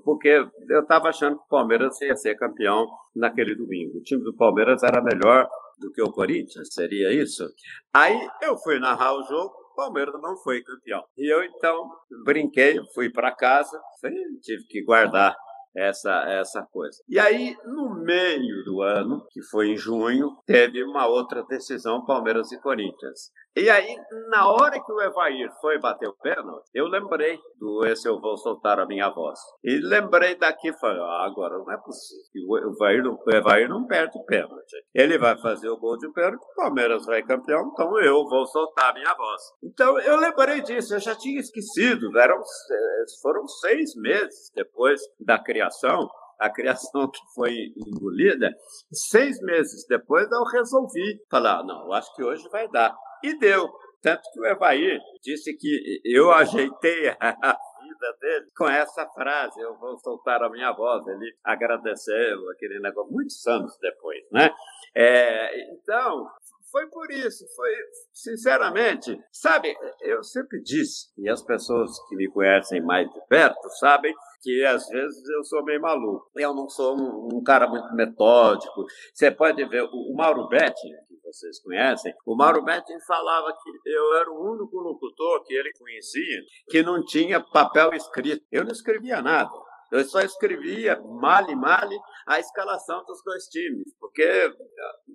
porque 0.04 0.46
eu 0.68 0.80
estava 0.80 1.08
achando 1.08 1.36
que 1.36 1.44
o 1.44 1.48
Palmeiras 1.48 2.00
ia 2.00 2.16
ser 2.16 2.36
campeão 2.36 2.86
naquele 3.14 3.54
domingo. 3.54 3.98
O 3.98 4.02
time 4.02 4.22
do 4.22 4.34
Palmeiras 4.34 4.82
era 4.82 5.02
melhor 5.02 5.48
do 5.78 5.90
que 5.92 6.02
o 6.02 6.12
Corinthians, 6.12 6.68
seria 6.72 7.12
isso? 7.12 7.44
Aí 7.92 8.28
eu 8.42 8.56
fui 8.58 8.78
narrar 8.78 9.14
o 9.14 9.22
jogo, 9.22 9.54
Palmeiras 9.74 10.20
não 10.20 10.36
foi 10.36 10.62
campeão. 10.62 11.02
E 11.16 11.32
eu 11.32 11.42
então 11.42 11.90
brinquei, 12.24 12.78
fui 12.94 13.10
para 13.10 13.34
casa, 13.34 13.80
tive 14.42 14.64
que 14.66 14.82
guardar 14.82 15.34
essa, 15.76 16.24
essa 16.28 16.62
coisa. 16.72 16.98
E 17.08 17.18
aí, 17.18 17.56
no 17.64 17.94
meio 18.02 18.64
do 18.64 18.82
ano, 18.82 19.26
que 19.30 19.42
foi 19.42 19.70
em 19.70 19.76
junho, 19.76 20.36
teve 20.46 20.82
uma 20.82 21.06
outra 21.06 21.42
decisão, 21.44 22.04
Palmeiras 22.04 22.50
e 22.52 22.60
Corinthians. 22.60 23.30
E 23.56 23.68
aí, 23.68 23.96
na 24.28 24.48
hora 24.48 24.80
que 24.80 24.92
o 24.92 25.00
Evair 25.00 25.50
foi 25.60 25.76
bater 25.78 26.08
o 26.08 26.16
pênalti, 26.22 26.70
eu 26.72 26.86
lembrei 26.86 27.36
do 27.58 27.84
esse 27.84 28.08
eu 28.08 28.20
vou 28.20 28.36
soltar 28.36 28.78
a 28.78 28.86
minha 28.86 29.10
voz. 29.10 29.40
E 29.64 29.76
lembrei 29.80 30.36
daqui, 30.36 30.72
falei, 30.78 31.02
ah, 31.02 31.26
agora 31.26 31.58
não 31.58 31.72
é 31.72 31.76
possível. 31.76 32.22
O 32.48 32.58
Evair, 32.58 33.02
não, 33.02 33.14
o 33.14 33.30
Evair 33.34 33.68
não 33.68 33.86
perde 33.88 34.16
o 34.16 34.24
pênalti. 34.24 34.76
Ele 34.94 35.18
vai 35.18 35.36
fazer 35.40 35.68
o 35.68 35.76
gol 35.78 35.98
de 35.98 36.08
pênalti, 36.12 36.40
o 36.40 36.54
Palmeiras 36.54 37.04
vai 37.04 37.24
campeão, 37.24 37.70
então 37.72 38.00
eu 38.00 38.24
vou 38.28 38.46
soltar 38.46 38.90
a 38.90 38.94
minha 38.94 39.14
voz. 39.14 39.42
Então 39.64 39.98
eu 39.98 40.16
lembrei 40.16 40.62
disso, 40.62 40.94
eu 40.94 41.00
já 41.00 41.16
tinha 41.16 41.40
esquecido. 41.40 42.16
Eram, 42.16 42.40
foram 43.20 43.48
seis 43.48 43.96
meses 43.96 44.52
depois 44.54 45.00
da 45.18 45.42
criação 45.42 45.59
a 46.38 46.48
criação 46.48 47.10
que 47.10 47.20
foi 47.34 47.72
engolida, 47.76 48.50
seis 48.90 49.40
meses 49.42 49.86
depois 49.86 50.30
eu 50.30 50.42
resolvi 50.44 51.22
falar, 51.30 51.62
não, 51.64 51.92
acho 51.92 52.14
que 52.14 52.22
hoje 52.22 52.48
vai 52.48 52.66
dar. 52.68 52.96
E 53.22 53.38
deu. 53.38 53.70
Tanto 54.00 54.22
que 54.32 54.40
o 54.40 54.46
Evair 54.46 54.98
disse 55.22 55.54
que 55.54 56.00
eu 56.02 56.32
ajeitei 56.32 57.08
a 57.20 57.58
vida 57.82 58.16
dele 58.18 58.46
com 58.56 58.66
essa 58.66 59.06
frase, 59.08 59.60
eu 59.60 59.76
vou 59.76 59.98
soltar 59.98 60.42
a 60.42 60.48
minha 60.48 60.72
voz. 60.72 61.06
Ele 61.06 61.36
agradeceu 61.44 62.50
aquele 62.50 62.80
negócio 62.80 63.12
muitos 63.12 63.46
anos 63.46 63.76
depois, 63.78 64.24
né? 64.32 64.50
É, 64.94 65.72
então, 65.72 66.26
foi 66.70 66.86
por 66.88 67.10
isso, 67.10 67.44
foi 67.54 67.70
sinceramente, 68.14 69.18
sabe, 69.32 69.74
eu 70.00 70.22
sempre 70.22 70.62
disse, 70.62 71.08
e 71.18 71.28
as 71.28 71.42
pessoas 71.42 71.90
que 72.08 72.16
me 72.16 72.28
conhecem 72.28 72.80
mais 72.80 73.10
de 73.12 73.20
perto 73.26 73.68
sabem 73.78 74.14
que 74.40 74.64
às 74.64 74.86
vezes 74.88 75.28
eu 75.28 75.44
sou 75.44 75.64
meio 75.64 75.80
maluco. 75.80 76.30
Eu 76.36 76.54
não 76.54 76.68
sou 76.68 76.96
um, 76.96 77.28
um 77.36 77.42
cara 77.42 77.66
muito 77.68 77.94
metódico. 77.94 78.84
Você 79.12 79.30
pode 79.30 79.64
ver, 79.66 79.82
o, 79.82 80.12
o 80.12 80.14
Mauro 80.16 80.48
Betti, 80.48 80.88
vocês 81.24 81.60
conhecem, 81.62 82.12
o 82.26 82.34
Mauro 82.34 82.64
Betti 82.64 82.92
falava 83.06 83.52
que 83.52 83.70
eu 83.88 84.16
era 84.16 84.30
o 84.30 84.52
único 84.52 84.76
locutor 84.78 85.44
que 85.44 85.54
ele 85.54 85.72
conhecia 85.78 86.40
que 86.68 86.82
não 86.82 87.04
tinha 87.04 87.40
papel 87.40 87.92
escrito. 87.94 88.44
Eu 88.50 88.64
não 88.64 88.72
escrevia 88.72 89.22
nada. 89.22 89.50
Eu 89.90 90.04
só 90.04 90.20
escrevia 90.20 91.00
male, 91.00 91.54
male 91.56 91.98
a 92.26 92.38
escalação 92.38 93.04
dos 93.04 93.22
dois 93.24 93.44
times, 93.46 93.92
porque, 93.98 94.54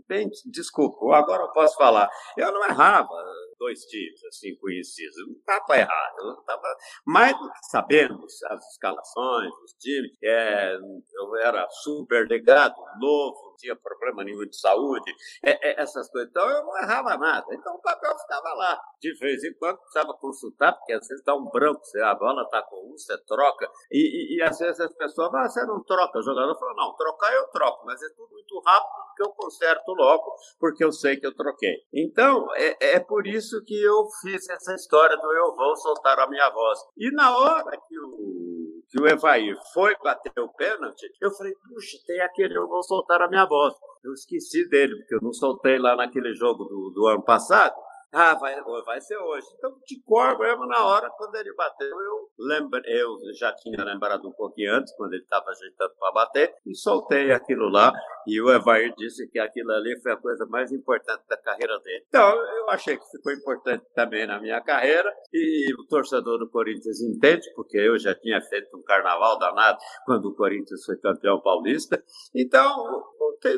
bem, 0.07 0.30
desculpa, 0.45 1.15
agora 1.15 1.43
eu 1.43 1.51
posso 1.51 1.78
falar, 1.78 2.09
eu 2.38 2.51
não 2.51 2.63
errava 2.65 3.15
dois 3.57 3.80
times 3.86 4.23
assim 4.26 4.55
conhecidos. 4.57 5.15
Não 5.28 5.36
estava 5.36 5.78
errado, 5.78 6.15
eu 6.19 6.39
estava 6.39 6.78
mais 7.05 7.38
do 7.38 7.51
que 7.51 7.65
sabendo 7.71 8.23
as 8.23 8.71
escalações 8.71 9.51
dos 9.61 9.73
times. 9.80 10.11
É, 10.23 10.76
eu 10.76 11.36
era 11.38 11.67
super 11.69 12.28
ligado, 12.28 12.76
novo, 12.99 13.38
não 13.44 13.44
tinha 13.55 13.75
problema 13.75 14.23
nenhum 14.23 14.45
de 14.45 14.57
saúde, 14.57 15.11
é, 15.43 15.69
é, 15.69 15.81
essas 15.81 16.09
coisas. 16.09 16.29
Então 16.29 16.47
eu 16.49 16.63
não 16.63 16.77
errava 16.77 17.17
nada. 17.17 17.45
Então 17.51 17.75
o 17.75 17.81
papel 17.81 18.17
ficava 18.17 18.53
lá. 18.53 18.79
De 18.99 19.13
vez 19.19 19.43
em 19.43 19.53
quando 19.57 19.77
precisava 19.79 20.13
consultar, 20.13 20.73
porque 20.73 20.93
às 20.93 21.07
vezes 21.07 21.23
dá 21.23 21.35
um 21.35 21.45
branco, 21.45 21.83
você, 21.83 22.01
a 22.01 22.15
bola 22.15 22.43
está 22.43 22.61
com 22.63 22.75
um, 22.91 22.97
você 22.97 23.17
troca. 23.25 23.69
E, 23.91 23.99
e, 23.99 24.37
e, 24.37 24.41
às 24.41 24.57
vezes 24.57 24.79
as 24.79 24.93
pessoas, 24.93 25.33
ah, 25.33 25.47
você 25.47 25.65
não 25.65 25.83
troca. 25.83 26.19
O 26.19 26.23
jogador 26.23 26.57
falou, 26.57 26.75
não, 26.75 26.95
trocar 26.95 27.33
eu 27.33 27.47
troco, 27.47 27.85
mas 27.85 28.01
é 28.01 28.09
tudo 28.15 28.31
muito 28.31 28.61
rápido 28.65 29.05
que 29.15 29.23
eu 29.23 29.29
conserto 29.29 29.93
logo, 29.93 30.35
porque 30.59 30.83
eu 30.83 30.91
sei 30.91 31.17
que 31.17 31.25
eu 31.25 31.33
troquei. 31.33 31.75
Então, 31.93 32.47
é, 32.55 32.95
é 32.95 32.99
por 32.99 33.25
isso 33.25 33.63
que 33.65 33.81
eu 33.81 34.05
fiz 34.21 34.47
essa 34.49 34.73
história 34.73 35.15
do 35.17 35.31
eu 35.33 35.55
vou 35.55 35.75
soltar 35.77 36.19
a 36.19 36.27
minha 36.27 36.49
voz. 36.49 36.79
E 36.97 37.11
na 37.11 37.37
hora 37.37 37.77
que 37.87 37.97
o 37.97 38.74
que 38.95 39.01
o 39.01 39.07
Evair 39.07 39.57
foi 39.73 39.93
bater 40.01 40.39
o 40.39 40.47
pênalti, 40.47 41.05
eu 41.19 41.29
falei, 41.31 41.53
puxa, 41.67 41.97
tem 42.07 42.21
aquele, 42.21 42.57
eu 42.57 42.65
vou 42.65 42.81
soltar 42.81 43.21
a 43.21 43.27
minha 43.27 43.45
voz. 43.45 43.73
Eu 44.01 44.13
esqueci 44.13 44.69
dele, 44.69 44.95
porque 44.95 45.15
eu 45.15 45.21
não 45.21 45.33
soltei 45.33 45.77
lá 45.77 45.97
naquele 45.97 46.33
jogo 46.33 46.63
do, 46.63 46.91
do 46.91 47.07
ano 47.07 47.21
passado. 47.21 47.75
Ah, 48.18 48.34
vai, 48.36 48.55
vai 48.86 49.01
ser 49.01 49.18
hoje. 49.18 49.45
Então, 49.57 49.78
de 49.86 50.01
cor 50.03 50.39
mesmo, 50.39 50.66
na 50.68 50.86
hora, 50.86 51.09
quando 51.18 51.36
ele 51.36 51.53
bateu, 51.53 51.89
eu, 51.89 52.30
lembrei, 52.39 53.01
eu 53.01 53.18
já 53.38 53.51
tinha 53.51 53.84
lembrado 53.84 54.26
um 54.26 54.32
pouquinho 54.32 54.74
antes, 54.74 54.95
quando 54.95 55.11
ele 55.11 55.24
estava 55.24 55.49
ajeitando 55.49 55.93
para 55.99 56.13
bater, 56.13 56.55
e 56.66 56.74
soltei 56.76 57.34
aquilo 57.34 57.68
lá. 57.68 57.91
E 58.26 58.39
o 58.39 58.49
Evair 58.49 58.93
disse 58.97 59.28
que 59.28 59.38
aquilo 59.38 59.74
ali 59.74 59.99
foi 60.01 60.13
a 60.13 60.18
coisa 60.18 60.45
mais 60.45 60.72
importante 60.72 61.24
da 61.28 61.36
carreira 61.36 61.78
dele. 61.82 62.05
Então, 62.07 62.30
eu 62.30 62.70
achei 62.70 62.95
que 62.95 63.05
ficou 63.11 63.34
importante 63.34 63.86
também 63.93 64.26
na 64.26 64.39
minha 64.39 64.61
carreira. 64.61 65.13
E 65.34 65.74
o 65.74 65.86
torcedor 65.86 66.39
do 66.39 66.49
Corinthians 66.49 67.01
entende, 67.01 67.51
porque 67.53 67.78
eu 67.78 67.99
já 67.99 68.16
tinha 68.16 68.41
feito 68.43 68.78
um 68.78 68.82
carnaval 68.82 69.38
danado 69.38 69.78
quando 70.05 70.28
o 70.30 70.36
Corinthians 70.36 70.86
foi 70.86 70.95
campeão 70.95 71.41
paulista. 71.41 72.01
Então, 72.34 73.03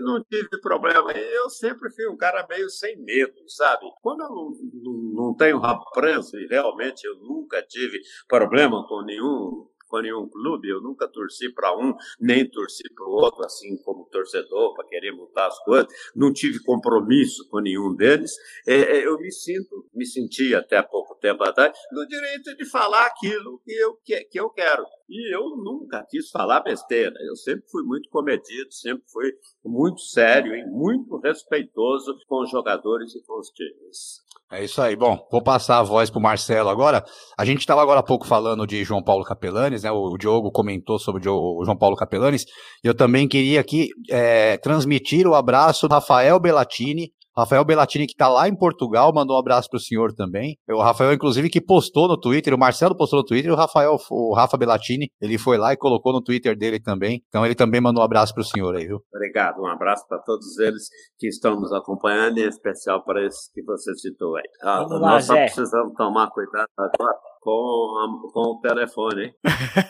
não 0.01 0.23
tive 0.23 0.59
problema. 0.61 1.11
Eu 1.11 1.49
sempre 1.49 1.89
fui 1.91 2.07
um 2.07 2.17
cara 2.17 2.45
meio 2.49 2.69
sem 2.69 2.97
medo, 2.97 3.47
sabe? 3.47 3.85
Quando 4.01 4.23
eu 4.23 4.29
não, 4.29 4.46
não, 4.73 5.35
tenho 5.35 5.61
preso, 5.93 6.37
e 6.37 6.47
realmente 6.47 7.05
eu 7.05 7.15
nunca 7.17 7.61
tive 7.63 7.99
problema 8.27 8.85
com 8.87 9.01
nenhum 9.03 9.67
com 9.87 9.99
nenhum 9.99 10.27
clube, 10.27 10.69
eu 10.69 10.81
nunca 10.81 11.07
torci 11.07 11.51
para 11.51 11.75
um, 11.77 11.93
nem 12.19 12.49
torci 12.49 12.83
para 12.93 13.05
o 13.05 13.11
outro, 13.11 13.43
assim 13.45 13.77
como 13.83 14.05
torcedor, 14.11 14.75
para 14.75 14.87
querer 14.87 15.11
mudar 15.11 15.47
as 15.47 15.59
coisas, 15.63 15.87
não 16.15 16.31
tive 16.31 16.59
compromisso 16.63 17.47
com 17.49 17.59
nenhum 17.59 17.95
deles. 17.95 18.31
É, 18.67 18.75
é, 18.75 19.07
eu 19.07 19.17
me 19.17 19.31
sinto, 19.31 19.85
me 19.93 20.05
senti 20.05 20.53
até 20.53 20.77
há 20.77 20.83
pouco 20.83 21.15
tempo 21.15 21.43
atrás, 21.43 21.77
no 21.91 22.05
direito 22.07 22.55
de 22.55 22.65
falar 22.65 23.05
aquilo 23.07 23.59
que 23.63 23.73
eu, 23.73 23.95
que, 24.03 24.23
que 24.25 24.39
eu 24.39 24.49
quero. 24.49 24.85
E 25.09 25.33
eu 25.33 25.55
nunca 25.55 26.05
quis 26.09 26.29
falar 26.29 26.59
besteira. 26.59 27.15
Eu 27.21 27.35
sempre 27.35 27.65
fui 27.69 27.83
muito 27.83 28.09
comedido, 28.09 28.71
sempre 28.73 29.03
fui 29.07 29.31
muito 29.63 30.01
sério 30.01 30.53
e 30.53 30.65
muito 30.65 31.17
respeitoso 31.17 32.13
com 32.27 32.41
os 32.41 32.49
jogadores 32.49 33.15
e 33.15 33.23
com 33.23 33.39
os 33.39 33.49
times. 33.49 34.21
É 34.49 34.63
isso 34.63 34.81
aí. 34.81 34.95
Bom, 34.95 35.19
vou 35.29 35.43
passar 35.43 35.79
a 35.79 35.83
voz 35.83 36.09
para 36.09 36.19
o 36.19 36.21
Marcelo 36.21 36.69
agora. 36.69 37.03
A 37.37 37.43
gente 37.43 37.59
estava 37.59 37.81
agora 37.81 37.99
há 37.99 38.03
pouco 38.03 38.25
falando 38.25 38.65
de 38.65 38.81
João 38.81 39.03
Paulo 39.03 39.25
Capelanes, 39.25 39.83
né? 39.83 39.91
O 39.91 40.17
Diogo 40.17 40.51
comentou 40.51 40.97
sobre 40.97 41.27
o 41.29 41.63
João 41.65 41.77
Paulo 41.77 41.97
Capelanes. 41.97 42.45
Eu 42.81 42.95
também 42.95 43.27
queria 43.27 43.59
aqui 43.59 43.89
é, 44.09 44.57
transmitir 44.57 45.27
o 45.27 45.35
abraço 45.35 45.85
do 45.85 45.93
Rafael 45.93 46.39
Bellatini, 46.39 47.11
Rafael 47.37 47.63
Bellatini, 47.63 48.07
que 48.07 48.13
está 48.13 48.27
lá 48.27 48.47
em 48.47 48.55
Portugal, 48.55 49.13
mandou 49.13 49.35
um 49.35 49.39
abraço 49.39 49.69
para 49.69 49.77
o 49.77 49.81
senhor 49.81 50.13
também. 50.13 50.57
O 50.69 50.81
Rafael, 50.81 51.13
inclusive, 51.13 51.49
que 51.49 51.61
postou 51.61 52.07
no 52.07 52.19
Twitter, 52.19 52.53
o 52.53 52.57
Marcelo 52.57 52.95
postou 52.95 53.19
no 53.19 53.25
Twitter, 53.25 53.51
o 53.51 53.55
Rafael, 53.55 53.95
o 54.09 54.33
Rafa 54.33 54.57
Bellatini, 54.57 55.09
ele 55.21 55.37
foi 55.37 55.57
lá 55.57 55.73
e 55.73 55.77
colocou 55.77 56.11
no 56.11 56.21
Twitter 56.21 56.57
dele 56.57 56.79
também. 56.79 57.21
Então 57.27 57.45
ele 57.45 57.55
também 57.55 57.79
mandou 57.79 58.01
um 58.01 58.05
abraço 58.05 58.33
para 58.33 58.41
o 58.41 58.45
senhor 58.45 58.75
aí, 58.75 58.87
viu? 58.87 58.99
Obrigado, 59.13 59.61
um 59.61 59.67
abraço 59.67 60.07
para 60.07 60.17
todos 60.19 60.57
eles 60.59 60.89
que 61.19 61.27
estão 61.27 61.59
nos 61.59 61.71
acompanhando, 61.71 62.39
em 62.39 62.47
especial 62.47 63.03
para 63.03 63.25
esses 63.25 63.51
que 63.53 63.61
você 63.63 63.93
citou 63.95 64.35
aí. 64.35 64.43
Ah, 64.63 64.85
nós 64.89 65.01
lá, 65.01 65.21
só 65.21 65.33
Zé. 65.33 65.45
precisamos 65.45 65.93
tomar 65.93 66.29
cuidado 66.31 66.67
agora 66.77 67.17
com, 67.47 68.29
com 68.33 68.41
o 68.41 68.59
telefone, 68.59 69.23
hein? 69.23 69.33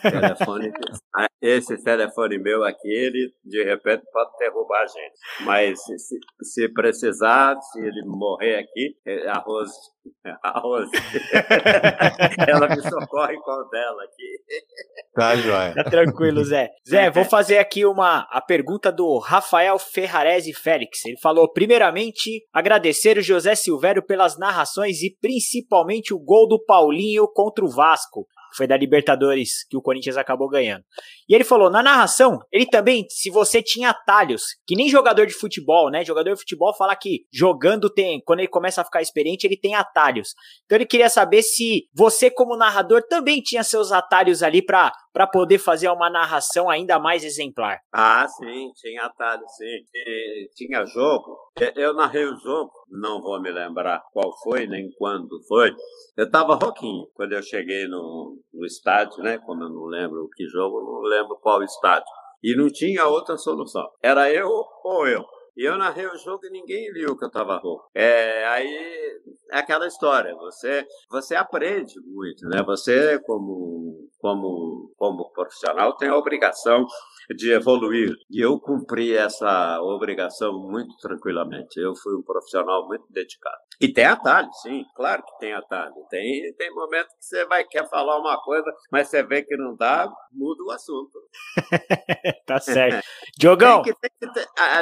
telefone, 0.00 0.70
esse 1.42 1.82
telefone 1.82 2.38
meu 2.38 2.62
aqui, 2.62 2.88
ele 2.88 3.32
de 3.44 3.64
repente 3.64 4.04
pode 4.12 4.30
derrubar 4.38 4.82
a 4.82 4.86
gente. 4.86 5.44
Mas 5.44 5.80
se, 5.82 6.18
se 6.40 6.68
precisar, 6.72 7.60
se 7.60 7.80
ele 7.80 8.04
morrer 8.06 8.60
aqui, 8.60 8.94
a 9.26 9.40
Rose, 9.40 9.72
a 10.40 10.60
Rose, 10.60 10.92
ela 12.46 12.68
me 12.68 12.80
socorre 12.80 13.36
com 13.38 13.50
o 13.50 13.68
dela 13.70 14.04
aqui. 14.04 14.38
Tá, 15.14 15.34
joia. 15.34 15.74
Tá 15.74 15.84
tranquilo, 15.84 16.44
Zé. 16.44 16.70
Zé, 16.88 17.10
vou 17.10 17.24
fazer 17.24 17.58
aqui 17.58 17.84
uma 17.84 18.20
a 18.30 18.40
pergunta 18.40 18.92
do 18.92 19.18
Rafael 19.18 19.78
Ferrarese 19.80 20.52
Félix. 20.52 21.04
Ele 21.04 21.18
falou, 21.20 21.50
primeiramente, 21.52 22.46
agradecer 22.52 23.18
o 23.18 23.22
José 23.22 23.56
Silvério 23.56 24.04
pelas 24.04 24.38
narrações 24.38 25.02
e 25.02 25.16
principalmente 25.20 26.14
o 26.14 26.20
gol 26.20 26.46
do 26.46 26.62
Paulinho 26.64 27.26
com 27.34 27.47
contra 27.48 27.64
o 27.64 27.70
Vasco. 27.70 28.26
Foi 28.56 28.66
da 28.66 28.76
Libertadores 28.76 29.66
que 29.68 29.76
o 29.76 29.82
Corinthians 29.82 30.16
acabou 30.16 30.48
ganhando. 30.48 30.82
E 31.28 31.34
ele 31.34 31.44
falou: 31.44 31.70
na 31.70 31.82
narração, 31.82 32.38
ele 32.50 32.66
também, 32.66 33.04
se 33.10 33.30
você 33.30 33.62
tinha 33.62 33.90
atalhos, 33.90 34.42
que 34.66 34.74
nem 34.74 34.88
jogador 34.88 35.26
de 35.26 35.34
futebol, 35.34 35.90
né? 35.90 36.02
Jogador 36.02 36.32
de 36.32 36.40
futebol 36.40 36.74
fala 36.74 36.96
que 36.96 37.26
jogando 37.32 37.90
tem, 37.90 38.22
quando 38.24 38.40
ele 38.40 38.48
começa 38.48 38.80
a 38.80 38.84
ficar 38.84 39.02
experiente, 39.02 39.46
ele 39.46 39.56
tem 39.56 39.74
atalhos. 39.74 40.30
Então 40.64 40.76
ele 40.76 40.86
queria 40.86 41.10
saber 41.10 41.42
se 41.42 41.88
você, 41.94 42.30
como 42.30 42.56
narrador, 42.56 43.02
também 43.06 43.42
tinha 43.42 43.62
seus 43.62 43.92
atalhos 43.92 44.42
ali 44.42 44.64
para 44.64 44.92
para 45.12 45.26
poder 45.26 45.58
fazer 45.58 45.88
uma 45.88 46.10
narração 46.10 46.68
ainda 46.68 46.98
mais 46.98 47.24
exemplar. 47.24 47.80
Ah, 47.92 48.26
sim, 48.28 48.70
tinha 48.76 49.04
atalho, 49.04 49.44
sim. 49.48 49.84
E, 49.94 50.48
tinha 50.54 50.84
jogo. 50.86 51.36
Eu 51.74 51.94
narrei 51.94 52.24
o 52.24 52.36
jogo, 52.36 52.70
não 52.90 53.20
vou 53.20 53.40
me 53.40 53.50
lembrar 53.50 54.02
qual 54.12 54.32
foi, 54.42 54.66
nem 54.66 54.90
quando 54.96 55.42
foi. 55.46 55.74
Eu 56.16 56.26
estava 56.26 56.54
roquinho 56.54 57.06
quando 57.14 57.32
eu 57.32 57.42
cheguei 57.42 57.86
no, 57.86 58.38
no 58.52 58.66
estádio, 58.66 59.22
né? 59.22 59.38
Como 59.38 59.64
eu 59.64 59.68
não 59.68 59.84
lembro 59.86 60.28
que 60.34 60.46
jogo, 60.46 60.80
não 60.80 61.00
lembro 61.00 61.36
qual 61.40 61.62
estádio. 61.62 62.06
E 62.42 62.56
não 62.56 62.68
tinha 62.68 63.06
outra 63.06 63.36
solução. 63.36 63.88
Era 64.02 64.32
eu 64.32 64.48
ou 64.84 65.06
eu. 65.06 65.24
E 65.58 65.64
eu 65.64 65.76
narrei 65.76 66.06
o 66.06 66.16
jogo 66.16 66.46
e 66.46 66.50
ninguém 66.50 66.92
viu 66.92 67.16
que 67.16 67.24
eu 67.24 67.26
estava 67.26 67.58
rouco. 67.58 67.90
É, 67.92 68.46
aí 68.46 69.20
é 69.50 69.58
aquela 69.58 69.88
história, 69.88 70.32
você, 70.36 70.86
você 71.10 71.34
aprende 71.34 71.94
muito, 72.06 72.46
né? 72.48 72.62
Você, 72.62 73.18
como, 73.26 74.08
como, 74.20 74.94
como 74.96 75.32
profissional, 75.32 75.96
tem 75.96 76.10
a 76.10 76.16
obrigação 76.16 76.86
de 77.36 77.50
evoluir. 77.50 78.14
E 78.30 78.40
eu 78.40 78.60
cumpri 78.60 79.16
essa 79.16 79.82
obrigação 79.82 80.52
muito 80.52 80.94
tranquilamente. 80.98 81.80
Eu 81.80 81.92
fui 81.96 82.14
um 82.14 82.22
profissional 82.22 82.86
muito 82.86 83.06
dedicado. 83.10 83.58
E 83.80 83.92
tem 83.92 84.04
atalho, 84.04 84.52
sim, 84.54 84.84
claro 84.96 85.22
que 85.22 85.38
tem 85.38 85.52
atalho. 85.52 85.94
Tem, 86.10 86.52
tem 86.54 86.74
momento 86.74 87.06
que 87.06 87.24
você 87.24 87.46
vai 87.46 87.64
quer 87.64 87.88
falar 87.88 88.18
uma 88.18 88.36
coisa, 88.42 88.68
mas 88.90 89.08
você 89.08 89.22
vê 89.22 89.42
que 89.42 89.56
não 89.56 89.76
dá, 89.76 90.10
muda 90.32 90.64
o 90.64 90.70
assunto. 90.72 91.12
tá 92.44 92.58
certo. 92.58 93.06
Diogão! 93.38 93.82
Tem 93.82 93.94
que, 93.94 94.00
tem 94.00 94.10
que 94.20 94.32
ter, 94.32 94.48
a, 94.58 94.80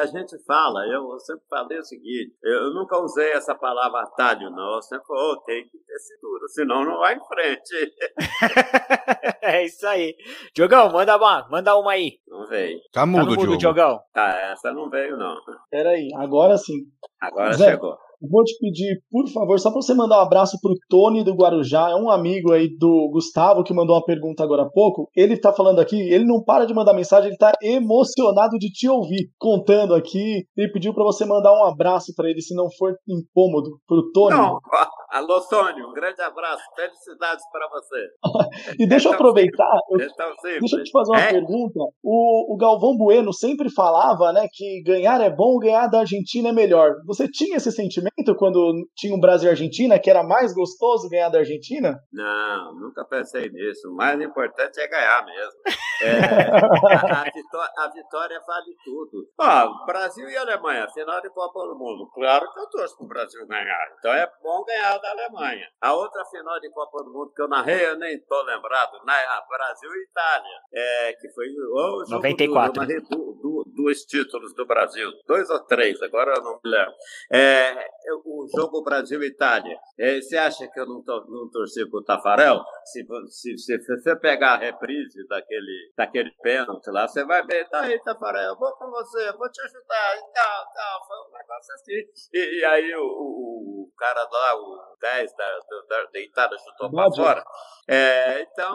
a, 0.00 0.06
gente 0.06 0.42
fala, 0.46 0.80
eu 0.86 1.18
sempre 1.20 1.44
falei 1.50 1.78
o 1.78 1.84
seguinte, 1.84 2.34
eu 2.42 2.72
nunca 2.72 2.98
usei 2.98 3.32
essa 3.32 3.54
palavra 3.54 4.00
atalho, 4.00 4.48
não. 4.50 4.76
Eu 4.76 4.82
sempre 4.82 5.06
falei, 5.06 5.22
oh, 5.24 5.40
tem 5.42 5.64
que 5.64 5.78
ter 5.78 5.98
seguro, 5.98 6.48
senão 6.48 6.84
não 6.86 6.98
vai 7.00 7.16
em 7.16 7.26
frente. 7.26 7.94
é 9.42 9.64
isso 9.66 9.86
aí. 9.86 10.16
Diogão, 10.54 10.90
manda 10.90 11.18
uma, 11.18 11.46
manda 11.50 11.76
uma 11.76 11.92
aí. 11.92 12.18
Não 12.26 12.46
veio. 12.46 12.80
Tá 12.92 13.04
mudo, 13.04 13.36
tá 13.36 13.42
mudo 13.42 13.58
Diogão. 13.58 14.00
Tá, 14.14 14.30
essa 14.52 14.72
não 14.72 14.88
veio, 14.88 15.18
não. 15.18 15.36
Peraí, 15.70 16.08
agora 16.16 16.56
sim. 16.56 16.86
Agora 17.20 17.52
Zé, 17.52 17.72
chegou. 17.72 17.98
Vou 18.20 18.42
te 18.42 18.58
pedir, 18.58 19.00
por 19.10 19.28
favor, 19.28 19.58
só 19.60 19.70
para 19.70 19.80
você 19.80 19.94
mandar 19.94 20.18
um 20.18 20.22
abraço 20.22 20.58
pro 20.60 20.74
Tony 20.88 21.22
do 21.22 21.34
Guarujá, 21.34 21.90
é 21.90 21.94
um 21.94 22.10
amigo 22.10 22.52
aí 22.52 22.68
do 22.76 23.08
Gustavo 23.12 23.62
que 23.62 23.72
mandou 23.72 23.94
uma 23.94 24.04
pergunta 24.04 24.42
agora 24.42 24.62
há 24.62 24.68
pouco. 24.68 25.08
Ele 25.14 25.38
tá 25.38 25.52
falando 25.52 25.80
aqui, 25.80 25.96
ele 25.96 26.24
não 26.24 26.42
para 26.42 26.64
de 26.64 26.74
mandar 26.74 26.94
mensagem, 26.94 27.28
ele 27.28 27.36
tá 27.36 27.52
emocionado 27.62 28.58
de 28.58 28.70
te 28.70 28.88
ouvir, 28.88 29.30
contando 29.38 29.94
aqui. 29.94 30.44
Ele 30.56 30.72
pediu 30.72 30.92
para 30.92 31.04
você 31.04 31.24
mandar 31.24 31.52
um 31.52 31.64
abraço 31.64 32.12
para 32.16 32.28
ele, 32.28 32.40
se 32.40 32.56
não 32.56 32.66
for 32.76 32.96
incômodo, 33.08 33.78
pro 33.86 34.10
Tony. 34.10 34.36
Não, 34.36 34.58
alô 35.10 35.40
Tony, 35.48 35.80
um 35.82 35.92
grande 35.92 36.20
abraço, 36.20 36.62
felicidades 36.74 37.44
para 37.52 37.68
você. 37.68 38.74
e 38.82 38.86
deixa 38.86 39.10
eu 39.10 39.14
aproveitar, 39.14 39.78
eu, 39.90 39.98
deixa 39.98 40.76
eu 40.76 40.82
te 40.82 40.90
fazer 40.90 41.12
uma 41.12 41.20
é? 41.20 41.32
pergunta. 41.32 41.78
O, 42.02 42.54
o 42.54 42.56
Galvão 42.56 42.96
Bueno 42.96 43.32
sempre 43.32 43.70
falava, 43.70 44.32
né, 44.32 44.48
que 44.52 44.82
ganhar 44.82 45.20
é 45.20 45.30
bom, 45.30 45.56
ganhar 45.58 45.86
da 45.86 46.00
Argentina 46.00 46.48
é 46.48 46.52
melhor. 46.52 46.94
Você 47.06 47.28
tinha 47.28 47.56
esse 47.56 47.70
sentimento? 47.70 48.08
Momento 48.18 48.34
quando 48.34 48.88
tinha 48.94 49.14
um 49.14 49.20
Brasil 49.20 49.48
e 49.48 49.50
Argentina, 49.50 49.98
que 49.98 50.10
era 50.10 50.22
mais 50.22 50.52
gostoso 50.52 51.08
ganhar 51.08 51.28
da 51.28 51.38
Argentina? 51.38 51.98
Não, 52.12 52.74
nunca 52.74 53.04
pensei 53.04 53.48
nisso. 53.50 53.88
O 53.88 53.94
mais 53.94 54.20
importante 54.20 54.80
é 54.80 54.88
ganhar 54.88 55.24
mesmo. 55.24 55.60
É, 56.00 56.12
a, 56.12 57.22
a, 57.22 57.24
vitória, 57.24 57.72
a, 57.76 57.88
vitória, 57.88 58.40
vale 58.46 58.72
tudo. 58.84 59.28
Ó, 59.36 59.84
Brasil 59.84 60.30
e 60.30 60.36
Alemanha, 60.36 60.88
final 60.90 61.20
de 61.20 61.28
Copa 61.30 61.58
do 61.58 61.76
Mundo. 61.76 62.08
Claro 62.14 62.46
que 62.52 62.60
eu 62.60 62.70
torço 62.70 62.96
para 62.98 63.04
o 63.04 63.08
Brasil 63.08 63.44
ganhar. 63.48 63.96
Então 63.98 64.12
é 64.12 64.30
bom 64.40 64.64
ganhar 64.64 64.96
da 64.98 65.10
Alemanha. 65.10 65.66
A 65.80 65.94
outra 65.94 66.24
final 66.26 66.60
de 66.60 66.70
Copa 66.70 67.02
do 67.02 67.12
Mundo 67.12 67.32
que 67.34 67.42
eu 67.42 67.48
narrei, 67.48 67.84
eu 67.84 67.98
nem 67.98 68.14
estou 68.14 68.44
lembrado, 68.44 68.92
na 69.04 69.14
Brasil 69.48 69.90
e 69.92 70.04
Itália. 70.04 70.60
É, 70.72 71.12
que 71.14 71.28
foi 71.30 71.48
o 71.48 72.04
jogo 72.06 72.10
94. 72.10 72.72
Do, 72.72 72.78
eu 72.78 72.86
narrei 72.86 73.00
do, 73.00 73.32
do, 73.42 73.64
dois 73.74 74.04
títulos 74.04 74.54
do 74.54 74.64
Brasil. 74.66 75.10
Dois 75.26 75.50
ou 75.50 75.58
três, 75.64 76.00
agora 76.00 76.34
eu 76.36 76.42
não 76.44 76.60
me 76.62 76.70
lembro. 76.70 76.94
É, 77.32 77.88
o 78.12 78.46
jogo 78.54 78.82
Brasil-Itália, 78.82 79.78
é, 79.98 80.20
você 80.20 80.36
acha 80.36 80.68
que 80.68 80.80
eu 80.80 80.86
não, 80.86 81.02
to, 81.02 81.26
não 81.28 81.50
torci 81.50 81.88
pro 81.88 82.02
Tafarel? 82.02 82.62
Se, 82.84 83.06
se, 83.28 83.58
se, 83.58 83.78
se, 83.78 83.96
você 83.96 84.16
pegar 84.16 84.54
a 84.54 84.58
reprise 84.58 85.26
daquele, 85.28 85.92
daquele 85.96 86.30
pênalti 86.42 86.90
lá, 86.90 87.06
você 87.06 87.24
vai 87.24 87.44
ver, 87.44 87.68
tá 87.68 87.80
aí, 87.80 87.98
Tafarel, 88.02 88.56
vou 88.56 88.72
com 88.72 88.90
você, 88.90 89.32
vou 89.32 89.50
te 89.50 89.60
ajudar, 89.62 90.16
e 90.16 90.32
tal, 90.32 90.72
tal, 90.74 91.06
foi 91.06 91.16
um 91.18 91.32
negócio 91.32 91.74
assim. 91.74 92.28
E, 92.32 92.60
e 92.60 92.64
aí 92.64 92.94
o, 92.96 93.02
o, 93.02 93.82
o, 93.82 93.92
cara 93.96 94.28
lá, 94.30 94.54
o 94.56 94.96
10 95.00 95.36
da, 95.36 95.58
da, 95.58 95.82
da 95.88 96.10
deitada 96.10 96.56
chutou 96.58 96.90
para 96.90 97.12
fora. 97.12 97.44
É, 97.88 98.42
então, 98.42 98.74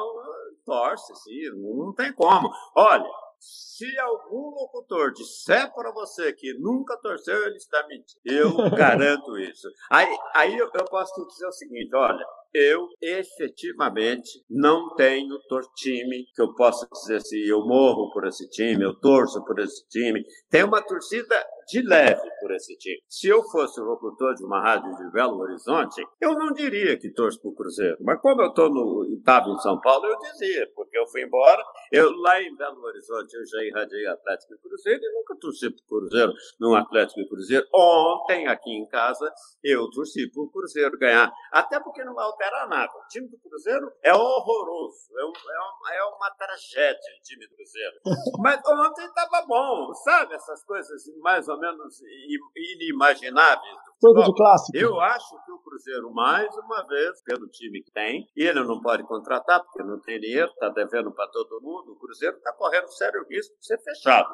torce, 0.66 1.16
sim, 1.16 1.50
não 1.56 1.94
tem 1.94 2.14
como. 2.14 2.50
Olha, 2.76 3.10
se 3.44 4.00
algum 4.00 4.52
locutor 4.52 5.12
disser 5.12 5.74
para 5.74 5.92
você 5.92 6.32
que 6.32 6.54
nunca 6.60 6.96
torceu, 6.98 7.46
ele 7.46 7.58
está 7.58 7.86
mentindo. 7.88 8.22
Eu 8.24 8.54
garanto 8.72 9.38
isso. 9.38 9.68
Aí, 9.92 10.08
aí 10.34 10.58
eu, 10.58 10.70
eu 10.74 10.86
posso 10.86 11.14
te 11.14 11.28
dizer 11.28 11.48
o 11.48 11.52
seguinte: 11.52 11.94
olha, 11.94 12.24
eu 12.54 12.88
efetivamente 13.02 14.46
não 14.50 14.94
tenho 14.96 15.40
time 15.76 16.26
que 16.34 16.42
eu 16.42 16.54
possa 16.54 16.88
dizer 16.94 17.18
assim, 17.18 17.40
eu 17.40 17.66
morro 17.66 18.12
por 18.14 18.28
esse 18.28 18.48
time, 18.50 18.84
eu 18.84 18.94
torço 19.00 19.44
por 19.44 19.60
esse 19.60 19.88
time. 19.90 20.24
Tem 20.50 20.64
uma 20.64 20.82
torcida 20.82 21.36
de 21.68 21.82
leve 21.82 22.33
por 22.44 22.52
esse 22.52 22.76
time. 22.78 23.02
Se 23.08 23.30
eu 23.30 23.42
fosse 23.42 23.80
o 23.80 23.86
locutor 23.86 24.36
de 24.36 24.44
uma 24.44 24.62
rádio 24.62 24.94
de 24.98 25.10
Belo 25.12 25.40
Horizonte, 25.40 26.06
eu 26.20 26.34
não 26.34 26.52
diria 26.52 27.00
que 27.00 27.10
torço 27.10 27.40
para 27.42 27.50
o 27.50 27.56
Cruzeiro. 27.56 27.98
Mas 28.02 28.20
como 28.20 28.42
eu 28.42 28.50
estou 28.50 28.70
no 28.70 29.06
estava 29.18 29.50
em 29.50 29.58
São 29.60 29.80
Paulo, 29.80 30.06
eu 30.06 30.20
dizia, 30.20 30.70
porque 30.76 30.98
eu 30.98 31.08
fui 31.08 31.24
embora. 31.24 31.64
Eu 31.90 32.12
lá 32.12 32.42
em 32.42 32.54
Belo 32.56 32.84
Horizonte 32.84 33.34
eu 33.34 33.46
já 33.46 33.64
irradiei 33.64 34.06
Atlético 34.08 34.56
e 34.56 34.58
Cruzeiro 34.58 35.02
e 35.02 35.14
nunca 35.14 35.36
torci 35.40 35.70
para 35.70 35.84
o 35.84 35.88
Cruzeiro 35.88 36.34
no 36.60 36.76
Atlético 36.76 37.22
e 37.22 37.30
Cruzeiro. 37.30 37.66
Ontem 37.74 38.48
aqui 38.48 38.72
em 38.72 38.86
casa 38.88 39.32
eu 39.64 39.90
torci 39.92 40.30
para 40.30 40.44
o 40.44 40.50
Cruzeiro 40.50 41.00
ganhar, 41.00 41.32
até 41.52 41.80
porque 41.80 42.04
não 42.04 42.14
vai 42.14 42.26
alterar 42.26 42.68
nada. 42.68 42.92
O 42.92 43.08
time 43.08 43.30
do 43.30 43.38
Cruzeiro 43.38 43.90
é 44.04 44.14
horroroso, 44.14 45.18
é, 45.18 45.24
um, 45.24 45.32
é, 45.32 45.60
uma, 45.60 45.94
é 45.96 46.04
uma 46.04 46.30
tragédia 46.32 47.14
o 47.18 47.24
time 47.24 47.48
do 47.48 47.56
Cruzeiro. 47.56 47.96
Mas 48.44 48.60
ontem 48.68 49.06
estava 49.06 49.46
bom, 49.48 49.94
sabe 49.94 50.36
essas 50.36 50.62
coisas 50.66 51.04
mais 51.22 51.48
ou 51.48 51.58
menos 51.58 52.02
inimagináveis 52.56 53.80
De 54.12 54.36
clássico. 54.36 54.78
Eu 54.78 55.00
acho 55.00 55.46
que 55.46 55.52
o 55.52 55.60
Cruzeiro, 55.60 56.12
mais 56.14 56.56
uma 56.58 56.86
vez, 56.88 57.22
pelo 57.24 57.48
time 57.48 57.82
que 57.82 57.92
tem, 57.92 58.28
e 58.36 58.44
ele 58.44 58.64
não 58.64 58.82
pode 58.82 59.04
contratar 59.04 59.64
porque 59.64 59.84
não 59.84 60.00
tem 60.02 60.20
dinheiro, 60.20 60.50
está 60.52 60.70
devendo 60.70 61.12
para 61.12 61.28
todo 61.28 61.62
mundo, 61.62 61.94
o 61.94 62.00
Cruzeiro 62.00 62.38
está 62.38 62.52
correndo 62.54 62.88
sério 62.90 63.26
risco 63.30 63.56
de 63.60 63.66
ser 63.66 63.80
fechado. 63.80 64.30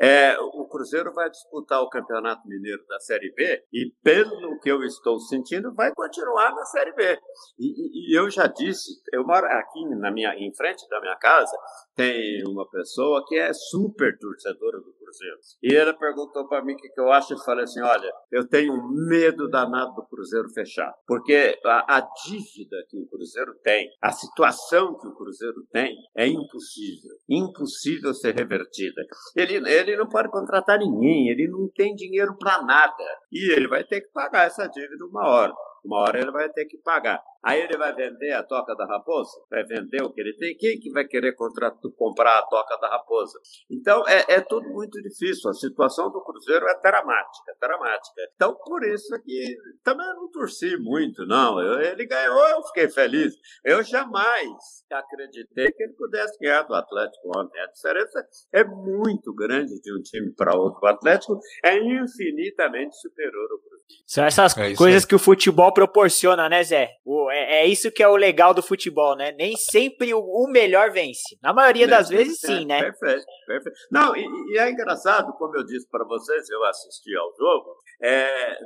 É, 0.00 0.36
o 0.38 0.66
Cruzeiro 0.68 1.12
vai 1.12 1.30
disputar 1.30 1.80
o 1.80 1.88
Campeonato 1.88 2.46
Mineiro 2.48 2.84
da 2.86 2.98
Série 3.00 3.32
B 3.32 3.64
e, 3.72 3.92
pelo 4.02 4.58
que 4.60 4.70
eu 4.70 4.82
estou 4.82 5.18
sentindo, 5.20 5.74
vai 5.74 5.92
continuar 5.94 6.54
na 6.54 6.64
Série 6.64 6.92
B. 6.92 7.18
E, 7.58 8.12
e 8.12 8.18
eu 8.18 8.28
já 8.30 8.46
disse, 8.46 9.00
eu 9.12 9.24
moro 9.24 9.46
aqui 9.46 9.84
na 9.96 10.10
minha, 10.10 10.34
em 10.34 10.54
frente 10.54 10.88
da 10.88 11.00
minha 11.00 11.16
casa, 11.16 11.56
tem 11.94 12.42
uma 12.46 12.68
pessoa 12.68 13.24
que 13.26 13.36
é 13.36 13.52
super 13.52 14.18
torcedora 14.18 14.78
do 14.78 14.92
Cruzeiro. 14.92 15.38
E 15.62 15.74
ela 15.74 15.94
perguntou 15.94 16.46
para 16.48 16.64
mim 16.64 16.74
o 16.74 16.76
que, 16.76 16.88
que 16.88 17.00
eu 17.00 17.10
acho 17.10 17.34
e 17.34 17.44
falei 17.44 17.64
assim: 17.64 17.82
olha, 17.82 18.12
eu 18.32 18.48
tenho 18.48 18.74
medo 19.06 19.48
danado 19.48 19.94
do 19.94 20.06
Cruzeiro 20.06 20.48
fechar. 20.50 20.92
Porque 21.06 21.58
a, 21.64 21.96
a, 21.96 22.00
dívida 22.26 22.76
que 22.88 22.96
o 22.96 23.06
Cruzeiro 23.06 23.54
tem, 23.62 23.88
a 24.02 24.10
situação 24.10 24.98
que 24.98 25.06
o 25.06 25.14
Cruzeiro 25.14 25.66
tem, 25.72 25.96
é 26.16 26.26
impossível. 26.26 27.12
Impossível 27.28 28.14
ser 28.14 28.34
revertida. 28.34 29.02
Ele, 29.36 29.56
ele 29.70 29.96
não 29.96 30.08
pode 30.08 30.30
contratar 30.30 30.78
ninguém, 30.78 31.28
ele 31.28 31.48
não 31.48 31.68
tem 31.74 31.94
dinheiro 31.94 32.36
para 32.38 32.62
nada. 32.62 33.04
E 33.30 33.52
ele 33.52 33.68
vai 33.68 33.84
ter 33.84 34.00
que 34.00 34.12
pagar 34.12 34.46
essa 34.46 34.66
dívida 34.66 35.04
uma 35.06 35.26
hora. 35.28 35.54
Uma 35.84 35.98
hora 35.98 36.20
ele 36.20 36.30
vai 36.30 36.48
ter 36.48 36.64
que 36.64 36.78
pagar. 36.78 37.22
Aí 37.44 37.60
ele 37.60 37.76
vai 37.76 37.94
vender 37.94 38.32
a 38.32 38.42
toca 38.42 38.74
da 38.74 38.86
raposa? 38.86 39.38
Vai 39.50 39.62
vender 39.64 40.02
o 40.02 40.10
que 40.10 40.18
ele 40.18 40.34
tem? 40.38 40.56
Quem 40.56 40.80
que 40.80 40.90
vai 40.90 41.04
querer 41.04 41.34
comprar 41.34 42.38
a 42.38 42.42
toca 42.46 42.78
da 42.78 42.88
raposa? 42.88 43.38
Então, 43.70 44.02
é, 44.08 44.24
é 44.36 44.40
tudo 44.40 44.66
muito 44.70 44.98
difícil. 45.02 45.50
A 45.50 45.52
situação 45.52 46.10
do 46.10 46.22
Cruzeiro 46.22 46.66
é 46.66 46.80
dramática, 46.80 47.54
dramática. 47.60 48.22
Então, 48.34 48.54
por 48.64 48.82
isso 48.82 49.14
que 49.22 49.58
também 49.82 50.06
eu 50.06 50.14
não 50.14 50.30
torci 50.30 50.74
muito, 50.78 51.26
não. 51.26 51.60
Eu, 51.60 51.82
ele 51.82 52.06
ganhou, 52.06 52.48
eu 52.48 52.62
fiquei 52.62 52.88
feliz. 52.88 53.34
Eu 53.62 53.82
jamais 53.82 54.48
acreditei 54.90 55.70
que 55.70 55.82
ele 55.82 55.92
pudesse 55.92 56.38
ganhar 56.38 56.62
do 56.62 56.74
Atlético 56.74 57.28
ontem. 57.38 57.60
A 57.60 57.66
diferença 57.66 58.26
é 58.54 58.64
muito 58.64 59.34
grande 59.34 59.78
de 59.82 59.94
um 59.94 60.00
time 60.00 60.32
para 60.34 60.56
outro. 60.56 60.80
O 60.82 60.86
Atlético 60.86 61.38
é 61.62 61.76
infinitamente 61.76 62.96
superior 62.96 63.52
ao 63.52 63.58
Cruzeiro. 63.58 63.74
São 64.06 64.24
essas 64.24 64.56
é 64.56 64.74
coisas 64.74 65.04
que 65.04 65.14
o 65.14 65.18
futebol 65.18 65.73
proporciona, 65.74 66.48
né, 66.48 66.62
Zé? 66.62 66.90
O, 67.04 67.30
é, 67.30 67.62
é, 67.62 67.66
isso 67.66 67.90
que 67.90 68.02
é 68.02 68.08
o 68.08 68.16
legal 68.16 68.54
do 68.54 68.62
futebol, 68.62 69.16
né? 69.16 69.32
Nem 69.32 69.56
sempre 69.56 70.14
o, 70.14 70.20
o 70.20 70.48
melhor 70.48 70.90
vence. 70.90 71.36
Na 71.42 71.52
maioria 71.52 71.86
das 71.86 72.10
é, 72.10 72.16
vezes, 72.16 72.38
sim, 72.40 72.64
né? 72.64 72.80
Perfeito, 72.80 73.26
perfeito. 73.46 73.78
Não, 73.90 74.16
e, 74.16 74.24
e, 74.52 74.58
é 74.58 74.70
engraçado, 74.70 75.32
como 75.34 75.56
eu 75.56 75.64
disse 75.64 75.88
para 75.90 76.04
vocês, 76.04 76.48
eu 76.48 76.64
assisti 76.64 77.14
ao 77.16 77.34
jogo, 77.36 77.76
é, 78.02 78.56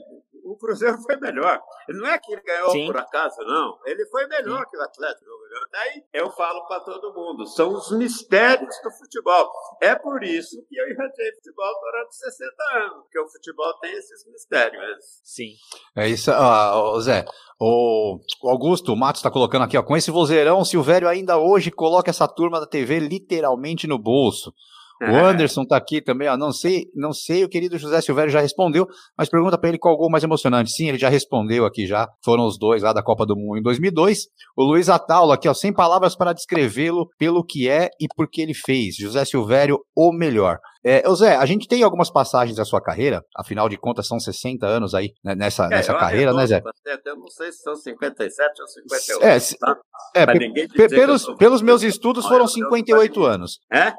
o 0.49 0.57
Cruzeiro 0.57 0.99
foi 0.99 1.16
melhor. 1.16 1.61
Não 1.88 2.07
é 2.07 2.18
que 2.18 2.32
ele 2.32 2.42
ganhou 2.42 2.70
Sim. 2.70 2.86
por 2.86 2.96
acaso, 2.96 3.36
não. 3.42 3.78
Ele 3.84 4.05
foi 4.07 4.26
melhor 4.26 4.64
Sim. 4.64 4.70
que 4.70 4.76
o 4.76 4.82
Atlético. 4.82 5.26
Daí 5.72 6.05
eu 6.12 6.30
falo 6.30 6.66
para 6.66 6.80
todo 6.80 7.14
mundo: 7.14 7.46
são 7.46 7.72
os 7.74 7.90
mistérios 7.92 8.74
do 8.82 8.90
futebol. 8.92 9.51
É 9.80 9.94
por 9.94 10.22
isso 10.22 10.57
que 10.68 10.76
eu 10.76 10.90
inventei 10.90 11.32
futebol 11.34 11.72
durante 11.80 12.16
60 12.16 12.55
anos, 12.76 13.03
porque 13.03 13.18
o 13.18 13.28
futebol 13.28 13.74
tem 13.80 13.92
esses 13.92 14.26
mistérios. 14.26 15.20
Sim. 15.22 15.55
É 15.96 16.09
isso, 16.09 16.30
ó, 16.32 16.99
Zé. 17.01 17.24
O, 17.61 18.18
Augusto, 18.44 18.92
o 18.92 18.96
Matos 18.96 19.18
está 19.18 19.30
colocando 19.30 19.64
aqui, 19.64 19.76
ó, 19.76 19.82
com 19.82 19.96
esse 19.96 20.11
vozeirão, 20.11 20.64
se 20.64 20.76
o 20.76 20.82
velho 20.82 21.09
ainda 21.09 21.38
hoje 21.38 21.70
coloca 21.70 22.11
essa 22.11 22.28
turma 22.28 22.61
da 22.61 22.66
TV 22.66 23.01
literalmente 23.01 23.86
no 23.86 23.99
bolso. 23.99 24.53
O 25.01 25.14
Anderson 25.14 25.64
tá 25.64 25.76
aqui 25.76 26.01
também, 26.01 26.28
ó. 26.28 26.36
Não 26.36 26.51
sei, 26.53 26.86
não 26.94 27.12
sei, 27.12 27.44
o 27.44 27.49
querido 27.49 27.78
José 27.78 28.01
Silvério 28.01 28.32
já 28.32 28.40
respondeu, 28.40 28.86
mas 29.16 29.28
pergunta 29.28 29.57
para 29.57 29.68
ele 29.68 29.78
qual 29.78 29.96
gol 29.96 30.11
mais 30.11 30.24
emocionante. 30.24 30.70
Sim, 30.70 30.88
ele 30.88 30.99
já 30.99 31.09
respondeu 31.09 31.64
aqui 31.64 31.86
já. 31.86 32.09
Foram 32.24 32.46
os 32.46 32.59
dois 32.59 32.82
lá 32.82 32.92
da 32.92 33.03
Copa 33.03 33.24
do 33.24 33.36
Mundo 33.36 33.59
em 33.59 33.62
2002. 33.62 34.26
O 34.57 34.64
Luiz 34.64 34.88
Ataula 34.88 35.34
aqui, 35.34 35.49
ó, 35.49 35.55
sem 35.55 35.72
palavras 35.72 36.16
para 36.16 36.32
descrevê-lo 36.32 37.09
pelo 37.18 37.44
que 37.44 37.68
é 37.68 37.90
e 38.01 38.07
por 38.14 38.28
que 38.28 38.42
ele 38.42 38.55
fez. 38.55 38.96
José 38.96 39.24
Silvério, 39.24 39.78
o 39.94 40.12
melhor. 40.12 40.59
É, 40.85 41.03
Zé, 41.14 41.37
a 41.37 41.45
gente 41.45 41.66
tem 41.66 41.83
algumas 41.83 42.11
passagens 42.11 42.57
da 42.57 42.64
sua 42.64 42.81
carreira, 42.81 43.24
afinal 43.37 43.68
de 43.68 43.76
contas 43.76 44.07
são 44.07 44.18
60 44.18 44.66
anos 44.66 44.95
aí 44.95 45.12
né, 45.24 45.35
nessa, 45.35 45.66
é, 45.66 45.68
nessa 45.68 45.95
carreira, 45.95 46.33
né, 46.33 46.47
Zé? 46.47 46.62
Eu 47.05 47.16
não 47.16 47.29
sei 47.29 47.51
se 47.51 47.62
são 47.62 47.74
57 47.74 48.62
ou 48.62 48.68
58. 48.68 49.24
É, 49.24 49.39
se, 49.39 49.59
tá? 49.59 49.76
é 50.14 50.26
pelos, 50.89 51.26
pelos 51.37 51.62
meus 51.62 51.83
estudos 51.83 52.26
foram 52.26 52.47
58 52.47 53.24
anos. 53.24 53.59
É? 53.72 53.93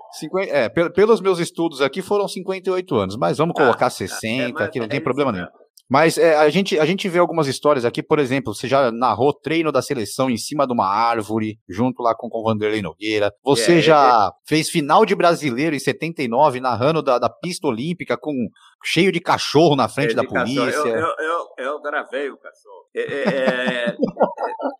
é, 0.48 0.70
pelos 0.70 1.22
meus 1.22 1.40
estudos 1.40 1.82
aqui 1.82 2.02
foram 2.02 2.28
58 2.28 2.96
anos, 2.96 3.18
mas 3.18 3.38
vamos 3.38 3.54
ah, 3.58 3.62
colocar 3.64 3.90
60, 3.90 4.62
é, 4.62 4.66
aqui 4.66 4.80
não 4.80 4.88
tem 4.88 5.02
problema 5.02 5.32
nenhum. 5.32 5.48
Mas 5.90 6.20
é, 6.20 6.36
a, 6.36 6.48
gente, 6.50 6.78
a 6.78 6.86
gente 6.86 7.10
vê 7.10 7.18
algumas 7.18 7.48
histórias 7.48 7.84
aqui, 7.84 8.04
por 8.04 8.20
exemplo, 8.20 8.54
você 8.54 8.68
já 8.68 8.92
narrou 8.92 9.34
treino 9.34 9.72
da 9.72 9.82
seleção 9.82 10.30
em 10.30 10.38
cima 10.38 10.68
de 10.68 10.72
uma 10.72 10.88
árvore, 10.88 11.58
junto 11.68 12.04
lá 12.04 12.14
com, 12.16 12.30
com 12.30 12.42
o 12.42 12.44
Vanderlei 12.44 12.80
Nogueira. 12.80 13.34
Você 13.44 13.80
é, 13.80 13.82
já 13.82 14.28
é, 14.28 14.48
fez 14.48 14.70
final 14.70 15.04
de 15.04 15.16
brasileiro 15.16 15.76
em 15.76 15.80
79, 15.80 16.60
narrando 16.60 17.02
da, 17.02 17.18
da 17.18 17.28
pista 17.28 17.68
olímpica 17.68 18.16
com 18.16 18.32
cheio 18.84 19.12
de 19.12 19.20
cachorro 19.20 19.76
na 19.76 19.90
frente 19.90 20.14
da 20.14 20.24
polícia. 20.24 20.62
Eu, 20.62 20.86
eu, 20.86 21.16
eu, 21.18 21.48
eu, 21.58 21.82
gravei 21.82 22.30
o 22.30 22.38
cachorro. 22.38 22.80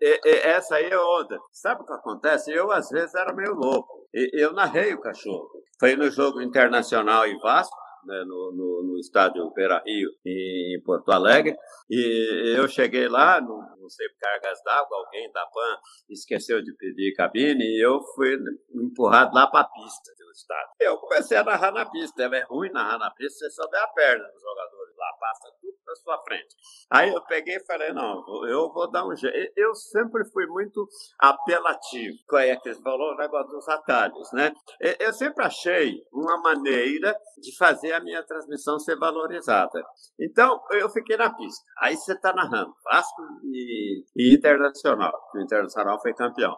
É, 0.02 0.08
é, 0.08 0.20
é, 0.26 0.50
essa 0.52 0.76
aí 0.76 0.90
é 0.90 0.98
outra. 0.98 1.38
Sabe 1.52 1.82
o 1.82 1.86
que 1.86 1.94
acontece? 1.94 2.52
Eu, 2.52 2.72
às 2.72 2.90
vezes, 2.90 3.14
era 3.14 3.34
meio 3.34 3.54
louco. 3.54 4.08
Eu 4.14 4.54
narrei 4.54 4.94
o 4.94 5.02
cachorro. 5.02 5.50
Foi 5.80 5.96
no 5.96 6.10
jogo 6.10 6.42
internacional 6.42 7.28
em 7.28 7.38
Vasco 7.40 7.76
né, 8.06 8.24
no, 8.26 8.52
no, 8.52 8.84
no, 8.84 9.00
estádio 9.00 9.52
Beira 9.52 9.82
Rio, 9.86 10.10
em 10.26 10.82
Porto 10.84 11.12
Alegre. 11.12 11.56
E 11.90 12.56
eu 12.58 12.68
cheguei 12.68 13.08
lá, 13.08 13.42
não, 13.42 13.58
não 13.78 13.90
sei 13.90 14.08
cargas 14.20 14.62
d'água, 14.64 14.98
alguém 14.98 15.32
da 15.32 15.46
PAN 15.46 15.78
esqueceu 16.10 16.62
de 16.62 16.74
pedir 16.74 17.14
cabine 17.16 17.64
e 17.64 17.84
eu 17.84 18.02
fui 18.16 18.38
empurrado 18.74 19.34
lá 19.34 19.48
para 19.48 19.62
a 19.62 19.70
pista 19.70 20.12
do 20.18 20.32
estádio. 20.32 20.72
Eu 20.80 20.98
comecei 20.98 21.38
a 21.38 21.44
narrar 21.44 21.72
na 21.72 21.86
pista. 21.90 22.24
É 22.24 22.44
ruim 22.44 22.72
narrar 22.72 22.98
na 22.98 23.12
pista, 23.12 23.46
você 23.46 23.50
só 23.50 23.68
vê 23.70 23.78
a 23.78 23.88
perna 23.88 24.28
dos 24.28 24.42
jogadores 24.42 24.79
lá, 25.00 25.14
passa 25.20 25.50
tudo 25.62 25.78
para 25.86 25.96
sua 25.96 26.24
frente. 26.24 26.56
Aí 26.92 27.10
eu 27.10 27.24
peguei 27.26 27.56
e 27.56 27.66
falei, 27.66 27.94
não, 27.94 28.24
eu 28.48 28.72
vou 28.72 28.92
dar 28.92 29.08
um 29.08 29.16
jeito. 29.16 29.54
Eu 29.56 29.74
sempre 29.74 30.24
fui 30.32 30.46
muito 30.48 30.88
apelativo. 31.20 32.18
Qual 32.28 32.42
é 32.42 32.56
que 32.58 32.74
você 32.74 32.82
falou? 32.82 33.14
O 33.14 33.18
negócio 33.18 33.52
dos 33.52 33.68
atalhos, 33.68 34.32
né? 34.34 34.52
Eu 35.00 35.14
sempre 35.14 35.46
achei 35.46 36.02
uma 36.12 36.38
maneira 36.42 37.16
de 37.38 37.56
fazer 37.58 37.94
a 37.94 38.00
minha 38.00 38.24
transmissão 38.24 38.78
ser 38.80 38.98
valorizada. 38.98 39.82
Então, 40.20 40.62
eu 40.72 40.90
fiquei 40.90 41.18
na 41.18 41.34
pista. 41.34 41.64
Aí 41.80 41.96
você 41.96 42.14
está 42.14 42.34
narrando 42.34 42.76
Vasco 42.84 43.22
e, 43.46 44.04
e 44.16 44.36
Internacional. 44.36 45.14
O 45.34 45.40
Internacional 45.40 46.00
foi 46.02 46.14
campeão. 46.14 46.56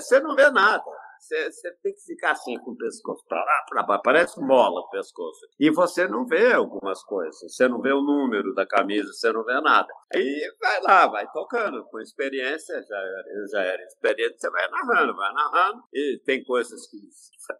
Você 0.00 0.18
não 0.20 0.34
vê 0.34 0.50
nada 0.50 0.84
você 1.20 1.72
tem 1.82 1.92
que 1.92 2.00
ficar 2.04 2.32
assim 2.32 2.58
com 2.58 2.72
o 2.72 2.76
pescoço 2.76 3.24
para 3.28 3.38
lá, 3.38 3.64
para 3.68 3.86
lá, 3.86 3.98
parece 3.98 4.40
mola 4.40 4.80
o 4.80 4.90
pescoço. 4.90 5.40
E 5.58 5.70
você 5.70 6.06
não 6.08 6.26
vê 6.26 6.52
algumas 6.52 7.02
coisas, 7.04 7.54
você 7.54 7.68
não 7.68 7.80
vê 7.80 7.92
o 7.92 8.02
número 8.02 8.54
da 8.54 8.66
camisa, 8.66 9.12
você 9.12 9.32
não 9.32 9.44
vê 9.44 9.60
nada. 9.60 9.88
Aí 10.14 10.56
vai 10.60 10.82
lá, 10.82 11.06
vai 11.06 11.26
tocando, 11.32 11.84
com 11.90 12.00
experiência, 12.00 12.82
já, 12.82 12.96
eu 13.36 13.48
já 13.50 13.62
era 13.62 13.82
experiente, 13.84 14.38
você 14.38 14.50
vai 14.50 14.68
narrando, 14.68 15.16
vai 15.16 15.32
narrando, 15.32 15.82
e 15.92 16.20
tem 16.24 16.42
coisas 16.44 16.86
que, 16.88 16.98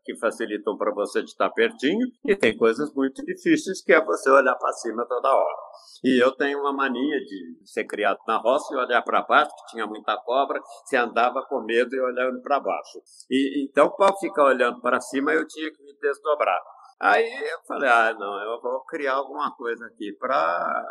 que 0.05 0.19
facilitam 0.19 0.77
para 0.77 0.93
você 0.93 1.23
de 1.23 1.31
estar 1.31 1.51
pertinho, 1.51 2.07
e 2.25 2.37
tem 2.37 2.57
coisas 2.57 2.93
muito 2.95 3.25
difíceis 3.25 3.83
que 3.83 3.93
é 3.93 4.05
você 4.05 4.31
olhar 4.31 4.55
para 4.55 4.73
cima 4.73 5.07
toda 5.07 5.35
hora. 5.35 5.69
E 6.05 6.23
eu 6.23 6.33
tenho 6.33 6.61
uma 6.61 6.73
mania 6.73 7.21
de 7.21 7.59
ser 7.65 7.85
criado 7.85 8.19
na 8.27 8.37
roça 8.37 8.73
e 8.73 8.77
olhar 8.77 9.03
para 9.03 9.23
baixo, 9.23 9.51
que 9.51 9.73
tinha 9.73 9.87
muita 9.87 10.17
cobra, 10.19 10.61
você 10.85 10.97
andava 10.97 11.45
com 11.49 11.61
medo 11.63 11.95
e 11.95 12.01
olhando 12.01 12.41
para 12.43 12.61
baixo. 12.61 13.01
E, 13.31 13.48
então, 13.57 13.91
para 13.91 14.15
ficar 14.17 14.45
olhando 14.45 14.81
para 14.81 15.01
cima, 15.01 15.33
eu 15.33 15.47
tinha 15.47 15.71
que 15.71 15.83
me 15.83 15.95
desdobrar. 16.01 16.61
Aí 17.01 17.25
eu 17.25 17.61
falei, 17.67 17.89
ah, 17.89 18.15
não, 18.19 18.43
eu 18.43 18.61
vou 18.61 18.85
criar 18.85 19.15
alguma 19.15 19.55
coisa 19.55 19.87
aqui 19.87 20.13
para 20.19 20.85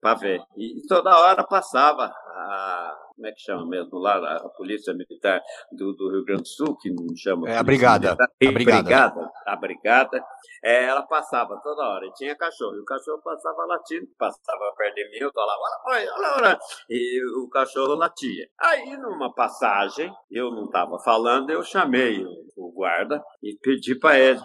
para 0.00 0.14
ver. 0.16 0.42
E 0.56 0.86
toda 0.86 1.18
hora 1.18 1.42
passava 1.42 2.04
a, 2.04 3.04
como 3.14 3.26
é 3.26 3.32
que 3.32 3.40
chama 3.40 3.66
mesmo 3.66 3.98
lá, 3.98 4.16
a 4.36 4.48
polícia 4.50 4.92
militar 4.92 5.40
do, 5.72 5.94
do 5.94 6.10
Rio 6.10 6.24
Grande 6.24 6.42
do 6.42 6.48
Sul, 6.48 6.76
que 6.76 6.90
não 6.90 7.06
chama. 7.16 7.48
É 7.48 7.56
a 7.56 7.62
brigada. 7.62 8.12
A 8.12 8.52
brigada. 8.52 8.82
brigada. 8.82 9.32
A 9.46 9.56
brigada, 9.56 10.24
é, 10.62 10.84
ela 10.84 11.02
passava 11.02 11.58
toda 11.62 11.88
hora, 11.88 12.06
e 12.06 12.12
tinha 12.12 12.36
cachorro, 12.36 12.76
e 12.76 12.80
o 12.80 12.84
cachorro 12.84 13.22
passava 13.22 13.64
latindo, 13.66 14.06
passava 14.18 14.74
perto 14.76 14.94
de 14.94 15.10
mim, 15.10 15.18
eu 15.20 15.30
lá, 15.34 15.56
olha, 15.86 16.12
olha, 16.14 16.34
olha, 16.36 16.58
e 16.90 17.22
o 17.38 17.48
cachorro 17.48 17.94
latia. 17.94 18.46
Aí, 18.60 18.96
numa 18.96 19.32
passagem, 19.32 20.12
eu 20.30 20.50
não 20.50 20.64
estava 20.64 20.98
falando, 20.98 21.50
eu 21.50 21.62
chamei 21.62 22.24
o, 22.24 22.30
o 22.56 22.72
guarda 22.72 23.22
e 23.42 23.56
pedi 23.62 23.94
para 23.94 24.18
ele 24.18 24.40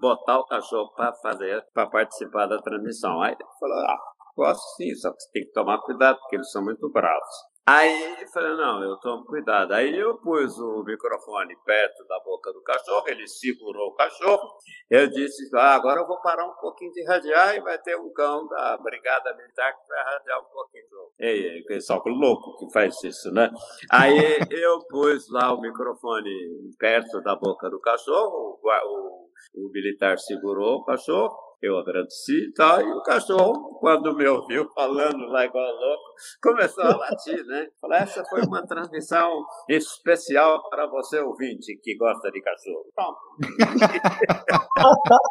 botar 0.00 0.38
o 0.38 0.46
cachorro 0.46 0.92
para 0.94 1.12
fazer, 1.14 1.64
para 1.72 1.88
participar 1.88 2.46
da 2.46 2.60
transmissão. 2.60 3.22
Aí 3.22 3.32
ele 3.32 3.44
falou, 3.58 3.78
ah, 3.78 3.98
Gosto 4.36 4.62
sim, 4.76 4.94
só 4.94 5.12
que 5.12 5.20
você 5.20 5.30
tem 5.32 5.44
que 5.44 5.52
tomar 5.52 5.78
cuidado, 5.82 6.18
porque 6.18 6.36
eles 6.36 6.50
são 6.50 6.64
muito 6.64 6.90
bravos. 6.90 7.49
Aí 7.66 8.22
eu 8.22 8.28
falei, 8.28 8.56
não, 8.56 8.82
eu 8.82 8.96
tomo 8.96 9.24
cuidado. 9.24 9.72
Aí 9.72 9.96
eu 9.96 10.18
pus 10.18 10.58
o 10.58 10.82
microfone 10.82 11.54
perto 11.64 12.04
da 12.06 12.18
boca 12.20 12.52
do 12.52 12.62
cachorro, 12.62 13.04
ele 13.06 13.26
segurou 13.28 13.88
o 13.88 13.94
cachorro. 13.94 14.58
Eu 14.90 15.08
disse, 15.08 15.48
ah, 15.54 15.74
agora 15.74 16.00
eu 16.00 16.06
vou 16.06 16.20
parar 16.20 16.46
um 16.46 16.54
pouquinho 16.54 16.92
de 16.92 17.04
radiar 17.04 17.54
e 17.54 17.60
vai 17.60 17.78
ter 17.78 17.96
um 17.96 18.12
cão 18.12 18.48
da 18.48 18.76
Brigada 18.78 19.36
Militar 19.36 19.72
que 19.72 19.86
vai 19.88 20.02
radiar 20.02 20.40
um 20.40 20.52
pouquinho. 20.52 20.84
Ei, 21.18 21.64
é 21.70 21.80
só 21.80 22.00
que 22.00 22.10
louco 22.10 22.56
que 22.58 22.72
faz 22.72 23.02
isso, 23.04 23.30
né? 23.30 23.50
Aí 23.90 24.38
eu 24.50 24.80
pus 24.88 25.30
lá 25.30 25.52
o 25.52 25.60
microfone 25.60 26.74
perto 26.78 27.20
da 27.20 27.36
boca 27.36 27.68
do 27.70 27.80
cachorro, 27.80 28.58
o, 28.62 28.68
o, 28.68 29.66
o 29.66 29.70
militar 29.70 30.18
segurou 30.18 30.78
o 30.78 30.84
cachorro. 30.84 31.49
Eu 31.62 31.78
agradeci 31.78 32.52
tal, 32.54 32.80
e 32.80 32.90
o 32.90 33.02
cachorro, 33.02 33.78
quando 33.78 34.16
me 34.16 34.26
ouviu 34.26 34.66
falando 34.74 35.26
lá 35.26 35.44
igual 35.44 35.70
louco, 35.70 36.14
começou 36.42 36.84
a 36.84 36.96
latir, 36.96 37.44
né? 37.44 37.68
Falei, 37.80 37.98
essa 38.00 38.24
foi 38.24 38.40
uma 38.42 38.66
transmissão 38.66 39.44
especial 39.68 40.68
para 40.70 40.86
você 40.86 41.20
ouvinte 41.20 41.78
que 41.82 41.96
gosta 41.96 42.30
de 42.30 42.40
cachorro. 42.40 42.86
Pronto. 42.94 43.18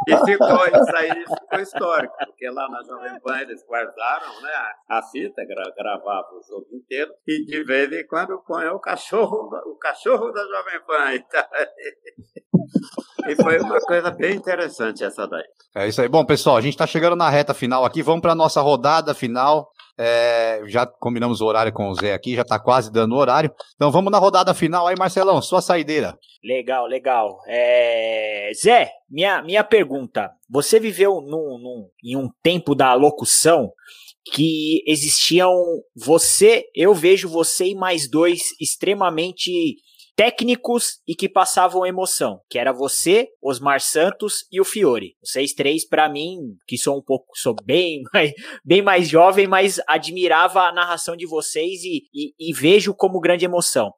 e 0.07 0.17
ficou, 0.25 0.67
isso 0.67 0.95
aí 0.95 1.25
ficou 1.25 1.59
histórico, 1.59 2.13
porque 2.25 2.49
lá 2.49 2.69
na 2.69 2.83
Jovem 2.83 3.19
Pan 3.21 3.39
eles 3.39 3.65
guardaram 3.67 4.41
né, 4.41 4.51
a 4.87 5.01
fita, 5.01 5.43
gra, 5.45 5.63
gravava 5.75 6.27
o 6.33 6.43
jogo 6.47 6.67
inteiro, 6.73 7.11
e 7.27 7.43
de 7.45 7.63
vez 7.63 7.91
em 7.91 8.05
quando 8.05 8.39
põe 8.45 8.67
o 8.67 8.79
cachorro, 8.79 9.49
o 9.65 9.75
cachorro 9.77 10.31
da 10.31 10.43
Jovem 10.43 10.81
Pan. 10.85 11.15
Então, 11.15 11.43
e 13.27 13.35
foi 13.35 13.59
uma 13.59 13.79
coisa 13.79 14.11
bem 14.11 14.35
interessante 14.35 15.03
essa 15.03 15.27
daí. 15.27 15.45
É 15.75 15.87
isso 15.87 16.01
aí. 16.01 16.07
Bom, 16.07 16.18
pessoal, 16.25 16.57
a 16.57 16.61
gente 16.61 16.73
está 16.73 16.87
chegando 16.87 17.15
na 17.15 17.29
reta 17.29 17.53
final 17.53 17.85
aqui. 17.85 18.01
Vamos 18.01 18.21
para 18.21 18.31
a 18.31 18.35
nossa 18.35 18.61
rodada 18.61 19.13
final. 19.13 19.69
É, 19.97 20.61
já 20.65 20.85
combinamos 20.85 21.41
o 21.41 21.45
horário 21.45 21.73
com 21.73 21.89
o 21.89 21.93
Zé 21.93 22.13
aqui, 22.13 22.33
já 22.33 22.43
está 22.43 22.57
quase 22.57 22.89
dando 22.89 23.15
o 23.15 23.17
horário. 23.17 23.51
Então 23.75 23.91
vamos 23.91 24.11
na 24.11 24.17
rodada 24.17 24.53
final 24.53 24.87
aí, 24.87 24.95
Marcelão, 24.97 25.41
sua 25.41 25.61
saideira. 25.61 26.17
Legal, 26.41 26.87
legal. 26.87 27.37
É... 27.47 28.49
Zé, 28.55 28.89
minha, 29.09 29.41
minha 29.41 29.63
pergunta. 29.63 30.31
Você 30.49 30.79
viveu 30.79 31.19
num, 31.19 31.59
num, 31.59 31.89
em 32.01 32.15
um 32.15 32.29
tempo 32.41 32.73
da 32.73 32.93
locução 32.93 33.73
que 34.31 34.83
existiam 34.87 35.53
você, 35.95 36.65
eu 36.73 36.93
vejo 36.93 37.27
você 37.27 37.67
e 37.67 37.75
mais 37.75 38.09
dois 38.09 38.41
extremamente 38.59 39.75
técnicos 40.19 40.99
e 41.07 41.15
que 41.15 41.29
passavam 41.29 41.85
emoção, 41.85 42.41
que 42.49 42.59
era 42.59 42.73
você, 42.73 43.29
Osmar 43.41 43.79
Santos 43.79 44.45
e 44.51 44.59
o 44.59 44.65
Fiore. 44.65 45.15
Vocês 45.23 45.53
três, 45.53 45.87
para 45.87 46.09
mim, 46.09 46.57
que 46.67 46.77
sou 46.77 46.97
um 46.97 47.01
pouco, 47.01 47.27
sou 47.37 47.55
bem 47.63 48.01
mais, 48.13 48.33
bem 48.61 48.81
mais 48.81 49.07
jovem, 49.07 49.47
mas 49.47 49.79
admirava 49.87 50.63
a 50.63 50.73
narração 50.73 51.15
de 51.15 51.25
vocês 51.25 51.85
e, 51.85 52.03
e, 52.13 52.33
e 52.37 52.53
vejo 52.53 52.93
como 52.93 53.21
grande 53.21 53.45
emoção. 53.45 53.93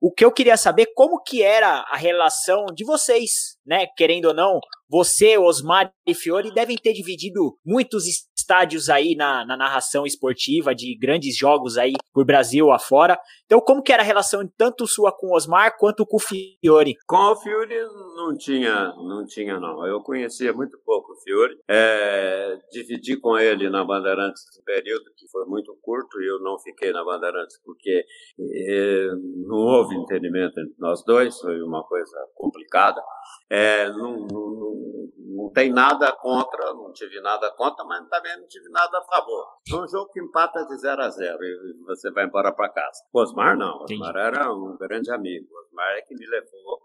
O 0.00 0.10
que 0.10 0.24
eu 0.24 0.32
queria 0.32 0.56
saber, 0.56 0.86
como 0.92 1.22
que 1.22 1.40
era 1.40 1.84
a 1.88 1.96
relação 1.96 2.66
de 2.74 2.84
vocês, 2.84 3.56
né? 3.70 3.86
Querendo 3.96 4.24
ou 4.26 4.34
não, 4.34 4.58
você, 4.90 5.38
Osmar 5.38 5.92
e 6.04 6.12
Fiore 6.12 6.52
devem 6.52 6.76
ter 6.76 6.92
dividido 6.92 7.56
muitos 7.64 8.04
estádios 8.50 8.90
aí 8.90 9.14
na, 9.14 9.46
na 9.46 9.56
narração 9.56 10.04
esportiva 10.04 10.74
de 10.74 10.98
grandes 10.98 11.36
jogos 11.36 11.78
aí 11.78 11.92
por 12.12 12.24
Brasil 12.24 12.72
afora. 12.72 13.16
Então, 13.44 13.60
como 13.60 13.82
que 13.82 13.92
era 13.92 14.02
a 14.02 14.06
relação 14.06 14.42
tanto 14.58 14.88
sua 14.88 15.12
com 15.12 15.28
o 15.28 15.36
Osmar 15.36 15.76
quanto 15.78 16.04
com 16.04 16.16
o 16.16 16.20
Fiore? 16.20 16.96
Com 17.06 17.16
o 17.16 17.36
Fiore 17.36 17.76
não 18.16 18.36
tinha, 18.36 18.86
não 18.96 19.24
tinha 19.24 19.60
não. 19.60 19.86
Eu 19.86 20.00
conhecia 20.02 20.52
muito 20.52 20.76
pouco 20.84 21.12
o 21.12 21.20
Fiore. 21.22 21.56
É, 21.68 22.58
dividi 22.72 23.16
com 23.20 23.38
ele 23.38 23.70
na 23.70 23.84
Bandeirantes 23.84 24.42
um 24.60 24.64
período 24.64 25.04
que 25.16 25.28
foi 25.30 25.44
muito 25.44 25.76
curto 25.80 26.20
e 26.20 26.28
eu 26.28 26.40
não 26.40 26.58
fiquei 26.58 26.90
na 26.90 27.04
Bandeirantes 27.04 27.60
porque 27.64 28.04
é, 28.40 29.08
não 29.46 29.58
houve 29.58 29.94
entendimento 29.94 30.58
entre 30.58 30.74
nós 30.78 31.04
dois. 31.04 31.38
Foi 31.38 31.62
uma 31.62 31.84
coisa 31.84 32.16
complicada. 32.34 33.00
É, 33.48 33.59
não, 33.90 34.26
não, 34.26 35.10
não, 35.18 35.50
tem 35.52 35.72
nada 35.72 36.12
contra, 36.12 36.72
não 36.74 36.92
tive 36.92 37.20
nada 37.20 37.50
contra, 37.52 37.84
mas 37.84 38.08
também 38.08 38.36
não 38.38 38.46
tive 38.46 38.68
nada 38.70 38.98
a 38.98 39.02
favor. 39.02 39.46
É 39.70 39.74
um 39.76 39.88
jogo 39.88 40.10
que 40.12 40.20
empata 40.20 40.64
de 40.66 40.76
0 40.76 41.02
a 41.02 41.08
0 41.08 41.38
e 41.42 41.84
você 41.84 42.10
vai 42.10 42.26
embora 42.26 42.52
para 42.52 42.68
casa. 42.68 43.02
O 43.12 43.20
Osmar 43.20 43.56
não, 43.56 43.82
Osmar 43.82 44.16
era 44.16 44.52
um 44.52 44.76
grande 44.78 45.10
amigo. 45.12 45.46
O 45.50 45.66
Osmar 45.66 45.96
é 45.96 46.02
que 46.02 46.14
me 46.14 46.26
levou 46.26 46.80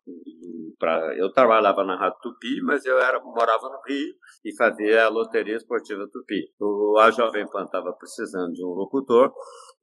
para. 0.79 1.15
Eu 1.17 1.31
trabalhava 1.31 1.83
na 1.83 1.97
Rádio 1.97 2.19
Tupi, 2.21 2.61
mas 2.61 2.85
eu 2.85 2.99
era, 2.99 3.19
morava 3.19 3.69
no 3.69 3.81
Rio 3.87 4.13
e 4.43 4.55
fazia 4.55 5.05
a 5.05 5.09
Loteria 5.09 5.55
Esportiva 5.55 6.07
Tupi. 6.11 6.51
O, 6.59 6.97
a 6.99 7.11
Jovem 7.11 7.47
Pan 7.49 7.63
estava 7.63 7.93
precisando 7.93 8.53
de 8.53 8.63
um 8.63 8.69
locutor 8.69 9.33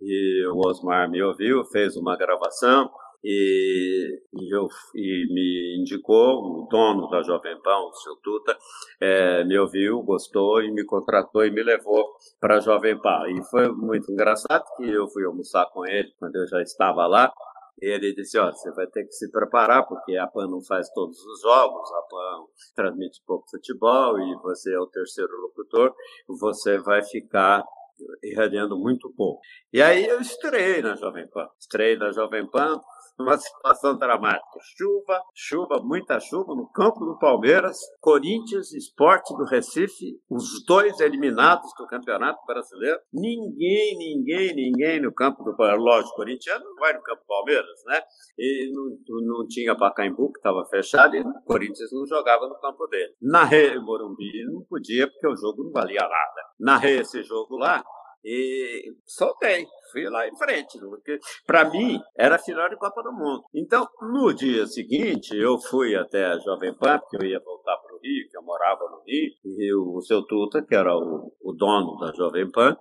e 0.01 0.47
o 0.49 0.59
Osmar 0.69 1.11
me 1.11 1.23
ouviu, 1.23 1.65
fez 1.67 1.97
uma 1.97 2.17
gravação 2.17 2.91
e, 3.25 4.21
e, 4.35 4.55
eu, 4.55 4.69
e 4.95 5.33
me 5.33 5.81
indicou, 5.81 6.63
o 6.63 6.69
dono 6.69 7.09
da 7.09 7.23
Jovem 7.23 7.61
Pan, 7.63 7.79
o 7.79 7.95
seu 7.95 8.17
Tuta, 8.17 8.57
é, 9.01 9.45
me 9.45 9.59
ouviu, 9.59 10.03
gostou 10.03 10.63
e 10.63 10.73
me 10.73 10.85
contratou 10.85 11.45
e 11.45 11.51
me 11.51 11.63
levou 11.63 12.17
para 12.41 12.57
a 12.57 12.61
Jovem 12.61 13.01
Pan. 13.01 13.25
E 13.29 13.43
foi 13.45 13.69
muito 13.73 14.11
engraçado 14.11 14.65
que 14.77 14.91
eu 14.91 15.09
fui 15.09 15.25
almoçar 15.25 15.67
com 15.73 15.87
ele 15.87 16.13
quando 16.19 16.37
eu 16.37 16.47
já 16.47 16.61
estava 16.63 17.07
lá. 17.07 17.33
Ele 17.81 18.15
disse: 18.15 18.39
Ó, 18.39 18.51
você 18.51 18.71
vai 18.73 18.87
ter 18.87 19.05
que 19.05 19.13
se 19.13 19.31
preparar, 19.31 19.87
porque 19.87 20.17
a 20.17 20.27
PAN 20.27 20.47
não 20.47 20.63
faz 20.63 20.89
todos 20.91 21.19
os 21.19 21.41
jogos, 21.41 21.91
a 21.93 22.03
PAN 22.03 22.45
transmite 22.77 23.21
pouco 23.27 23.51
futebol 23.51 24.21
e 24.21 24.37
você 24.43 24.73
é 24.73 24.79
o 24.79 24.87
terceiro 24.87 25.33
locutor, 25.41 25.93
você 26.29 26.79
vai 26.79 27.03
ficar 27.03 27.65
irradiando 28.23 28.79
muito 28.79 29.13
pouco. 29.15 29.41
E 29.73 29.83
aí 29.83 30.07
eu 30.07 30.21
estreiei 30.21 30.83
na 30.83 30.95
Jovem 30.97 31.27
Pan. 31.29 31.49
Estreiei 31.59 31.97
na 31.97 32.13
Jovem 32.13 32.47
Pan, 32.47 32.81
uma 33.19 33.37
situação 33.37 33.97
dramática. 33.97 34.59
Chuva, 34.77 35.21
chuva, 35.35 35.81
muita 35.83 36.19
chuva 36.21 36.55
no 36.55 36.69
campo 36.71 37.05
do 37.05 37.19
Palmeiras, 37.19 37.79
Corinthians, 38.01 38.73
Esporte 38.73 39.35
do 39.37 39.45
Recife, 39.45 40.21
os 40.31 40.65
dois 40.67 40.99
eliminados 41.01 41.71
do 41.79 41.87
Campeonato 41.87 42.45
Brasileiro. 42.47 42.99
Ninguém, 43.13 43.97
ninguém, 43.97 44.55
ninguém 44.55 45.01
no 45.01 45.13
campo 45.13 45.43
do 45.45 45.57
Palmeiras. 45.57 45.83
Lógico, 45.85 46.17
corintiano 46.17 46.65
não 46.65 46.77
vai 46.77 46.93
no 46.93 47.03
campo 47.03 47.21
do 47.21 47.27
Palmeiras, 47.27 47.83
né? 47.87 48.01
E 48.39 48.73
não, 48.73 49.39
não 49.39 49.47
tinha 49.47 49.77
Pacaembu, 49.77 50.33
que 50.33 50.39
estava 50.39 50.65
fechado, 50.67 51.17
e 51.17 51.21
o 51.21 51.43
Corinthians 51.45 51.91
não 51.93 52.07
jogava 52.07 52.49
no 52.49 52.59
campo 52.61 52.87
dele. 52.87 53.15
Na 53.21 53.45
Rei 53.45 53.79
Morumbi 53.79 54.45
não 54.47 54.63
podia, 54.69 55.09
porque 55.09 55.27
o 55.27 55.37
jogo 55.37 55.65
não 55.65 55.73
valia 55.73 56.01
nada. 56.01 56.43
Narrei 56.59 57.01
esse 57.01 57.23
jogo 57.23 57.57
lá, 57.57 57.83
e 58.25 58.95
soltei, 59.05 59.67
fui 59.91 60.09
lá 60.09 60.27
em 60.27 60.37
frente, 60.37 60.79
porque 60.79 61.19
para 61.47 61.69
mim 61.69 62.01
era 62.17 62.39
final 62.39 62.69
de 62.69 62.77
Copa 62.77 63.03
do 63.03 63.13
Mundo. 63.13 63.45
Então, 63.55 63.87
no 64.01 64.33
dia 64.33 64.67
seguinte, 64.67 65.37
eu 65.37 65.59
fui 65.59 65.95
até 65.95 66.27
a 66.27 66.39
Jovem 66.39 66.75
Pan, 66.75 66.99
porque 66.99 67.17
eu 67.17 67.29
ia 67.29 67.41
voltar 67.41 67.77
para 67.77 67.95
o 67.95 68.01
Rio, 68.01 68.29
que 68.31 68.37
eu 68.37 68.43
morava 68.43 68.89
no 68.91 69.03
Rio, 69.07 69.33
e 69.45 69.75
o 69.75 70.01
seu 70.01 70.23
Tuta, 70.23 70.63
que 70.63 70.75
era 70.75 70.97
o, 70.97 71.33
o 71.43 71.53
dono 71.53 71.99
da 71.99 72.13
Jovem 72.13 72.51
Pan, 72.51 72.77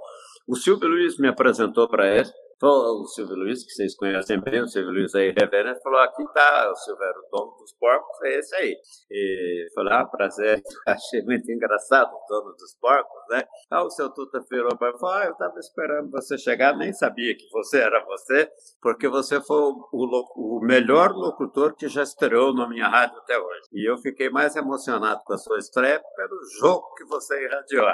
o 0.47 0.55
Silvio 0.55 0.89
Luiz 0.89 1.17
me 1.17 1.27
apresentou 1.27 1.87
para 1.87 2.07
ele, 2.07 2.29
o 2.67 3.05
Silvio 3.07 3.35
Luiz, 3.35 3.63
que 3.63 3.71
vocês 3.71 3.95
conhecem 3.95 4.39
bem, 4.39 4.61
o 4.61 4.67
Silvio 4.67 4.91
Luiz 4.91 5.15
aí, 5.15 5.33
reverendo, 5.37 5.79
falou, 5.81 5.99
aqui 5.99 6.21
está 6.21 6.71
o 6.71 6.75
Silvério, 6.75 7.21
o 7.21 7.37
dono 7.37 7.57
dos 7.57 7.73
porcos, 7.73 8.21
é 8.23 8.39
esse 8.39 8.55
aí. 8.55 8.77
E 9.09 9.67
falei, 9.73 9.93
ah, 9.93 10.05
prazer, 10.05 10.61
achei 10.87 11.23
muito 11.23 11.51
engraçado 11.51 12.11
o 12.13 12.25
dono 12.27 12.53
dos 12.53 12.75
porcos, 12.79 13.21
né? 13.29 13.43
Ah, 13.69 13.83
o 13.83 13.89
seu 13.89 14.09
Tuta 14.09 14.43
virou 14.49 14.77
para 14.77 14.97
falou, 14.97 15.15
ah, 15.15 15.25
eu 15.25 15.31
estava 15.31 15.57
esperando 15.59 16.11
você 16.11 16.37
chegar, 16.37 16.77
nem 16.77 16.93
sabia 16.93 17.35
que 17.35 17.49
você 17.51 17.79
era 17.79 18.03
você, 18.05 18.49
porque 18.81 19.07
você 19.07 19.41
foi 19.41 19.57
o, 19.57 19.89
o, 19.91 20.59
melhor 20.61 21.11
locutor 21.11 21.75
que 21.75 21.87
já 21.87 22.03
estreou 22.03 22.53
na 22.53 22.67
minha 22.67 22.87
rádio 22.87 23.17
até 23.17 23.37
hoje. 23.37 23.61
E 23.73 23.89
eu 23.89 23.97
fiquei 23.97 24.29
mais 24.29 24.55
emocionado 24.55 25.21
com 25.25 25.33
a 25.33 25.37
sua 25.37 25.57
estreia 25.57 26.01
pelo 26.15 26.39
jogo 26.59 26.93
que 26.95 27.05
você 27.05 27.43
irradiou. 27.43 27.87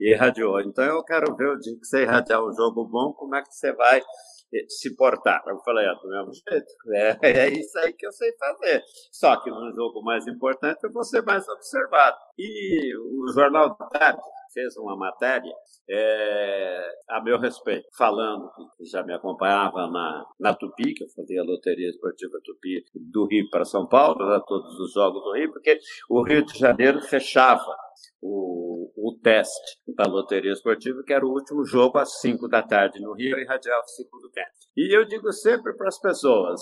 Irradiou. 0.00 0.60
Então 0.60 0.84
eu 0.84 1.04
quero 1.04 1.36
ver 1.36 1.48
o 1.48 1.58
dia 1.58 1.74
que 1.78 1.84
você 1.84 2.02
irradiar 2.02 2.42
um 2.42 2.52
jogo 2.54 2.86
bom, 2.86 3.12
como 3.12 3.34
é 3.34 3.42
que 3.42 3.54
você 3.54 3.72
vai 3.72 3.97
se 4.68 4.94
portar. 4.96 5.42
Eu 5.46 5.58
falei, 5.58 5.86
é 5.86 5.94
do 5.94 6.08
mesmo 6.08 6.32
jeito. 6.32 6.72
É, 6.94 7.18
é 7.22 7.48
isso 7.48 7.78
aí 7.78 7.92
que 7.92 8.06
eu 8.06 8.12
sei 8.12 8.32
fazer. 8.38 8.82
Só 9.12 9.36
que 9.42 9.50
no 9.50 9.72
jogo 9.74 10.02
mais 10.02 10.26
importante 10.26 10.78
eu 10.84 10.92
vou 10.92 11.04
ser 11.04 11.22
mais 11.22 11.46
observado. 11.48 12.16
E 12.38 12.96
o 12.96 13.32
Jornal 13.32 13.76
da 13.76 13.86
Tarde 13.86 14.22
fez 14.52 14.76
uma 14.76 14.96
matéria 14.96 15.52
é, 15.90 16.90
a 17.08 17.22
meu 17.22 17.38
respeito, 17.38 17.86
falando 17.96 18.50
que 18.76 18.84
já 18.84 19.02
me 19.02 19.14
acompanhava 19.14 19.86
na, 19.88 20.26
na 20.38 20.54
Tupi, 20.54 20.94
que 20.94 21.04
eu 21.04 21.08
fazia 21.10 21.40
a 21.40 21.44
Loteria 21.44 21.88
Esportiva 21.88 22.38
Tupi 22.44 22.84
do 22.94 23.26
Rio 23.26 23.48
para 23.50 23.64
São 23.64 23.86
Paulo, 23.86 24.28
né, 24.28 24.40
todos 24.46 24.78
os 24.78 24.92
jogos 24.92 25.22
do 25.22 25.32
Rio, 25.32 25.52
porque 25.52 25.78
o 26.10 26.22
Rio 26.22 26.44
de 26.44 26.58
Janeiro 26.58 27.00
fechava 27.00 27.74
o, 28.20 28.90
o 28.96 29.18
teste 29.22 29.78
da 29.96 30.04
loteria 30.04 30.52
esportiva, 30.52 31.02
que 31.04 31.12
era 31.12 31.24
o 31.24 31.30
último 31.30 31.64
jogo 31.64 31.98
às 31.98 32.20
5 32.20 32.48
da 32.48 32.62
tarde 32.62 33.00
no 33.00 33.14
Rio, 33.14 33.38
e 33.38 33.44
radiava 33.44 33.82
o 33.82 33.88
segundo 33.88 34.30
tempo. 34.30 34.50
E 34.76 34.96
eu 34.96 35.04
digo 35.04 35.32
sempre 35.32 35.74
para 35.74 35.88
as 35.88 36.00
pessoas, 36.00 36.60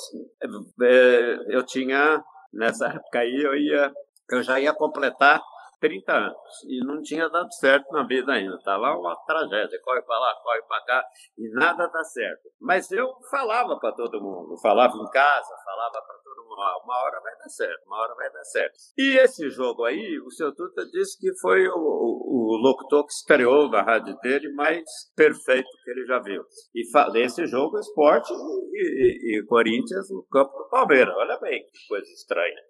é, 0.82 1.36
eu 1.48 1.64
tinha, 1.64 2.22
nessa 2.52 2.88
época 2.88 3.18
aí, 3.18 3.42
eu, 3.42 3.54
ia, 3.56 3.92
eu 4.30 4.42
já 4.42 4.60
ia 4.60 4.72
completar 4.72 5.42
30 5.80 6.12
anos 6.12 6.64
e 6.68 6.84
não 6.84 7.00
tinha 7.02 7.28
dado 7.28 7.52
certo 7.54 7.90
na 7.92 8.06
vida 8.06 8.32
ainda. 8.32 8.56
Estava 8.56 8.96
uma 8.96 9.16
tragédia, 9.26 9.80
corre 9.82 10.02
para 10.02 10.18
lá, 10.18 10.34
corre 10.42 10.62
para 10.62 10.84
cá 10.84 11.04
e 11.38 11.48
nada 11.50 11.86
dá 11.86 12.04
certo. 12.04 12.48
Mas 12.60 12.90
eu 12.90 13.08
falava 13.30 13.78
para 13.78 13.92
todo 13.92 14.20
mundo, 14.20 14.56
falava 14.60 14.94
em 14.96 15.10
casa, 15.10 15.54
falava 15.64 15.92
para 16.06 16.16
uma 16.56 17.02
hora 17.02 17.20
vai 17.20 17.36
dar 17.36 17.48
certo, 17.48 17.86
uma 17.86 17.98
hora 17.98 18.14
vai 18.14 18.32
dar 18.32 18.44
certo. 18.44 18.74
E 18.96 19.18
esse 19.18 19.50
jogo 19.50 19.84
aí, 19.84 20.18
o 20.20 20.30
seu 20.30 20.54
Tuta 20.54 20.84
disse 20.86 21.18
que 21.18 21.36
foi 21.40 21.68
o, 21.68 21.74
o, 21.74 22.56
locutor 22.62 23.04
que 23.04 23.12
estreou 23.12 23.68
na 23.68 23.82
rádio 23.82 24.16
dele 24.20 24.52
mais 24.54 24.82
perfeito 25.14 25.68
que 25.84 25.90
ele 25.90 26.06
já 26.06 26.18
viu. 26.20 26.42
E 26.74 26.82
esse 27.18 27.46
jogo, 27.46 27.78
esporte 27.78 28.32
e, 28.32 29.34
e, 29.34 29.38
e 29.38 29.46
Corinthians 29.46 30.10
no 30.10 30.24
campo 30.30 30.56
do 30.56 30.68
Palmeiras. 30.70 31.14
Olha 31.16 31.38
bem 31.38 31.62
que 31.64 31.88
coisa 31.88 32.10
estranha. 32.12 32.62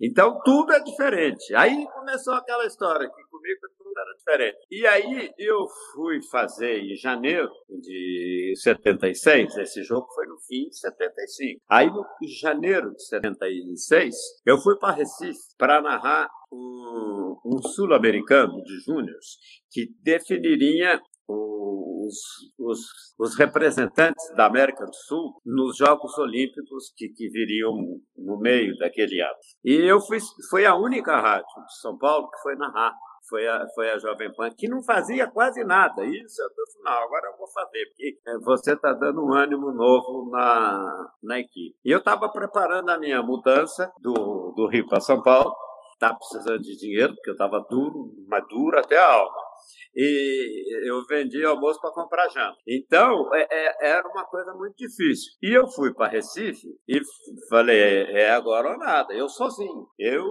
Então 0.00 0.40
tudo 0.44 0.72
é 0.72 0.80
diferente. 0.80 1.54
Aí 1.54 1.86
começou 1.92 2.34
aquela 2.34 2.57
história 2.66 3.08
que 3.08 3.22
comigo 3.24 3.60
tudo 3.76 3.92
era 3.96 4.14
diferente. 4.16 4.58
E 4.70 4.86
aí 4.86 5.32
eu 5.38 5.66
fui 5.92 6.20
fazer 6.30 6.80
em 6.80 6.96
janeiro 6.96 7.50
de 7.68 8.54
76, 8.56 9.56
esse 9.56 9.82
jogo 9.82 10.06
foi 10.14 10.26
no 10.26 10.38
fim 10.40 10.68
de 10.68 10.78
75. 10.78 11.60
Aí 11.68 11.90
no 11.90 12.04
janeiro 12.40 12.92
de 12.92 13.02
76, 13.06 14.14
eu 14.46 14.58
fui 14.58 14.78
para 14.78 14.94
Recife 14.94 15.38
para 15.56 15.80
narrar 15.80 16.28
um, 16.52 17.36
um 17.44 17.62
sul-americano 17.62 18.62
de 18.62 18.78
júniores 18.80 19.36
que 19.70 19.88
definiria 20.02 21.00
os, 21.28 22.14
os, 22.58 22.78
os, 23.18 23.38
representantes 23.38 24.34
da 24.34 24.46
América 24.46 24.84
do 24.86 24.94
Sul 24.94 25.40
nos 25.44 25.76
Jogos 25.76 26.16
Olímpicos 26.18 26.92
que, 26.96 27.08
que 27.10 27.28
viriam 27.28 27.72
no 28.16 28.38
meio 28.38 28.76
daquele 28.78 29.20
ano. 29.20 29.36
E 29.62 29.74
eu 29.74 30.00
fui, 30.00 30.18
foi 30.48 30.64
a 30.64 30.74
única 30.74 31.20
rádio 31.20 31.46
de 31.66 31.80
São 31.80 31.98
Paulo 31.98 32.30
que 32.30 32.40
foi 32.42 32.56
narrar 32.56 32.94
foi 33.28 33.46
a, 33.46 33.66
foi 33.74 33.90
a 33.90 33.98
Jovem 33.98 34.32
Pan, 34.34 34.50
que 34.56 34.68
não 34.68 34.82
fazia 34.82 35.26
quase 35.26 35.62
nada. 35.62 36.02
Isso 36.04 36.42
eu 36.42 36.48
disse, 36.48 36.82
não, 36.82 36.92
agora 36.92 37.28
eu 37.30 37.36
vou 37.36 37.46
fazer, 37.48 37.84
porque 37.86 38.18
é, 38.26 38.38
você 38.38 38.72
está 38.72 38.92
dando 38.94 39.22
um 39.22 39.34
ânimo 39.34 39.70
novo 39.70 40.30
na, 40.30 41.10
na 41.22 41.38
equipe. 41.38 41.76
E 41.84 41.90
eu 41.90 41.98
estava 41.98 42.30
preparando 42.30 42.88
a 42.88 42.98
minha 42.98 43.22
mudança 43.22 43.92
do, 44.00 44.52
do 44.56 44.66
Rio 44.66 44.86
para 44.88 45.00
São 45.00 45.22
Paulo, 45.22 45.54
estava 45.92 46.16
precisando 46.16 46.62
de 46.62 46.78
dinheiro, 46.78 47.14
porque 47.14 47.30
eu 47.30 47.34
estava 47.34 47.60
duro, 47.68 48.14
mas 48.26 48.46
duro 48.48 48.78
até 48.78 48.96
a 48.96 49.12
alma 49.12 49.47
e 49.94 50.88
eu 50.88 51.04
vendi 51.06 51.44
almoço 51.44 51.80
para 51.80 51.92
comprar 51.92 52.28
janta. 52.28 52.56
Então, 52.66 53.34
é, 53.34 53.46
é, 53.50 53.90
era 53.90 54.08
uma 54.08 54.24
coisa 54.24 54.52
muito 54.54 54.76
difícil. 54.76 55.32
E 55.42 55.52
eu 55.52 55.66
fui 55.68 55.92
para 55.92 56.10
Recife 56.10 56.68
e 56.86 57.00
falei, 57.48 57.78
é, 57.78 58.22
é 58.22 58.30
agora 58.30 58.70
ou 58.72 58.78
nada, 58.78 59.12
eu 59.14 59.28
sozinho. 59.28 59.88
Eu, 59.98 60.24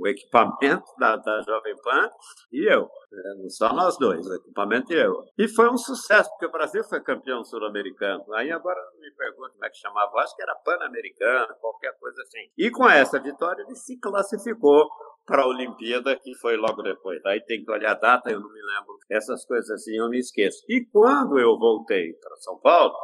o 0.00 0.06
equipamento 0.06 0.86
da, 0.98 1.16
da 1.16 1.42
Jovem 1.42 1.76
Pan 1.82 2.10
e 2.52 2.72
eu. 2.72 2.88
É, 3.12 3.34
não 3.42 3.48
só 3.48 3.72
nós 3.72 3.96
dois, 3.98 4.26
o 4.26 4.34
equipamento 4.34 4.92
e 4.92 4.96
eu. 4.96 5.24
E 5.38 5.48
foi 5.48 5.68
um 5.70 5.76
sucesso, 5.76 6.28
porque 6.30 6.46
o 6.46 6.52
Brasil 6.52 6.84
foi 6.84 7.00
campeão 7.02 7.44
sul-americano. 7.44 8.24
Aí 8.34 8.50
agora 8.50 8.80
me 9.00 9.10
pergunto 9.12 9.52
como 9.52 9.64
é 9.64 9.70
que 9.70 9.78
chamava, 9.78 10.18
acho 10.20 10.36
que 10.36 10.42
era 10.42 10.54
pan-americano, 10.56 11.54
qualquer 11.60 11.98
coisa 11.98 12.20
assim. 12.22 12.50
E 12.56 12.70
com 12.70 12.88
essa 12.88 13.18
vitória 13.18 13.62
ele 13.62 13.74
se 13.74 13.98
classificou 13.98 14.88
para 15.28 15.42
a 15.42 15.46
Olimpíada, 15.46 16.16
que 16.16 16.34
foi 16.36 16.56
logo 16.56 16.82
depois. 16.82 17.24
Aí 17.26 17.40
tem 17.42 17.62
que 17.62 17.70
olhar 17.70 17.92
a 17.92 18.00
data, 18.00 18.30
eu 18.30 18.40
não 18.40 18.50
me 18.50 18.62
lembro. 18.62 18.96
Essas 19.10 19.44
coisas 19.44 19.70
assim 19.70 19.96
eu 19.96 20.08
me 20.08 20.18
esqueço. 20.18 20.64
E 20.68 20.86
quando 20.90 21.38
eu 21.38 21.58
voltei 21.58 22.14
para 22.14 22.36
São 22.36 22.58
Paulo, 22.58 22.94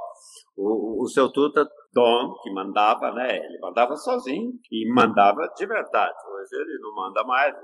o, 0.56 1.02
o 1.02 1.06
seu 1.08 1.30
Tuta 1.30 1.68
Dom, 1.94 2.34
que 2.42 2.52
mandava, 2.52 3.12
né? 3.12 3.36
Ele 3.36 3.58
mandava 3.60 3.94
sozinho 3.96 4.52
e 4.70 4.92
mandava 4.92 5.48
de 5.56 5.64
verdade. 5.64 6.14
Hoje 6.28 6.56
ele 6.60 6.78
não 6.80 6.94
manda 6.94 7.22
mais, 7.24 7.54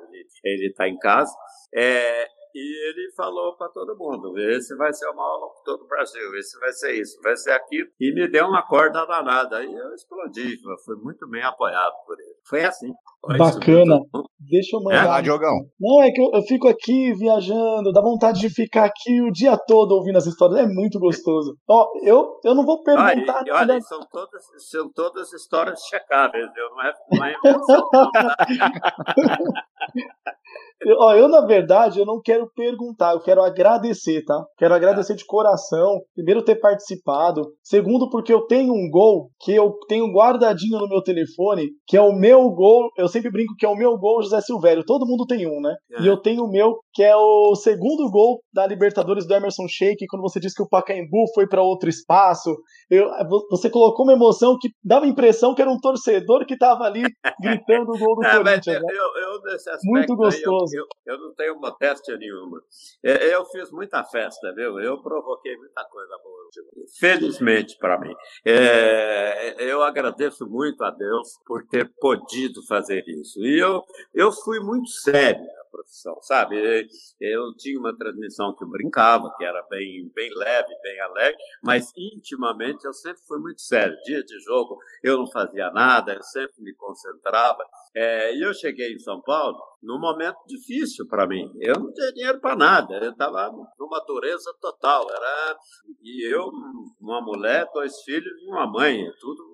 ele 0.45 0.68
está 0.68 0.89
em 0.89 0.97
casa. 0.99 1.35
É, 1.74 2.26
e 2.55 2.89
ele 2.89 3.12
falou 3.16 3.57
para 3.57 3.68
todo 3.68 3.97
mundo: 3.97 4.39
esse 4.39 4.76
vai 4.76 4.93
ser 4.93 5.09
o 5.09 5.14
maior 5.14 5.39
locutor 5.39 5.78
do 5.78 5.87
Brasil, 5.87 6.35
esse 6.37 6.59
vai 6.59 6.72
ser 6.72 6.93
isso, 6.95 7.20
vai 7.22 7.37
ser 7.37 7.53
aquilo. 7.53 7.89
E 8.01 8.12
me 8.14 8.28
deu 8.28 8.47
uma 8.47 8.66
corda 8.66 9.05
danada. 9.07 9.59
Aí 9.59 9.72
eu 9.72 9.95
explodi, 9.95 10.59
fui 10.85 10.97
muito 10.97 11.28
bem 11.28 11.43
apoiado 11.43 11.95
por 12.07 12.18
ele. 12.18 12.37
Foi 12.49 12.64
assim. 12.64 12.93
Bacana. 13.23 14.01
Deixa 14.39 14.77
eu 14.77 14.83
mandar. 14.83 15.21
É, 15.21 15.23
Diogão. 15.23 15.55
Não, 15.79 16.03
é 16.03 16.11
que 16.11 16.21
eu, 16.21 16.31
eu, 16.33 16.43
fico 16.43 16.66
aqui 16.66 17.12
viajando, 17.14 17.93
dá 17.93 18.01
vontade 18.01 18.41
de 18.41 18.49
ficar 18.49 18.85
aqui 18.85 19.21
o 19.21 19.31
dia 19.31 19.57
todo 19.57 19.93
ouvindo 19.93 20.16
as 20.16 20.27
histórias. 20.27 20.59
É 20.61 20.66
muito 20.66 20.99
gostoso. 20.99 21.57
Ó, 21.68 21.87
eu, 22.03 22.41
eu 22.43 22.55
não 22.55 22.64
vou 22.64 22.83
perguntar. 22.83 23.45
Ah, 23.49 23.61
olha, 23.61 23.81
são, 23.83 24.01
todas, 24.11 24.43
são 24.71 24.91
todas 24.93 25.33
histórias 25.33 25.81
checáveis, 25.83 26.49
viu? 26.55 26.71
Não 26.71 26.83
é, 26.83 26.93
não 27.12 27.25
é 27.25 27.37
Ó, 30.99 31.14
eu, 31.14 31.29
na 31.29 31.45
verdade, 31.45 31.99
eu 31.99 32.07
não 32.07 32.23
quero 32.23 32.51
perguntar, 32.55 33.12
eu 33.12 33.21
quero 33.21 33.43
agradecer, 33.43 34.25
tá? 34.25 34.43
Quero 34.57 34.73
agradecer 34.73 35.14
de 35.14 35.27
coração. 35.27 36.01
Primeiro, 36.14 36.43
ter 36.43 36.57
participado. 36.57 37.53
Segundo, 37.62 38.09
porque 38.09 38.33
eu 38.33 38.47
tenho 38.47 38.73
um 38.73 38.89
gol 38.91 39.31
que 39.41 39.55
eu 39.55 39.75
tenho 39.89 40.11
guardadinho 40.11 40.79
no 40.79 40.89
meu 40.89 41.03
telefone, 41.03 41.68
que 41.87 41.99
é 41.99 42.01
o 42.01 42.14
meu 42.14 42.49
gol. 42.51 42.89
Eu 42.97 43.09
sempre 43.11 43.31
brinco 43.31 43.55
que 43.57 43.67
é 43.67 43.69
o 43.69 43.77
meu 43.77 43.97
gol, 43.99 44.23
José 44.23 44.41
Silvério. 44.41 44.85
Todo 44.85 45.07
mundo 45.07 45.27
tem 45.27 45.47
um, 45.47 45.61
né? 45.61 45.75
É. 45.93 46.03
E 46.03 46.07
eu 46.07 46.17
tenho 46.17 46.45
o 46.45 46.51
meu, 46.51 46.79
que 46.95 47.03
é 47.03 47.15
o 47.15 47.55
segundo 47.55 48.11
gol 48.11 48.43
da 48.53 48.67
Libertadores 48.67 49.27
do 49.27 49.35
Emerson 49.35 49.67
Sheik, 49.69 50.07
quando 50.07 50.23
você 50.23 50.41
disse 50.41 50.55
que 50.55 50.63
o 50.63 50.69
Pacaembu 50.69 51.27
foi 51.35 51.47
para 51.47 51.63
outro 51.63 51.89
espaço. 51.89 52.57
Eu, 52.89 53.11
você 53.51 53.69
colocou 53.69 54.05
uma 54.05 54.15
emoção 54.15 54.57
que 54.59 54.71
dava 54.83 55.05
a 55.05 55.09
impressão 55.09 55.55
que 55.55 55.63
era 55.63 55.71
um 55.71 55.81
torcedor 55.81 56.47
que 56.47 56.57
tava 56.57 56.85
ali 56.85 57.03
gritando 57.41 57.93
o 57.93 57.99
gol 57.99 58.17
do 58.17 58.25
é, 58.25 58.37
Corinthians. 58.37 58.83
Né? 58.83 58.89
Eu, 58.91 59.23
eu, 59.23 59.41
Muito 59.85 60.17
gostoso. 60.17 60.77
Eu, 60.77 60.87
eu, 61.07 61.19
não 61.19 61.35
tenho 61.35 61.59
modéstia 61.61 62.17
nenhuma. 62.17 62.61
É, 63.05 63.35
eu 63.35 63.45
fiz 63.47 63.71
muita 63.71 64.03
festa, 64.05 64.53
viu? 64.55 64.79
Eu 64.81 65.03
provoquei 65.03 65.57
muita 65.57 65.85
coisa 65.85 66.17
boa. 66.23 66.41
Felizmente 66.99 67.77
para 67.79 67.99
mim. 67.99 68.13
É, 68.45 69.55
eu 69.59 69.83
agradeço 69.83 70.47
muito 70.49 70.83
a 70.83 70.91
Deus 70.91 71.39
por 71.47 71.65
ter 71.67 71.91
podido 72.01 72.61
fazer 72.67 72.99
isso. 73.07 73.44
E 73.44 73.59
eu, 73.59 73.84
eu 74.14 74.32
fui 74.32 74.61
muito 74.61 74.90
sério 74.90 75.46
profissão, 75.71 76.21
sabe? 76.23 76.57
Eu 77.21 77.55
tinha 77.57 77.79
uma 77.79 77.97
transmissão 77.97 78.55
que 78.57 78.64
eu 78.64 78.68
brincava, 78.68 79.33
que 79.37 79.45
era 79.45 79.62
bem, 79.68 80.11
bem 80.14 80.31
leve, 80.35 80.68
bem 80.83 81.01
alegre, 81.01 81.39
mas 81.62 81.93
intimamente 81.97 82.85
eu 82.85 82.93
sempre 82.93 83.23
fui 83.27 83.39
muito 83.39 83.61
sério. 83.61 83.97
Dia 84.05 84.23
de 84.23 84.39
jogo 84.41 84.79
eu 85.03 85.18
não 85.18 85.31
fazia 85.31 85.71
nada, 85.71 86.14
eu 86.14 86.23
sempre 86.23 86.62
me 86.62 86.75
concentrava. 86.75 87.64
É, 87.95 88.35
e 88.35 88.43
eu 88.43 88.55
cheguei 88.55 88.93
em 88.93 88.99
São 88.99 89.21
Paulo 89.23 89.59
num 89.83 89.99
momento 89.99 90.37
difícil 90.47 91.07
para 91.09 91.27
mim. 91.27 91.51
Eu 91.61 91.75
não 91.75 91.93
tinha 91.93 92.12
dinheiro 92.12 92.41
para 92.41 92.57
nada, 92.57 92.95
eu 93.03 93.11
estava 93.11 93.51
numa 93.79 94.05
dureza 94.07 94.53
total. 94.61 95.07
Era 95.11 95.57
e 96.03 96.33
eu, 96.33 96.51
uma 97.01 97.21
mulher, 97.21 97.68
dois 97.73 98.01
filhos 98.03 98.33
e 98.43 98.51
uma 98.51 98.66
mãe, 98.66 99.05
tudo 99.21 99.51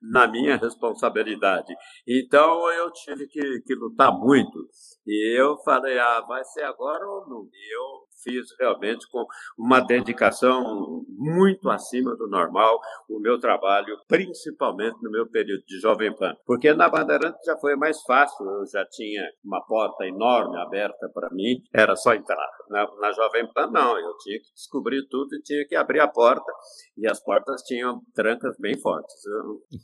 na 0.00 0.26
minha 0.26 0.56
responsabilidade. 0.56 1.74
Então 2.06 2.70
eu 2.72 2.90
tive 2.92 3.26
que, 3.26 3.60
que 3.60 3.74
lutar 3.74 4.12
muito. 4.12 4.66
E 5.06 5.38
eu 5.38 5.56
falei, 5.64 5.98
ah, 5.98 6.20
vai 6.22 6.44
ser 6.44 6.64
agora 6.64 7.06
ou 7.06 7.28
não? 7.28 7.48
E 7.52 7.76
eu 7.76 8.09
fiz 8.22 8.46
realmente 8.58 9.06
com 9.10 9.24
uma 9.58 9.80
dedicação 9.80 11.04
muito 11.08 11.68
acima 11.70 12.16
do 12.16 12.28
normal 12.28 12.80
o 13.08 13.18
meu 13.18 13.38
trabalho, 13.38 13.96
principalmente 14.08 14.96
no 15.02 15.10
meu 15.10 15.28
período 15.28 15.62
de 15.66 15.78
Jovem 15.80 16.14
Pan. 16.14 16.34
Porque 16.46 16.72
na 16.72 16.88
Bandeirantes 16.88 17.40
já 17.44 17.56
foi 17.56 17.76
mais 17.76 18.00
fácil, 18.02 18.46
eu 18.46 18.66
já 18.66 18.84
tinha 18.86 19.22
uma 19.44 19.60
porta 19.66 20.06
enorme 20.06 20.58
aberta 20.58 21.08
para 21.12 21.30
mim, 21.30 21.62
era 21.72 21.96
só 21.96 22.14
entrar. 22.14 22.48
Na, 22.68 22.86
na 23.00 23.12
Jovem 23.12 23.50
Pan, 23.52 23.68
não, 23.70 23.98
eu 23.98 24.16
tinha 24.18 24.38
que 24.38 24.52
descobrir 24.54 25.06
tudo 25.08 25.34
e 25.34 25.42
tinha 25.42 25.66
que 25.66 25.74
abrir 25.74 26.00
a 26.00 26.08
porta, 26.08 26.52
e 26.96 27.06
as 27.06 27.22
portas 27.22 27.62
tinham 27.62 28.00
trancas 28.14 28.56
bem 28.58 28.78
fortes. 28.78 29.14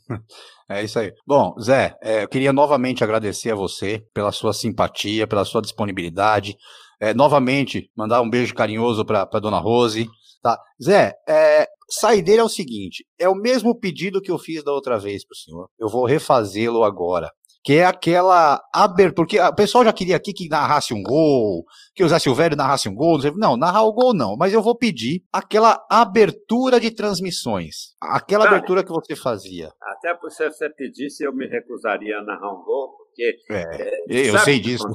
É 0.69 0.83
isso 0.83 0.99
aí. 0.99 1.13
Bom, 1.25 1.55
Zé, 1.61 1.97
é, 2.01 2.23
eu 2.23 2.27
queria 2.27 2.51
novamente 2.51 3.01
agradecer 3.01 3.51
a 3.51 3.55
você 3.55 4.05
pela 4.13 4.33
sua 4.33 4.51
simpatia, 4.51 5.25
pela 5.25 5.45
sua 5.45 5.61
disponibilidade. 5.61 6.57
É, 6.99 7.13
novamente, 7.13 7.91
mandar 7.95 8.21
um 8.21 8.29
beijo 8.29 8.55
carinhoso 8.55 9.05
para 9.05 9.25
dona 9.39 9.59
Rose. 9.59 10.07
Tá? 10.41 10.59
Zé, 10.81 11.13
é, 11.27 11.67
saideira 11.89 12.41
é 12.41 12.45
o 12.45 12.49
seguinte: 12.49 13.05
é 13.19 13.29
o 13.29 13.35
mesmo 13.35 13.77
pedido 13.77 14.21
que 14.21 14.31
eu 14.31 14.37
fiz 14.37 14.63
da 14.63 14.71
outra 14.71 14.97
vez 14.97 15.25
para 15.25 15.33
o 15.33 15.37
senhor. 15.37 15.69
Eu 15.79 15.87
vou 15.87 16.05
refazê-lo 16.05 16.83
agora. 16.83 17.31
Que 17.63 17.79
é 17.79 17.85
aquela 17.85 18.61
abertura. 18.73 19.13
Porque 19.13 19.39
o 19.39 19.53
pessoal 19.53 19.83
já 19.83 19.91
queria 19.91 20.15
aqui 20.15 20.31
que 20.31 20.47
narrasse 20.47 20.93
um 20.93 21.03
gol, 21.03 21.65
que 21.93 22.01
o 22.01 22.07
Zé 22.07 22.17
Silvério 22.17 22.55
narrasse 22.55 22.87
um 22.87 22.95
gol. 22.95 23.19
Não, 23.35 23.57
narrar 23.57 23.83
o 23.83 23.91
gol 23.91 24.13
não, 24.13 24.37
mas 24.37 24.53
eu 24.53 24.61
vou 24.61 24.77
pedir 24.77 25.23
aquela 25.33 25.85
abertura 25.91 26.79
de 26.79 26.91
transmissões. 26.91 27.93
Aquela 28.01 28.45
Cara, 28.45 28.55
abertura 28.55 28.85
que 28.85 28.91
você 28.91 29.17
fazia. 29.17 29.69
Até 29.81 30.15
se 30.29 30.49
você 30.49 30.69
pedisse, 30.69 31.25
eu 31.25 31.33
me 31.33 31.45
recusaria 31.45 32.17
a 32.19 32.23
narrar 32.23 32.53
um 32.53 32.63
gol, 32.63 32.95
porque. 32.99 33.35
É, 33.51 33.63
é 34.09 34.29
eu 34.29 34.37
sei 34.39 34.61
disso. 34.61 34.87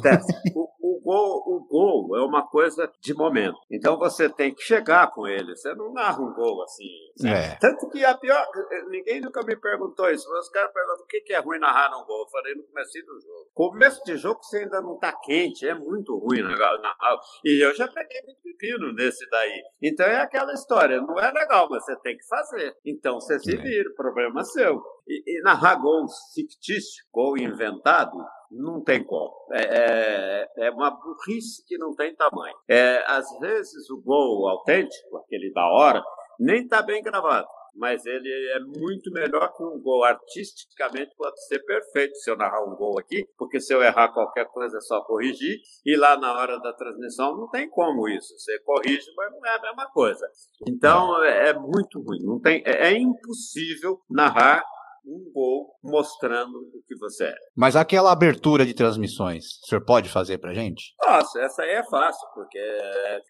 O, 0.54 0.68
gol, 1.02 1.42
o 1.46 1.66
gol 1.66 2.16
é 2.16 2.22
uma 2.24 2.46
coisa 2.46 2.90
de 3.00 3.14
momento. 3.14 3.58
Então 3.70 3.98
você 3.98 4.28
tem 4.28 4.54
que 4.54 4.62
chegar 4.62 5.10
com 5.12 5.26
ele. 5.26 5.54
Você 5.54 5.74
não 5.74 5.92
narra 5.92 6.20
um 6.22 6.32
gol 6.32 6.62
assim. 6.62 6.88
É. 7.24 7.56
Tanto 7.56 7.88
que 7.90 8.04
a 8.04 8.16
pior. 8.16 8.46
Ninguém 8.88 9.20
nunca 9.20 9.42
me 9.42 9.56
perguntou 9.56 10.10
isso. 10.10 10.28
Mas 10.30 10.46
os 10.46 10.50
caras 10.50 10.72
perguntam 10.72 11.04
o 11.04 11.06
que 11.06 11.32
é 11.32 11.38
ruim 11.38 11.58
narrar 11.58 11.90
um 11.96 12.04
gol. 12.04 12.22
Eu 12.22 12.28
falei 12.28 12.54
no 12.54 12.62
começo 12.64 12.92
do 13.04 13.20
jogo. 13.20 13.50
Começo 13.54 14.04
de 14.04 14.16
jogo 14.16 14.42
você 14.42 14.58
ainda 14.58 14.80
não 14.80 14.98
tá 14.98 15.12
quente. 15.12 15.66
É 15.66 15.74
muito 15.74 16.16
ruim 16.16 16.42
narrar. 16.42 17.18
E 17.44 17.64
eu 17.64 17.74
já 17.74 17.88
peguei 17.88 18.22
muito 18.22 18.40
pepino 18.42 18.92
nesse 18.92 19.28
daí. 19.28 19.62
Então 19.82 20.06
é 20.06 20.20
aquela 20.20 20.52
história. 20.52 21.00
Não 21.00 21.18
é 21.18 21.30
legal, 21.32 21.68
mas 21.70 21.84
você 21.84 21.96
tem 21.96 22.16
que 22.16 22.26
fazer. 22.26 22.76
Então 22.84 23.20
você 23.20 23.38
se 23.38 23.54
é. 23.54 23.60
vira. 23.60 23.90
O 23.90 23.94
problema 23.94 24.40
é 24.40 24.44
seu. 24.44 24.82
E, 25.06 25.38
e 25.38 25.42
narrar 25.42 25.76
gol 25.76 26.06
fictício, 26.34 27.04
gol 27.12 27.36
inventado, 27.36 28.16
não 28.52 28.82
tem 28.82 29.02
como. 29.02 29.32
É, 29.52 29.62
é, 29.62 30.66
é, 30.66 30.70
uma 30.70 30.90
burrice 30.90 31.64
que 31.66 31.78
não 31.78 31.94
tem 31.94 32.14
tamanho. 32.14 32.54
É, 32.68 33.02
às 33.06 33.26
vezes 33.38 33.88
o 33.90 34.00
gol 34.00 34.48
autêntico, 34.48 35.16
aquele 35.16 35.52
da 35.52 35.66
hora, 35.66 36.02
nem 36.38 36.62
está 36.64 36.82
bem 36.82 37.02
gravado. 37.02 37.46
Mas 37.74 38.04
ele 38.04 38.28
é 38.54 38.60
muito 38.60 39.10
melhor 39.10 39.50
que 39.54 39.62
um 39.62 39.80
gol. 39.80 40.04
Artisticamente 40.04 41.14
pode 41.16 41.42
ser 41.46 41.58
perfeito 41.60 42.14
se 42.16 42.30
eu 42.30 42.36
narrar 42.36 42.62
um 42.64 42.76
gol 42.76 42.98
aqui, 42.98 43.26
porque 43.38 43.60
se 43.60 43.72
eu 43.72 43.82
errar 43.82 44.12
qualquer 44.12 44.44
coisa 44.48 44.76
é 44.76 44.80
só 44.82 45.00
corrigir. 45.00 45.58
E 45.84 45.96
lá 45.96 46.18
na 46.18 46.38
hora 46.38 46.60
da 46.60 46.74
transmissão 46.74 47.34
não 47.34 47.48
tem 47.48 47.70
como 47.70 48.06
isso. 48.08 48.38
Você 48.38 48.58
corrige, 48.60 49.06
mas 49.16 49.32
não 49.32 49.46
é 49.46 49.56
a 49.56 49.62
mesma 49.62 49.86
coisa. 49.90 50.28
Então 50.68 51.24
é, 51.24 51.48
é 51.48 51.52
muito 51.54 51.98
ruim. 52.02 52.22
Não 52.22 52.38
tem, 52.38 52.62
é, 52.66 52.88
é 52.88 52.98
impossível 52.98 54.02
narrar 54.10 54.62
um 55.04 55.32
gol 55.32 55.74
mostrando 55.82 56.58
o 56.58 56.82
que 56.86 56.96
você 56.98 57.24
é. 57.24 57.34
Mas 57.56 57.76
aquela 57.76 58.12
abertura 58.12 58.64
de 58.64 58.74
transmissões, 58.74 59.44
o 59.62 59.66
senhor 59.66 59.84
pode 59.84 60.08
fazer 60.08 60.38
pra 60.38 60.54
gente? 60.54 60.94
Nossa, 61.00 61.40
essa 61.40 61.62
aí 61.62 61.70
é 61.70 61.84
fácil, 61.84 62.28
porque 62.34 62.58
é, 62.58 63.20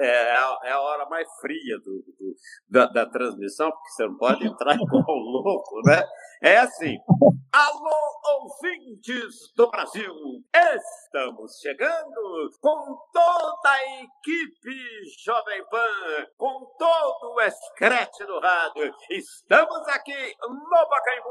é, 0.00 0.36
a, 0.36 0.58
é 0.64 0.72
a, 0.72 0.80
hora 0.80 1.06
mais 1.08 1.28
fria 1.40 1.78
do, 1.78 2.02
do 2.02 2.34
da, 2.68 2.86
da, 2.86 3.06
transmissão, 3.06 3.70
porque 3.70 3.88
você 3.90 4.06
não 4.06 4.16
pode 4.16 4.46
entrar 4.46 4.74
igual 4.80 5.04
louco, 5.06 5.80
né? 5.86 6.02
É 6.42 6.58
assim. 6.58 6.98
Alô, 7.52 7.94
ouvintes 8.40 9.52
do 9.54 9.70
Brasil! 9.70 10.14
Estamos 10.54 11.58
chegando 11.60 12.50
com 12.60 12.96
toda 13.12 13.68
a 13.68 14.02
equipe 14.02 14.74
Jovem 15.22 15.62
Pan, 15.68 16.26
com 16.38 16.64
todo 16.78 17.34
o 17.34 17.40
escrete 17.42 18.24
do 18.24 18.40
rádio. 18.40 18.94
Estamos 19.10 19.86
aqui 19.88 20.34
no 20.48 20.88
Pacaembu, 20.88 21.21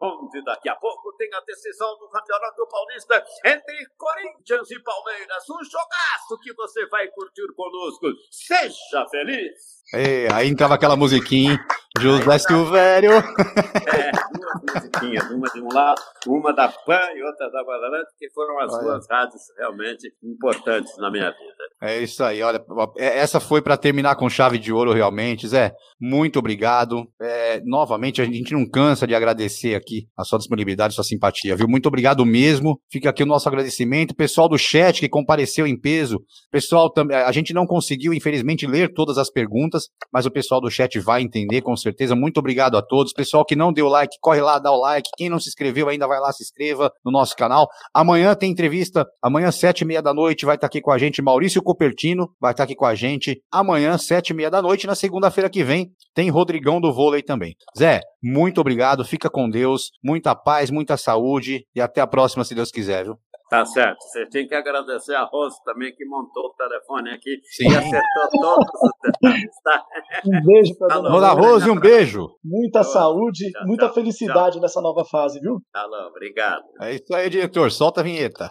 onde 0.00 0.42
daqui 0.44 0.68
a 0.68 0.76
pouco 0.76 1.12
tem 1.16 1.28
a 1.34 1.40
decisão 1.40 1.96
do 1.98 2.08
Campeonato 2.08 2.66
Paulista 2.68 3.24
entre 3.44 3.86
Corinthians 3.96 4.70
e 4.70 4.82
Palmeiras. 4.82 5.48
Um 5.50 5.64
jogaço 5.64 6.38
que 6.42 6.52
você 6.54 6.86
vai 6.86 7.08
curtir 7.08 7.46
conosco. 7.54 8.06
Seja 8.30 9.06
feliz! 9.10 9.82
É, 9.94 10.28
aí 10.32 10.48
entrava 10.48 10.74
aquela 10.74 10.96
musiquinha, 10.96 11.58
José 11.98 12.38
Silvério. 12.38 13.12
É, 13.12 14.10
duas 14.32 14.74
musiquinhas, 14.74 15.30
uma 15.30 15.48
de 15.48 15.60
um 15.62 15.68
lado, 15.72 16.00
uma 16.26 16.52
da 16.52 16.68
PAN 16.68 17.00
e 17.14 17.22
outra 17.22 17.50
da 17.50 17.64
Bandeirantes, 17.64 18.12
que 18.18 18.28
foram 18.30 18.58
as 18.60 18.72
Olha. 18.72 18.82
duas 18.82 19.06
rádios 19.08 19.42
realmente 19.58 20.12
importantes 20.22 20.96
na 20.98 21.10
minha 21.10 21.30
vida. 21.30 21.66
É 21.82 21.98
isso 22.00 22.24
aí, 22.24 22.42
olha, 22.42 22.64
é, 22.96 23.18
essa 23.18 23.38
foi 23.38 23.60
para 23.60 23.76
terminar 23.76 24.16
com 24.16 24.28
chave 24.30 24.58
de 24.58 24.72
ouro 24.72 24.92
realmente, 24.92 25.46
Zé. 25.46 25.72
Muito 26.00 26.38
obrigado. 26.38 27.06
É, 27.20 27.60
novamente, 27.64 28.22
a 28.22 28.24
gente 28.24 28.52
não 28.52 28.68
cansa 28.68 29.06
de 29.06 29.14
agradecer 29.14 29.74
aqui 29.74 30.08
a 30.16 30.24
sua 30.24 30.38
disponibilidade, 30.38 30.92
a 30.92 30.94
sua 30.94 31.04
simpatia, 31.04 31.54
viu? 31.54 31.68
Muito 31.68 31.86
obrigado 31.86 32.24
mesmo. 32.24 32.80
Fica 32.90 33.10
aqui 33.10 33.22
o 33.22 33.26
nosso 33.26 33.48
agradecimento. 33.48 34.14
Pessoal 34.14 34.48
do 34.48 34.58
chat 34.58 35.00
que 35.00 35.08
compareceu 35.08 35.66
em 35.66 35.78
peso, 35.78 36.18
pessoal, 36.50 36.92
a 37.26 37.32
gente 37.32 37.52
não 37.52 37.66
conseguiu, 37.66 38.14
infelizmente, 38.14 38.66
ler 38.66 38.92
todas 38.92 39.18
as 39.18 39.30
perguntas, 39.30 39.75
mas 40.12 40.26
o 40.26 40.30
pessoal 40.30 40.60
do 40.60 40.70
chat 40.70 40.98
vai 40.98 41.22
entender 41.22 41.62
com 41.62 41.76
certeza. 41.76 42.14
Muito 42.14 42.38
obrigado 42.38 42.76
a 42.76 42.82
todos. 42.82 43.12
Pessoal 43.12 43.44
que 43.44 43.56
não 43.56 43.72
deu 43.72 43.88
like, 43.88 44.16
corre 44.20 44.40
lá, 44.40 44.58
dá 44.58 44.72
o 44.72 44.80
like. 44.80 45.08
Quem 45.16 45.28
não 45.28 45.38
se 45.38 45.48
inscreveu 45.48 45.88
ainda, 45.88 46.06
vai 46.06 46.20
lá, 46.20 46.32
se 46.32 46.42
inscreva 46.42 46.90
no 47.04 47.12
nosso 47.12 47.36
canal. 47.36 47.68
Amanhã 47.94 48.34
tem 48.34 48.50
entrevista, 48.50 49.06
amanhã, 49.22 49.50
sete 49.50 49.82
e 49.82 49.84
meia 49.84 50.02
da 50.02 50.14
noite, 50.14 50.46
vai 50.46 50.54
estar 50.54 50.66
aqui 50.66 50.80
com 50.80 50.90
a 50.90 50.98
gente 50.98 51.22
Maurício 51.26 51.62
Copertino 51.62 52.28
vai 52.40 52.52
estar 52.52 52.64
aqui 52.64 52.74
com 52.74 52.86
a 52.86 52.94
gente 52.94 53.42
amanhã, 53.52 53.98
sete 53.98 54.30
e 54.30 54.34
meia 54.34 54.50
da 54.50 54.62
noite. 54.62 54.86
Na 54.86 54.94
segunda-feira 54.94 55.50
que 55.50 55.64
vem, 55.64 55.90
tem 56.14 56.30
Rodrigão 56.30 56.80
do 56.80 56.92
vôlei 56.92 57.22
também. 57.22 57.54
Zé, 57.76 58.00
muito 58.22 58.60
obrigado, 58.60 59.04
fica 59.04 59.28
com 59.28 59.48
Deus, 59.48 59.90
muita 60.02 60.34
paz, 60.34 60.70
muita 60.70 60.96
saúde 60.96 61.66
e 61.74 61.80
até 61.80 62.00
a 62.00 62.06
próxima, 62.06 62.44
se 62.44 62.54
Deus 62.54 62.70
quiser, 62.70 63.04
viu? 63.04 63.18
Tá 63.48 63.64
certo. 63.64 63.98
Você 64.00 64.26
tem 64.26 64.46
que 64.46 64.54
agradecer 64.54 65.14
a 65.14 65.22
Rose 65.24 65.56
também, 65.64 65.94
que 65.94 66.04
montou 66.04 66.46
o 66.46 66.54
telefone 66.54 67.10
aqui 67.10 67.40
Sim. 67.44 67.70
e 67.70 67.76
acertou 67.76 68.40
todos 68.40 68.66
os 68.82 68.90
detalhes, 69.02 69.62
tá? 69.62 69.84
Um 70.26 70.44
beijo 70.44 70.76
para 70.76 70.96
dona, 70.96 71.10
dona 71.10 71.28
Rose. 71.30 71.70
um 71.70 71.78
beijo. 71.78 72.26
Muita 72.44 72.82
saúde, 72.82 73.52
tchau, 73.52 73.62
muita 73.66 73.86
tchau, 73.86 73.94
felicidade 73.94 74.52
tchau. 74.54 74.62
nessa 74.62 74.80
nova 74.80 75.04
fase, 75.04 75.38
viu? 75.40 75.60
Alô, 75.72 76.08
obrigado. 76.08 76.64
É 76.80 76.94
isso 76.94 77.14
aí, 77.14 77.30
diretor. 77.30 77.70
Solta 77.70 78.00
a 78.00 78.04
vinheta. 78.04 78.50